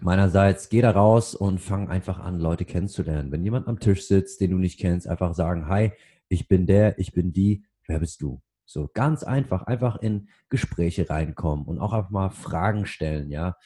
meinerseits, 0.00 0.70
geh 0.70 0.80
da 0.80 0.92
raus 0.92 1.34
und 1.34 1.58
fang 1.60 1.90
einfach 1.90 2.20
an, 2.20 2.40
Leute 2.40 2.64
kennenzulernen. 2.64 3.30
Wenn 3.32 3.44
jemand 3.44 3.68
am 3.68 3.80
Tisch 3.80 4.06
sitzt, 4.08 4.40
den 4.40 4.52
du 4.52 4.56
nicht 4.56 4.80
kennst, 4.80 5.06
einfach 5.06 5.34
sagen, 5.34 5.68
hi, 5.68 5.92
ich 6.30 6.48
bin 6.48 6.66
der, 6.66 6.98
ich 6.98 7.12
bin 7.12 7.34
die, 7.34 7.66
wer 7.86 7.98
bist 7.98 8.22
du? 8.22 8.40
So 8.66 8.90
ganz 8.92 9.22
einfach, 9.22 9.62
einfach 9.62 9.96
in 9.96 10.28
Gespräche 10.48 11.08
reinkommen 11.08 11.64
und 11.64 11.78
auch 11.78 11.92
einfach 11.92 12.10
mal 12.10 12.30
Fragen 12.30 12.84
stellen, 12.84 13.30
ja, 13.30 13.56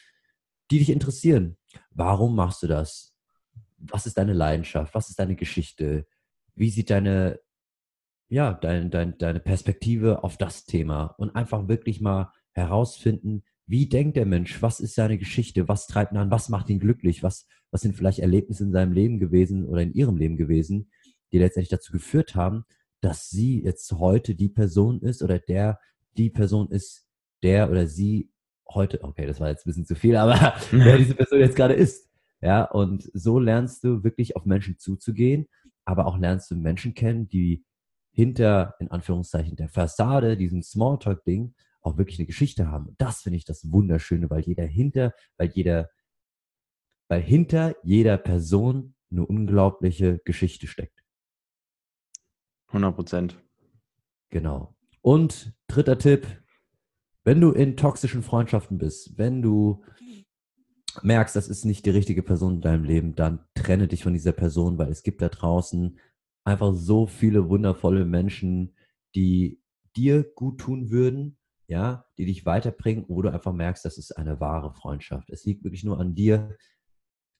die 0.69 0.79
dich 0.79 0.89
interessieren. 0.89 1.57
Warum 1.89 2.35
machst 2.35 2.63
du 2.63 2.67
das? 2.67 3.13
Was 3.77 4.05
ist 4.05 4.17
deine 4.17 4.33
Leidenschaft? 4.33 4.93
Was 4.93 5.09
ist 5.09 5.19
deine 5.19 5.35
Geschichte? 5.35 6.05
Wie 6.55 6.69
sieht 6.69 6.91
deine, 6.91 7.39
ja, 8.29 8.53
dein, 8.53 8.91
dein, 8.91 9.17
deine 9.17 9.39
Perspektive 9.39 10.23
auf 10.23 10.37
das 10.37 10.65
Thema? 10.65 11.15
Und 11.17 11.35
einfach 11.35 11.67
wirklich 11.67 11.99
mal 11.99 12.31
herausfinden, 12.53 13.43
wie 13.65 13.87
denkt 13.87 14.17
der 14.17 14.25
Mensch? 14.25 14.61
Was 14.61 14.79
ist 14.79 14.95
seine 14.95 15.17
Geschichte? 15.17 15.67
Was 15.67 15.87
treibt 15.87 16.11
ihn 16.11 16.17
an? 16.17 16.29
Was 16.29 16.49
macht 16.49 16.69
ihn 16.69 16.79
glücklich? 16.79 17.23
Was, 17.23 17.47
was 17.71 17.81
sind 17.81 17.95
vielleicht 17.95 18.19
Erlebnisse 18.19 18.65
in 18.65 18.71
seinem 18.71 18.91
Leben 18.91 19.19
gewesen 19.19 19.65
oder 19.65 19.81
in 19.81 19.93
ihrem 19.93 20.17
Leben 20.17 20.37
gewesen, 20.37 20.91
die 21.31 21.39
letztendlich 21.39 21.69
dazu 21.69 21.91
geführt 21.91 22.35
haben, 22.35 22.65
dass 23.01 23.29
sie 23.29 23.63
jetzt 23.63 23.91
heute 23.93 24.35
die 24.35 24.49
Person 24.49 25.01
ist 25.01 25.21
oder 25.23 25.39
der 25.39 25.79
die 26.17 26.29
Person 26.29 26.69
ist, 26.69 27.05
der 27.43 27.69
oder 27.69 27.87
sie 27.87 28.31
heute, 28.69 29.03
okay, 29.03 29.25
das 29.25 29.39
war 29.39 29.49
jetzt 29.49 29.65
ein 29.65 29.69
bisschen 29.69 29.85
zu 29.85 29.95
viel, 29.95 30.15
aber 30.15 30.55
wer 30.71 30.97
diese 30.97 31.15
Person 31.15 31.39
jetzt 31.39 31.55
gerade 31.55 31.73
ist. 31.73 32.09
Ja, 32.41 32.63
und 32.63 33.09
so 33.13 33.39
lernst 33.39 33.83
du 33.83 34.03
wirklich 34.03 34.35
auf 34.35 34.45
Menschen 34.45 34.77
zuzugehen, 34.79 35.47
aber 35.85 36.07
auch 36.07 36.17
lernst 36.17 36.49
du 36.49 36.55
Menschen 36.55 36.93
kennen, 36.93 37.27
die 37.27 37.63
hinter, 38.11 38.75
in 38.79 38.89
Anführungszeichen, 38.89 39.55
der 39.55 39.69
Fassade, 39.69 40.37
diesem 40.37 40.63
Smalltalk-Ding, 40.63 41.53
auch 41.81 41.97
wirklich 41.97 42.19
eine 42.19 42.25
Geschichte 42.25 42.67
haben. 42.67 42.87
Und 42.87 43.01
das 43.01 43.21
finde 43.21 43.37
ich 43.37 43.45
das 43.45 43.71
Wunderschöne, 43.71 44.29
weil 44.29 44.41
jeder 44.41 44.65
hinter, 44.65 45.13
weil 45.37 45.49
jeder, 45.49 45.89
weil 47.07 47.21
hinter 47.21 47.75
jeder 47.83 48.17
Person 48.17 48.95
eine 49.11 49.25
unglaubliche 49.25 50.19
Geschichte 50.25 50.67
steckt. 50.67 51.00
100 52.71 52.95
Prozent. 52.95 53.37
Genau. 54.29 54.75
Und 55.01 55.53
dritter 55.67 55.97
Tipp, 55.97 56.27
wenn 57.23 57.41
du 57.41 57.51
in 57.51 57.77
toxischen 57.77 58.23
Freundschaften 58.23 58.77
bist, 58.77 59.17
wenn 59.17 59.41
du 59.41 59.83
merkst, 61.01 61.35
das 61.35 61.47
ist 61.47 61.65
nicht 61.65 61.85
die 61.85 61.91
richtige 61.91 62.23
Person 62.23 62.55
in 62.55 62.61
deinem 62.61 62.83
Leben, 62.83 63.15
dann 63.15 63.45
trenne 63.53 63.87
dich 63.87 64.03
von 64.03 64.13
dieser 64.13 64.33
Person, 64.33 64.77
weil 64.77 64.89
es 64.89 65.03
gibt 65.03 65.21
da 65.21 65.29
draußen 65.29 65.99
einfach 66.43 66.73
so 66.73 67.07
viele 67.07 67.49
wundervolle 67.49 68.05
Menschen, 68.05 68.75
die 69.15 69.61
dir 69.95 70.23
gut 70.23 70.59
tun 70.59 70.89
würden, 70.89 71.37
ja, 71.67 72.05
die 72.17 72.25
dich 72.25 72.45
weiterbringen, 72.45 73.05
wo 73.07 73.21
du 73.21 73.31
einfach 73.31 73.53
merkst, 73.53 73.85
das 73.85 73.97
ist 73.97 74.11
eine 74.17 74.39
wahre 74.39 74.73
Freundschaft. 74.73 75.29
Es 75.29 75.45
liegt 75.45 75.63
wirklich 75.63 75.83
nur 75.83 75.99
an 75.99 76.15
dir, 76.15 76.57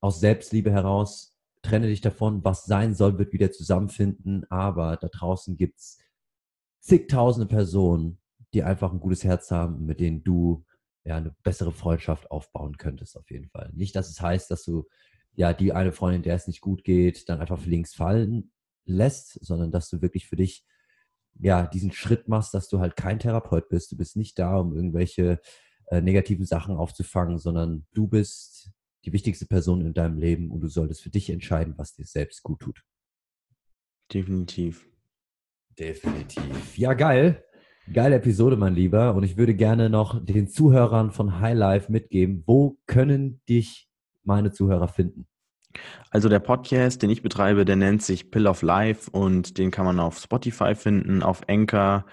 aus 0.01 0.19
Selbstliebe 0.19 0.71
heraus, 0.71 1.30
trenne 1.61 1.87
dich 1.87 2.01
davon, 2.01 2.43
was 2.43 2.65
sein 2.65 2.95
soll, 2.95 3.17
wird 3.17 3.33
wieder 3.33 3.51
zusammenfinden, 3.51 4.45
aber 4.49 4.97
da 4.97 5.07
draußen 5.07 5.57
gibt 5.57 5.79
es 5.79 5.99
zigtausende 6.79 7.47
Personen, 7.47 8.19
die 8.53 8.63
einfach 8.63 8.91
ein 8.91 8.99
gutes 8.99 9.23
Herz 9.23 9.51
haben, 9.51 9.85
mit 9.85 9.99
denen 9.99 10.23
du 10.23 10.65
ja 11.03 11.17
eine 11.17 11.35
bessere 11.43 11.71
Freundschaft 11.71 12.29
aufbauen 12.31 12.77
könntest, 12.77 13.17
auf 13.17 13.29
jeden 13.29 13.49
Fall. 13.49 13.71
Nicht, 13.73 13.95
dass 13.95 14.09
es 14.09 14.21
heißt, 14.21 14.51
dass 14.51 14.63
du 14.63 14.87
ja 15.33 15.53
die 15.53 15.73
eine 15.73 15.91
Freundin, 15.91 16.23
der 16.23 16.35
es 16.35 16.47
nicht 16.47 16.61
gut 16.61 16.83
geht, 16.83 17.29
dann 17.29 17.39
einfach 17.39 17.65
links 17.65 17.93
fallen 17.93 18.51
lässt, 18.85 19.43
sondern 19.45 19.71
dass 19.71 19.89
du 19.89 20.01
wirklich 20.01 20.27
für 20.27 20.35
dich 20.35 20.65
ja 21.39 21.65
diesen 21.65 21.91
Schritt 21.91 22.27
machst, 22.27 22.53
dass 22.53 22.67
du 22.67 22.79
halt 22.79 22.95
kein 22.95 23.19
Therapeut 23.19 23.69
bist. 23.69 23.91
Du 23.91 23.97
bist 23.97 24.17
nicht 24.17 24.37
da, 24.37 24.57
um 24.57 24.75
irgendwelche 24.75 25.39
äh, 25.87 26.01
negativen 26.01 26.45
Sachen 26.45 26.75
aufzufangen, 26.75 27.37
sondern 27.37 27.85
du 27.93 28.07
bist 28.07 28.71
die 29.05 29.13
wichtigste 29.13 29.45
Person 29.45 29.81
in 29.81 29.93
deinem 29.93 30.17
Leben 30.17 30.51
und 30.51 30.61
du 30.61 30.67
solltest 30.67 31.01
für 31.01 31.09
dich 31.09 31.29
entscheiden, 31.29 31.73
was 31.77 31.93
dir 31.93 32.05
selbst 32.05 32.43
gut 32.43 32.59
tut. 32.59 32.83
Definitiv. 34.13 34.87
Definitiv. 35.79 36.77
Ja, 36.77 36.93
geil. 36.93 37.43
Geile 37.91 38.15
Episode, 38.15 38.57
mein 38.57 38.75
Lieber. 38.75 39.15
Und 39.15 39.23
ich 39.23 39.37
würde 39.37 39.55
gerne 39.55 39.89
noch 39.89 40.23
den 40.23 40.47
Zuhörern 40.47 41.11
von 41.11 41.39
High 41.39 41.57
Life 41.57 41.91
mitgeben, 41.91 42.43
wo 42.45 42.77
können 42.85 43.41
dich 43.49 43.89
meine 44.23 44.51
Zuhörer 44.51 44.87
finden? 44.87 45.27
Also 46.09 46.29
der 46.29 46.39
Podcast, 46.39 47.01
den 47.01 47.09
ich 47.09 47.23
betreibe, 47.23 47.65
der 47.65 47.77
nennt 47.77 48.03
sich 48.03 48.29
Pill 48.29 48.47
of 48.47 48.61
Life 48.61 49.09
und 49.09 49.57
den 49.57 49.71
kann 49.71 49.85
man 49.85 49.99
auf 49.99 50.19
Spotify 50.19 50.75
finden, 50.75 51.23
auf 51.23 51.47
Anchor, 51.47 52.05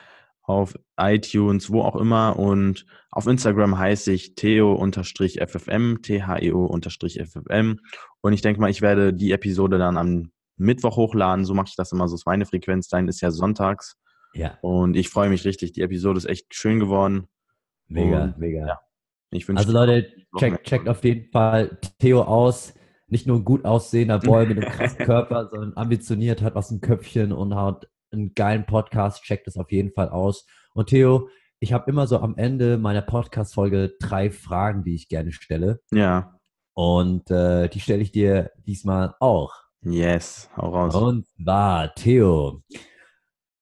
auf 0.48 0.74
iTunes, 0.96 1.70
wo 1.70 1.82
auch 1.82 1.96
immer. 1.96 2.38
Und 2.38 2.86
auf 3.10 3.26
Instagram 3.26 3.78
heiße 3.78 4.12
ich 4.12 4.34
theo-ffm, 4.34 6.02
T-H-E-O-ffm. 6.02 7.80
Und 8.20 8.32
ich 8.32 8.42
denke 8.42 8.60
mal, 8.60 8.70
ich 8.70 8.82
werde 8.82 9.12
die 9.12 9.32
Episode 9.32 9.78
dann 9.78 9.96
am 9.96 10.30
Mittwoch 10.56 10.96
hochladen. 10.96 11.44
So 11.44 11.54
mache 11.54 11.68
ich 11.68 11.76
das 11.76 11.92
immer, 11.92 12.08
so 12.08 12.14
ist 12.16 12.26
meine 12.26 12.46
Frequenz. 12.46 12.88
Dein 12.88 13.08
ist 13.08 13.20
ja 13.20 13.30
sonntags. 13.30 13.96
Ja, 14.34 14.58
Und 14.60 14.96
ich 14.96 15.08
freue 15.08 15.30
mich 15.30 15.44
richtig. 15.44 15.72
Die 15.72 15.82
Episode 15.82 16.18
ist 16.18 16.26
echt 16.26 16.54
schön 16.54 16.78
geworden. 16.78 17.28
mega, 17.86 18.24
Und, 18.24 18.38
mega. 18.38 18.66
ja, 18.66 18.80
Ich 19.30 19.48
Also 19.48 19.72
Leute, 19.72 20.12
checkt, 20.38 20.66
checkt 20.66 20.88
auf 20.88 21.04
jeden 21.04 21.30
Fall 21.30 21.78
Theo 21.98 22.22
aus. 22.22 22.74
Nicht 23.06 23.26
nur 23.26 23.38
ein 23.38 23.44
gut 23.44 23.64
aussehender 23.64 24.18
Boy 24.18 24.46
mit 24.46 24.58
einem 24.58 24.70
krassen 24.72 24.98
Körper, 25.04 25.48
sondern 25.50 25.76
ambitioniert, 25.76 26.42
hat 26.42 26.54
was 26.54 26.70
im 26.70 26.80
Köpfchen 26.80 27.32
und 27.32 27.54
hat 27.54 27.88
einen 28.12 28.34
geilen 28.34 28.66
Podcast. 28.66 29.22
Checkt 29.22 29.48
es 29.48 29.56
auf 29.56 29.70
jeden 29.72 29.92
Fall 29.92 30.08
aus. 30.08 30.46
Und 30.74 30.88
Theo, 30.88 31.28
ich 31.60 31.72
habe 31.72 31.90
immer 31.90 32.06
so 32.06 32.18
am 32.20 32.36
Ende 32.36 32.78
meiner 32.78 33.02
Podcast-Folge 33.02 33.94
drei 34.00 34.30
Fragen, 34.30 34.84
die 34.84 34.94
ich 34.94 35.08
gerne 35.08 35.32
stelle. 35.32 35.80
Ja, 35.90 36.38
Und 36.74 37.30
äh, 37.30 37.68
die 37.68 37.80
stelle 37.80 38.02
ich 38.02 38.12
dir 38.12 38.52
diesmal 38.58 39.14
auch. 39.20 39.54
yes, 39.82 40.48
hau 40.56 40.70
raus. 40.70 40.94
Und 40.94 41.26
zwar, 41.42 41.94
Theo, 41.94 42.62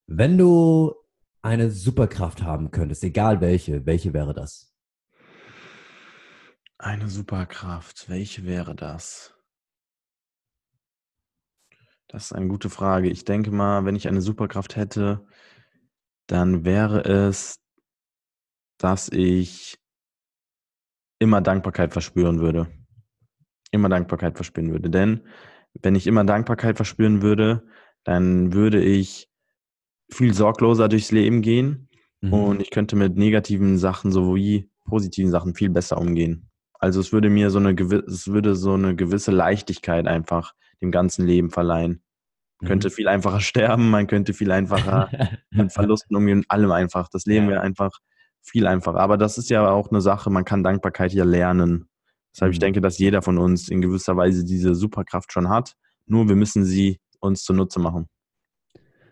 wenn 0.06 0.36
du 0.38 0.94
eine 1.42 1.70
Superkraft 1.70 2.42
haben 2.42 2.70
könntest, 2.70 3.02
egal 3.04 3.40
welche, 3.40 3.86
welche 3.86 4.12
wäre 4.12 4.34
das? 4.34 4.74
Eine 6.78 7.08
Superkraft, 7.08 8.08
welche 8.08 8.44
wäre 8.44 8.74
das? 8.74 9.35
Das 12.08 12.26
ist 12.26 12.32
eine 12.32 12.48
gute 12.48 12.70
Frage. 12.70 13.08
Ich 13.08 13.24
denke 13.24 13.50
mal, 13.50 13.84
wenn 13.84 13.96
ich 13.96 14.08
eine 14.08 14.20
Superkraft 14.20 14.76
hätte, 14.76 15.26
dann 16.28 16.64
wäre 16.64 17.04
es, 17.04 17.60
dass 18.78 19.08
ich 19.08 19.78
immer 21.18 21.40
Dankbarkeit 21.40 21.92
verspüren 21.92 22.40
würde. 22.40 22.68
Immer 23.70 23.88
Dankbarkeit 23.88 24.36
verspüren 24.36 24.70
würde. 24.70 24.90
Denn 24.90 25.26
wenn 25.82 25.94
ich 25.94 26.06
immer 26.06 26.24
Dankbarkeit 26.24 26.76
verspüren 26.76 27.22
würde, 27.22 27.66
dann 28.04 28.52
würde 28.52 28.82
ich 28.82 29.28
viel 30.10 30.32
sorgloser 30.34 30.88
durchs 30.88 31.10
Leben 31.10 31.42
gehen 31.42 31.88
Mhm. 32.22 32.32
und 32.32 32.62
ich 32.62 32.70
könnte 32.70 32.96
mit 32.96 33.16
negativen 33.16 33.76
Sachen 33.76 34.10
sowie 34.10 34.70
positiven 34.84 35.30
Sachen 35.30 35.54
viel 35.54 35.68
besser 35.68 35.98
umgehen. 35.98 36.48
Also 36.78 37.00
es 37.00 37.12
würde 37.12 37.28
mir 37.28 37.50
so 37.50 37.58
eine 37.58 37.74
gewisse, 37.74 38.04
es 38.06 38.28
würde 38.28 38.54
so 38.54 38.72
eine 38.74 38.94
gewisse 38.96 39.32
Leichtigkeit 39.32 40.06
einfach 40.06 40.54
dem 40.82 40.90
ganzen 40.90 41.26
Leben 41.26 41.50
verleihen. 41.50 42.02
Man 42.60 42.66
Mhm. 42.66 42.66
könnte 42.68 42.90
viel 42.90 43.08
einfacher 43.08 43.40
sterben, 43.40 43.90
man 43.90 44.06
könnte 44.06 44.32
viel 44.34 44.50
einfacher 44.50 45.10
mit 45.50 45.72
Verlusten 45.72 46.16
umgehen, 46.16 46.44
allem 46.48 46.70
einfach. 46.72 47.08
Das 47.08 47.26
Leben 47.26 47.46
Ja. 47.46 47.52
wäre 47.52 47.60
einfach 47.62 47.98
viel 48.42 48.66
einfacher. 48.66 48.98
Aber 48.98 49.16
das 49.18 49.38
ist 49.38 49.50
ja 49.50 49.68
auch 49.68 49.90
eine 49.90 50.00
Sache, 50.00 50.30
man 50.30 50.44
kann 50.44 50.62
Dankbarkeit 50.62 51.12
ja 51.12 51.24
lernen. 51.24 51.88
Deshalb, 52.34 52.52
ich 52.52 52.58
Mhm. 52.58 52.62
denke, 52.62 52.80
dass 52.80 52.98
jeder 52.98 53.22
von 53.22 53.38
uns 53.38 53.68
in 53.68 53.80
gewisser 53.82 54.16
Weise 54.16 54.44
diese 54.44 54.74
Superkraft 54.74 55.32
schon 55.32 55.48
hat. 55.48 55.74
Nur 56.06 56.28
wir 56.28 56.36
müssen 56.36 56.64
sie 56.64 57.00
uns 57.20 57.42
zunutze 57.44 57.80
machen. 57.80 58.08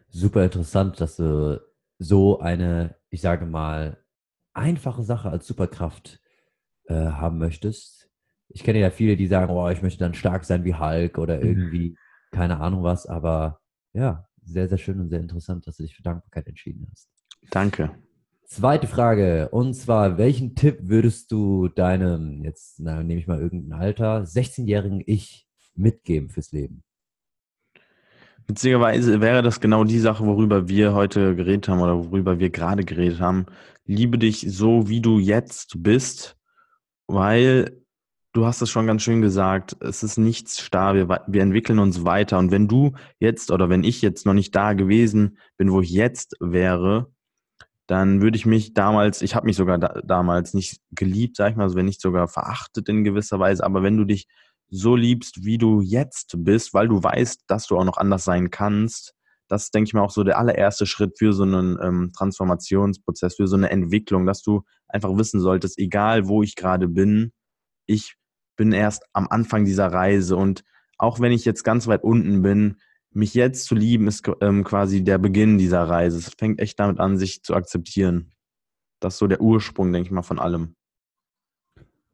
Super 0.09 0.45
interessant, 0.45 1.01
dass 1.01 1.17
du 1.17 1.61
so 1.99 2.39
eine, 2.41 2.97
ich 3.11 3.21
sage 3.21 3.47
mal, 3.47 4.05
einfache 4.53 5.03
Sache 5.03 5.31
als 5.31 5.47
Superkraft 5.47 6.21
äh, 6.87 6.95
haben 6.95 7.39
möchtest. 7.39 8.04
Ich 8.55 8.63
kenne 8.63 8.79
ja 8.79 8.91
viele, 8.91 9.17
die 9.17 9.27
sagen, 9.27 9.53
oh, 9.53 9.69
ich 9.69 9.83
möchte 9.83 9.99
dann 9.99 10.15
stark 10.15 10.45
sein 10.45 10.65
wie 10.65 10.75
Hulk 10.75 11.19
oder 11.19 11.43
Mhm. 11.43 11.49
irgendwie, 11.49 11.97
keine 12.31 12.61
Ahnung 12.61 12.85
was, 12.85 13.07
aber 13.07 13.61
ja, 13.93 14.27
sehr, 14.45 14.69
sehr 14.69 14.79
schön 14.79 15.01
und 15.01 15.09
sehr 15.11 15.21
interessant, 15.21 15.67
dass 15.67 15.77
du 15.77 15.83
dich 15.83 15.95
für 15.95 16.03
Dankbarkeit 16.03 16.47
entschieden 16.47 16.87
hast. 16.91 17.11
Danke. 17.51 17.91
Zweite 18.47 18.87
Frage, 18.87 19.49
und 19.51 19.75
zwar, 19.75 20.19
welchen 20.19 20.55
Tipp 20.55 20.79
würdest 20.83 21.33
du 21.33 21.69
deinem, 21.69 22.45
jetzt 22.45 22.79
na, 22.79 23.03
nehme 23.03 23.21
ich 23.21 23.27
mal 23.27 23.41
irgendein 23.41 23.81
Alter, 23.81 24.23
16-jährigen 24.25 25.03
Ich 25.05 25.49
mitgeben 25.75 26.29
fürs 26.29 26.53
Leben? 26.53 26.85
Witzigerweise 28.47 29.21
wäre 29.21 29.43
das 29.43 29.61
genau 29.61 29.85
die 29.85 29.99
Sache, 29.99 30.25
worüber 30.27 30.69
wir 30.69 30.95
heute 30.95 31.35
geredet 31.35 31.69
haben 31.69 31.81
oder 31.81 31.97
worüber 31.97 32.39
wir 32.39 32.51
gerade 32.51 32.85
geredet 32.85 33.19
haben. 33.19 33.47
Liebe 33.87 34.19
dich 34.19 34.47
so, 34.49 34.89
wie 34.89 35.01
du 35.01 35.19
jetzt 35.19 35.83
bist, 35.83 36.37
weil 37.07 37.84
du 38.35 38.45
hast 38.45 38.61
es 38.61 38.71
schon 38.71 38.87
ganz 38.87 39.03
schön 39.03 39.23
gesagt, 39.23 39.77
es 39.81 40.03
ist 40.03 40.19
nichts 40.19 40.61
starr, 40.61 40.95
wir, 40.95 41.09
wir 41.27 41.43
entwickeln 41.43 41.79
uns 41.79 42.05
weiter. 42.05 42.39
Und 42.39 42.51
wenn 42.51 42.69
du 42.69 42.93
jetzt 43.21 43.51
oder 43.51 43.71
wenn 43.71 43.85
ich 43.85 44.03
jetzt 44.03 44.27
noch 44.27 44.35
nicht 44.35 44.55
da 44.55 44.75
gewesen 44.75 45.39
bin, 45.57 45.71
wo 45.71 45.81
ich 45.81 45.91
jetzt 45.91 46.37
wäre, 46.41 47.13
dann 47.87 48.23
würde 48.23 48.37
ich 48.37 48.45
mich 48.45 48.75
damals, 48.75 49.23
ich 49.23 49.35
habe 49.35 49.47
mich 49.47 49.57
sogar 49.57 49.79
da, 49.79 50.01
damals 50.05 50.53
nicht 50.53 50.81
geliebt, 50.91 51.37
sag 51.37 51.51
ich 51.51 51.57
mal, 51.57 51.65
also 51.65 51.77
wenn 51.77 51.87
nicht 51.87 52.01
sogar 52.01 52.29
verachtet 52.29 52.89
in 52.89 53.05
gewisser 53.05 53.39
Weise, 53.39 53.65
aber 53.65 53.83
wenn 53.83 53.97
du 53.97 54.05
dich 54.05 54.27
so 54.69 54.97
liebst, 54.97 55.45
wie 55.45 55.59
du 55.59 55.81
jetzt 55.81 56.35
bist, 56.39 56.75
weil 56.75 56.89
du 56.89 57.03
weißt, 57.03 57.45
dass 57.47 57.67
du 57.67 57.79
auch 57.79 57.85
noch 57.85 57.99
anders 57.99 58.25
sein 58.25 58.51
kannst, 58.51 59.15
das 59.47 59.65
ist, 59.65 59.75
denke 59.75 59.89
ich 59.89 59.95
mal, 59.95 60.03
auch 60.03 60.11
so 60.11 60.25
der 60.25 60.39
allererste 60.39 60.87
Schritt 60.87 61.19
für 61.19 61.35
so 61.35 61.45
einen 61.45 61.79
ähm, 61.81 62.11
Transformationsprozess, 62.17 63.37
für 63.37 63.47
so 63.47 63.57
eine 63.57 63.71
Entwicklung, 63.71 64.27
dass 64.27 64.43
du 64.43 64.63
einfach 64.89 65.17
wissen 65.17 65.39
solltest, 65.39 65.79
egal 65.79 66.27
wo 66.27 66.43
ich 66.43 66.57
gerade 66.57 66.89
bin, 66.89 67.33
ich 67.87 68.17
bin 68.57 68.73
erst 68.73 69.05
am 69.13 69.29
Anfang 69.29 69.65
dieser 69.65 69.89
Reise 69.89 70.37
und 70.37 70.65
auch 70.99 71.21
wenn 71.21 71.33
ich 71.33 71.45
jetzt 71.45 71.65
ganz 71.65 71.87
weit 71.87 72.03
unten 72.03 72.43
bin, 72.43 72.77
mich 73.11 73.35
jetzt 73.35 73.67
zu 73.67 73.75
lieben, 73.75 74.09
ist 74.09 74.29
ähm, 74.41 74.65
quasi 74.65 75.05
der 75.05 75.19
Beginn 75.19 75.59
dieser 75.59 75.85
Reise. 75.85 76.19
Es 76.19 76.35
fängt 76.37 76.61
echt 76.61 76.79
damit 76.81 76.99
an, 76.99 77.17
sich 77.17 77.43
zu 77.43 77.55
akzeptieren. 77.55 78.33
Das 79.01 79.15
ist 79.15 79.19
so 79.19 79.27
der 79.27 79.41
Ursprung, 79.41 79.93
denke 79.93 80.09
ich 80.09 80.13
mal, 80.13 80.23
von 80.23 80.39
allem. 80.39 80.75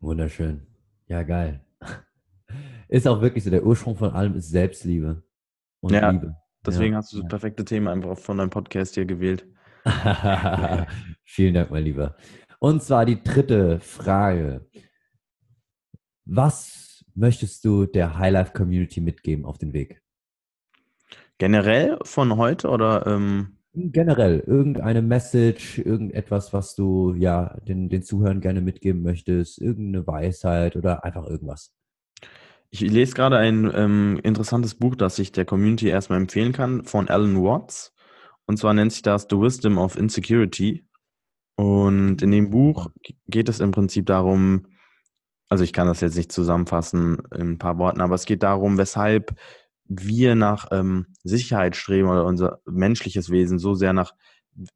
Wunderschön. 0.01 0.67
Ja, 1.07 1.23
geil. 1.23 1.65
Ist 2.89 3.07
auch 3.07 3.21
wirklich 3.21 3.45
so, 3.45 3.51
der 3.51 3.65
Ursprung 3.65 3.97
von 3.97 4.11
allem 4.11 4.35
ist 4.35 4.51
Selbstliebe 4.51 5.23
und 5.81 5.93
Ja, 5.93 6.11
Liebe. 6.11 6.37
Deswegen 6.67 6.95
Ja, 6.95 6.99
hast 6.99 7.13
du 7.13 7.21
das 7.21 7.29
perfekte 7.29 7.65
Thema 7.65 7.93
einfach 7.93 8.19
von 8.19 8.39
deinem 8.39 8.51
Podcast 8.51 8.95
hier 8.95 9.05
gewählt. 9.05 9.47
Vielen 11.23 11.55
Dank, 11.55 11.71
mein 11.71 11.85
Lieber. 11.85 12.17
Und 12.59 12.83
zwar 12.83 13.07
die 13.07 13.23
dritte 13.23 13.79
Frage. 13.79 14.69
Was 16.25 17.05
möchtest 17.15 17.65
du 17.65 17.87
der 17.87 18.19
Highlife 18.19 18.53
Community 18.53 19.01
mitgeben 19.01 19.45
auf 19.45 19.59
den 19.59 19.73
Weg? 19.73 20.03
Generell 21.39 21.99
von 22.03 22.37
heute 22.37 22.69
oder 22.69 23.07
ähm, 23.07 23.59
Generell, 23.73 24.41
irgendeine 24.41 25.01
Message, 25.01 25.79
irgendetwas, 25.79 26.53
was 26.53 26.75
du 26.75 27.15
ja 27.15 27.57
den, 27.69 27.89
den 27.89 28.03
Zuhörern 28.03 28.41
gerne 28.41 28.61
mitgeben 28.61 29.03
möchtest, 29.03 29.61
irgendeine 29.61 30.05
Weisheit 30.09 30.75
oder 30.75 31.05
einfach 31.05 31.25
irgendwas. 31.25 31.73
ich 32.71 32.81
lese 32.81 33.15
gerade 33.15 33.37
ein 33.39 33.71
ähm, 33.73 34.21
interessantes 34.25 34.75
Buch, 34.75 34.97
das 34.97 35.21
ich 35.21 35.31
der 35.31 35.45
Community 35.45 35.87
erstmal 35.89 36.19
empfehlen 36.21 36.53
kann, 36.53 36.85
von 36.85 37.09
Alan 37.09 37.41
Watts. 37.43 37.95
Und 38.47 38.57
zwar 38.59 38.75
nennt 38.75 38.93
sich 38.93 39.03
das 39.03 39.29
The 39.31 39.37
Wisdom 39.37 39.79
of 39.79 39.97
Insecurity. 39.97 40.85
Und 41.55 42.23
in 42.23 42.33
dem 42.33 42.51
Buch 42.51 42.91
geht 43.29 43.49
es 43.49 43.61
im 43.61 43.71
Prinzip 43.71 44.07
darum, 44.07 44.67
also 45.51 45.65
ich 45.65 45.73
kann 45.73 45.89
das 45.89 46.01
jetzt 46.01 46.17
nicht 46.17 46.33
zusammenfassen 46.33 47.19
in 47.35 47.53
ein 47.53 47.59
paar 47.59 47.77
Worten, 47.79 48.01
aber 48.01 48.15
es 48.15 48.25
geht 48.25 48.43
darum, 48.43 48.79
weshalb 48.79 49.35
wir 49.85 50.37
nach 50.37 50.69
ähm, 50.71 51.07
Sicherheit 51.25 51.75
streben 51.75 52.09
oder 52.09 52.25
unser 52.25 52.61
menschliches 52.65 53.31
Wesen 53.31 53.59
so 53.59 53.75
sehr 53.75 53.93
nach 53.93 54.15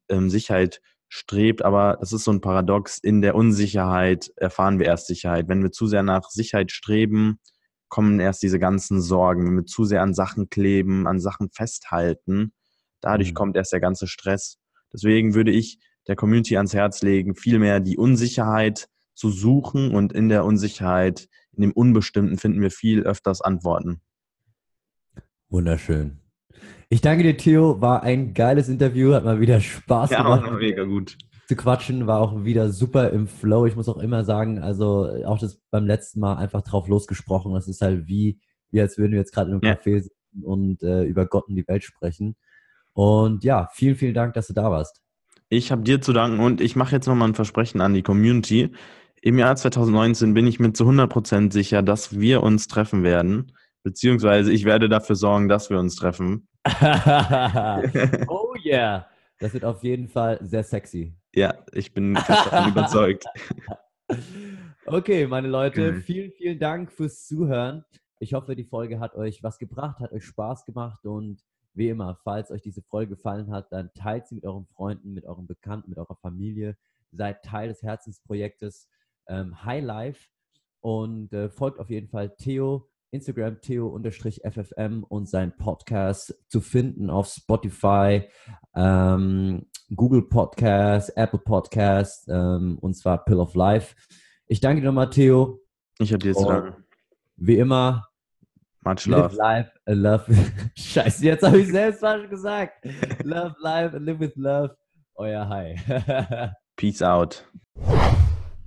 ähm, 0.09 0.29
Sicherheit 0.29 0.81
strebt. 1.07 1.63
Aber 1.63 1.99
es 2.01 2.11
ist 2.11 2.25
so 2.25 2.31
ein 2.31 2.41
Paradox, 2.41 2.97
in 2.97 3.21
der 3.21 3.35
Unsicherheit 3.35 4.29
erfahren 4.35 4.77
wir 4.77 4.87
erst 4.87 5.07
Sicherheit. 5.07 5.47
Wenn 5.47 5.63
wir 5.63 5.71
zu 5.71 5.87
sehr 5.87 6.03
nach 6.03 6.29
Sicherheit 6.29 6.71
streben, 6.71 7.39
kommen 7.87 8.19
erst 8.19 8.43
diese 8.43 8.59
ganzen 8.59 9.01
Sorgen. 9.01 9.45
Wenn 9.45 9.55
wir 9.55 9.65
zu 9.65 9.85
sehr 9.85 10.01
an 10.01 10.13
Sachen 10.13 10.49
kleben, 10.49 11.07
an 11.07 11.21
Sachen 11.21 11.49
festhalten, 11.49 12.51
dadurch 12.99 13.29
Mhm. 13.29 13.35
kommt 13.35 13.55
erst 13.55 13.71
der 13.71 13.79
ganze 13.79 14.07
Stress. 14.07 14.57
Deswegen 14.91 15.33
würde 15.35 15.51
ich 15.51 15.79
der 16.07 16.17
Community 16.17 16.57
ans 16.57 16.73
Herz 16.73 17.01
legen, 17.01 17.35
vielmehr 17.35 17.79
die 17.79 17.97
Unsicherheit 17.97 18.89
zu 19.15 19.29
suchen 19.29 19.91
und 19.91 20.13
in 20.13 20.29
der 20.29 20.45
Unsicherheit, 20.45 21.27
in 21.53 21.61
dem 21.61 21.71
Unbestimmten 21.71 22.37
finden 22.37 22.61
wir 22.61 22.69
viel 22.71 23.01
öfters 23.03 23.41
Antworten. 23.41 24.01
Wunderschön. 25.49 26.19
Ich 26.89 27.01
danke 27.01 27.23
dir, 27.23 27.37
Theo. 27.37 27.81
War 27.81 28.03
ein 28.03 28.33
geiles 28.33 28.69
Interview, 28.69 29.13
hat 29.13 29.25
mal 29.25 29.39
wieder 29.39 29.59
Spaß 29.59 30.09
gemacht. 30.11 30.51
mega 30.59 30.83
gut. 30.83 31.17
zu 31.47 31.55
quatschen, 31.55 32.07
war 32.07 32.19
auch 32.19 32.43
wieder 32.43 32.69
super 32.71 33.09
im 33.11 33.27
Flow. 33.27 33.65
Ich 33.65 33.75
muss 33.75 33.89
auch 33.89 33.97
immer 33.97 34.23
sagen, 34.23 34.59
also 34.59 35.07
auch 35.25 35.39
das 35.39 35.59
beim 35.71 35.85
letzten 35.85 36.19
Mal 36.19 36.35
einfach 36.35 36.61
drauf 36.61 36.87
losgesprochen. 36.87 37.53
Das 37.53 37.67
ist 37.67 37.81
halt 37.81 38.07
wie, 38.07 38.39
wie 38.71 38.81
als 38.81 38.97
würden 38.97 39.13
wir 39.13 39.19
jetzt 39.19 39.33
gerade 39.33 39.49
in 39.51 39.55
einem 39.55 39.63
Ja. 39.63 39.73
Café 39.73 40.01
sitzen 40.01 40.43
und 40.43 40.83
äh, 40.83 41.03
über 41.03 41.25
Gott 41.25 41.47
und 41.47 41.55
die 41.55 41.67
Welt 41.67 41.83
sprechen. 41.83 42.35
Und 42.93 43.43
ja, 43.43 43.69
vielen, 43.73 43.95
vielen 43.95 44.13
Dank, 44.13 44.33
dass 44.33 44.47
du 44.47 44.53
da 44.53 44.69
warst. 44.71 45.01
Ich 45.49 45.71
habe 45.71 45.83
dir 45.83 46.01
zu 46.01 46.11
danken 46.13 46.39
und 46.39 46.59
ich 46.61 46.75
mache 46.75 46.95
jetzt 46.95 47.07
nochmal 47.07 47.29
ein 47.29 47.35
Versprechen 47.35 47.81
an 47.81 47.93
die 47.93 48.01
Community. 48.03 48.71
Im 49.25 49.39
Jahr 49.39 49.55
2019 49.55 50.35
bin 50.35 50.45
ich 50.45 50.59
mir 50.59 50.71
zu 50.73 50.83
100% 50.83 51.51
sicher, 51.51 51.81
dass 51.81 52.19
wir 52.19 52.43
uns 52.43 52.67
treffen 52.67 53.01
werden. 53.01 53.51
Beziehungsweise 53.81 54.53
ich 54.53 54.65
werde 54.65 54.87
dafür 54.87 55.15
sorgen, 55.15 55.49
dass 55.49 55.71
wir 55.71 55.79
uns 55.79 55.95
treffen. 55.95 56.47
oh 58.27 58.53
yeah. 58.63 59.07
Das 59.39 59.55
wird 59.55 59.65
auf 59.65 59.83
jeden 59.83 60.09
Fall 60.09 60.37
sehr 60.43 60.63
sexy. 60.63 61.15
Ja, 61.33 61.55
ich 61.73 61.91
bin 61.91 62.13
davon 62.13 62.69
überzeugt. 62.69 63.25
Okay, 64.87 65.25
meine 65.25 65.47
Leute, 65.47 65.95
vielen, 65.95 66.31
vielen 66.33 66.59
Dank 66.59 66.91
fürs 66.91 67.25
Zuhören. 67.25 67.83
Ich 68.19 68.35
hoffe, 68.35 68.55
die 68.55 68.65
Folge 68.65 68.99
hat 68.99 69.15
euch 69.15 69.41
was 69.41 69.57
gebracht, 69.57 69.97
hat 69.99 70.11
euch 70.11 70.23
Spaß 70.23 70.63
gemacht 70.63 71.07
und 71.07 71.43
wie 71.73 71.89
immer, 71.89 72.19
falls 72.23 72.51
euch 72.51 72.61
diese 72.61 72.83
Folge 72.83 73.15
gefallen 73.15 73.49
hat, 73.51 73.71
dann 73.71 73.89
teilt 73.95 74.27
sie 74.27 74.35
mit 74.35 74.43
euren 74.43 74.67
Freunden, 74.67 75.15
mit 75.15 75.25
euren 75.25 75.47
Bekannten, 75.47 75.89
mit 75.89 75.97
eurer 75.97 76.15
Familie. 76.21 76.77
Seid 77.11 77.41
Teil 77.41 77.69
des 77.69 77.81
Herzensprojektes 77.81 78.87
ähm, 79.27 79.63
High 79.63 79.83
Life 79.83 80.27
und 80.81 81.33
äh, 81.33 81.49
folgt 81.49 81.79
auf 81.79 81.89
jeden 81.89 82.07
Fall 82.09 82.35
Theo, 82.37 82.89
Instagram 83.11 83.61
Theo-FFM 83.61 85.03
und 85.03 85.29
sein 85.29 85.55
Podcast 85.57 86.35
zu 86.47 86.61
finden 86.61 87.09
auf 87.09 87.27
Spotify, 87.27 88.23
ähm, 88.75 89.65
Google 89.95 90.23
Podcast, 90.23 91.15
Apple 91.15 91.39
Podcast 91.39 92.27
ähm, 92.29 92.77
und 92.79 92.95
zwar 92.95 93.23
Pill 93.23 93.39
of 93.39 93.55
Life. 93.55 93.95
Ich 94.47 94.59
danke 94.59 94.81
dir 94.81 94.87
nochmal, 94.87 95.09
Theo. 95.09 95.59
Ich 95.99 96.11
habe 96.11 96.19
dir 96.23 96.33
zu 96.33 96.45
Oh. 96.45 96.49
danken. 96.49 96.83
Wie 97.37 97.57
immer, 97.57 98.07
Much 98.83 99.05
live 99.07 99.31
love. 99.31 99.35
life, 99.37 99.71
and 99.85 99.97
love. 99.97 100.25
Scheiße, 100.77 101.25
jetzt 101.25 101.43
habe 101.43 101.59
ich 101.59 101.67
selbst 101.69 101.99
falsch 102.01 102.29
gesagt. 102.29 102.85
Love 103.23 103.55
life 103.59 103.95
and 103.95 104.05
live 104.05 104.19
with 104.19 104.35
love. 104.35 104.75
Euer 105.15 105.47
Hi. 105.49 105.75
Peace 106.75 107.01
out. 107.01 107.43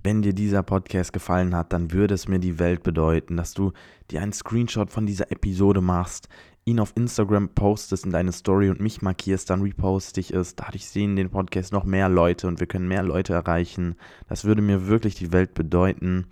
Wenn 0.08 0.22
dir 0.22 0.32
dieser 0.32 0.62
Podcast 0.62 1.12
gefallen 1.12 1.54
hat, 1.54 1.74
dann 1.74 1.92
würde 1.92 2.14
es 2.14 2.28
mir 2.28 2.38
die 2.38 2.58
Welt 2.58 2.82
bedeuten, 2.82 3.36
dass 3.36 3.52
du 3.52 3.72
dir 4.10 4.22
einen 4.22 4.32
Screenshot 4.32 4.88
von 4.88 5.04
dieser 5.04 5.30
Episode 5.30 5.82
machst, 5.82 6.30
ihn 6.64 6.80
auf 6.80 6.94
Instagram 6.96 7.50
postest 7.50 8.06
in 8.06 8.12
deine 8.12 8.32
Story 8.32 8.70
und 8.70 8.80
mich 8.80 9.02
markierst, 9.02 9.50
dann 9.50 9.60
reposte 9.60 10.18
ich 10.18 10.32
es. 10.32 10.56
Dadurch 10.56 10.88
sehen 10.88 11.16
den 11.16 11.28
Podcast 11.28 11.74
noch 11.74 11.84
mehr 11.84 12.08
Leute 12.08 12.48
und 12.48 12.58
wir 12.58 12.66
können 12.66 12.88
mehr 12.88 13.02
Leute 13.02 13.34
erreichen. 13.34 13.96
Das 14.30 14.46
würde 14.46 14.62
mir 14.62 14.86
wirklich 14.86 15.14
die 15.14 15.30
Welt 15.30 15.52
bedeuten. 15.52 16.28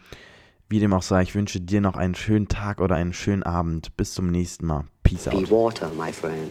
Wie 0.70 0.81
dem 0.81 0.95
auch 0.95 1.03
sei, 1.03 1.20
ich 1.20 1.35
wünsche 1.35 1.61
dir 1.61 1.83
noch 1.83 1.97
einen 1.97 2.14
schönen 2.14 2.49
Tag 2.49 2.81
oder 2.81 2.95
einen 2.95 3.12
schönen 3.12 3.43
Abend. 3.43 3.95
Bis 3.99 4.14
zum 4.14 4.31
nächsten 4.31 4.64
Mal. 4.64 4.87
Peace 5.03 5.24
Be 5.24 5.37
out. 5.37 5.51
water, 5.51 5.91
my 5.99 6.11
friend. 6.11 6.51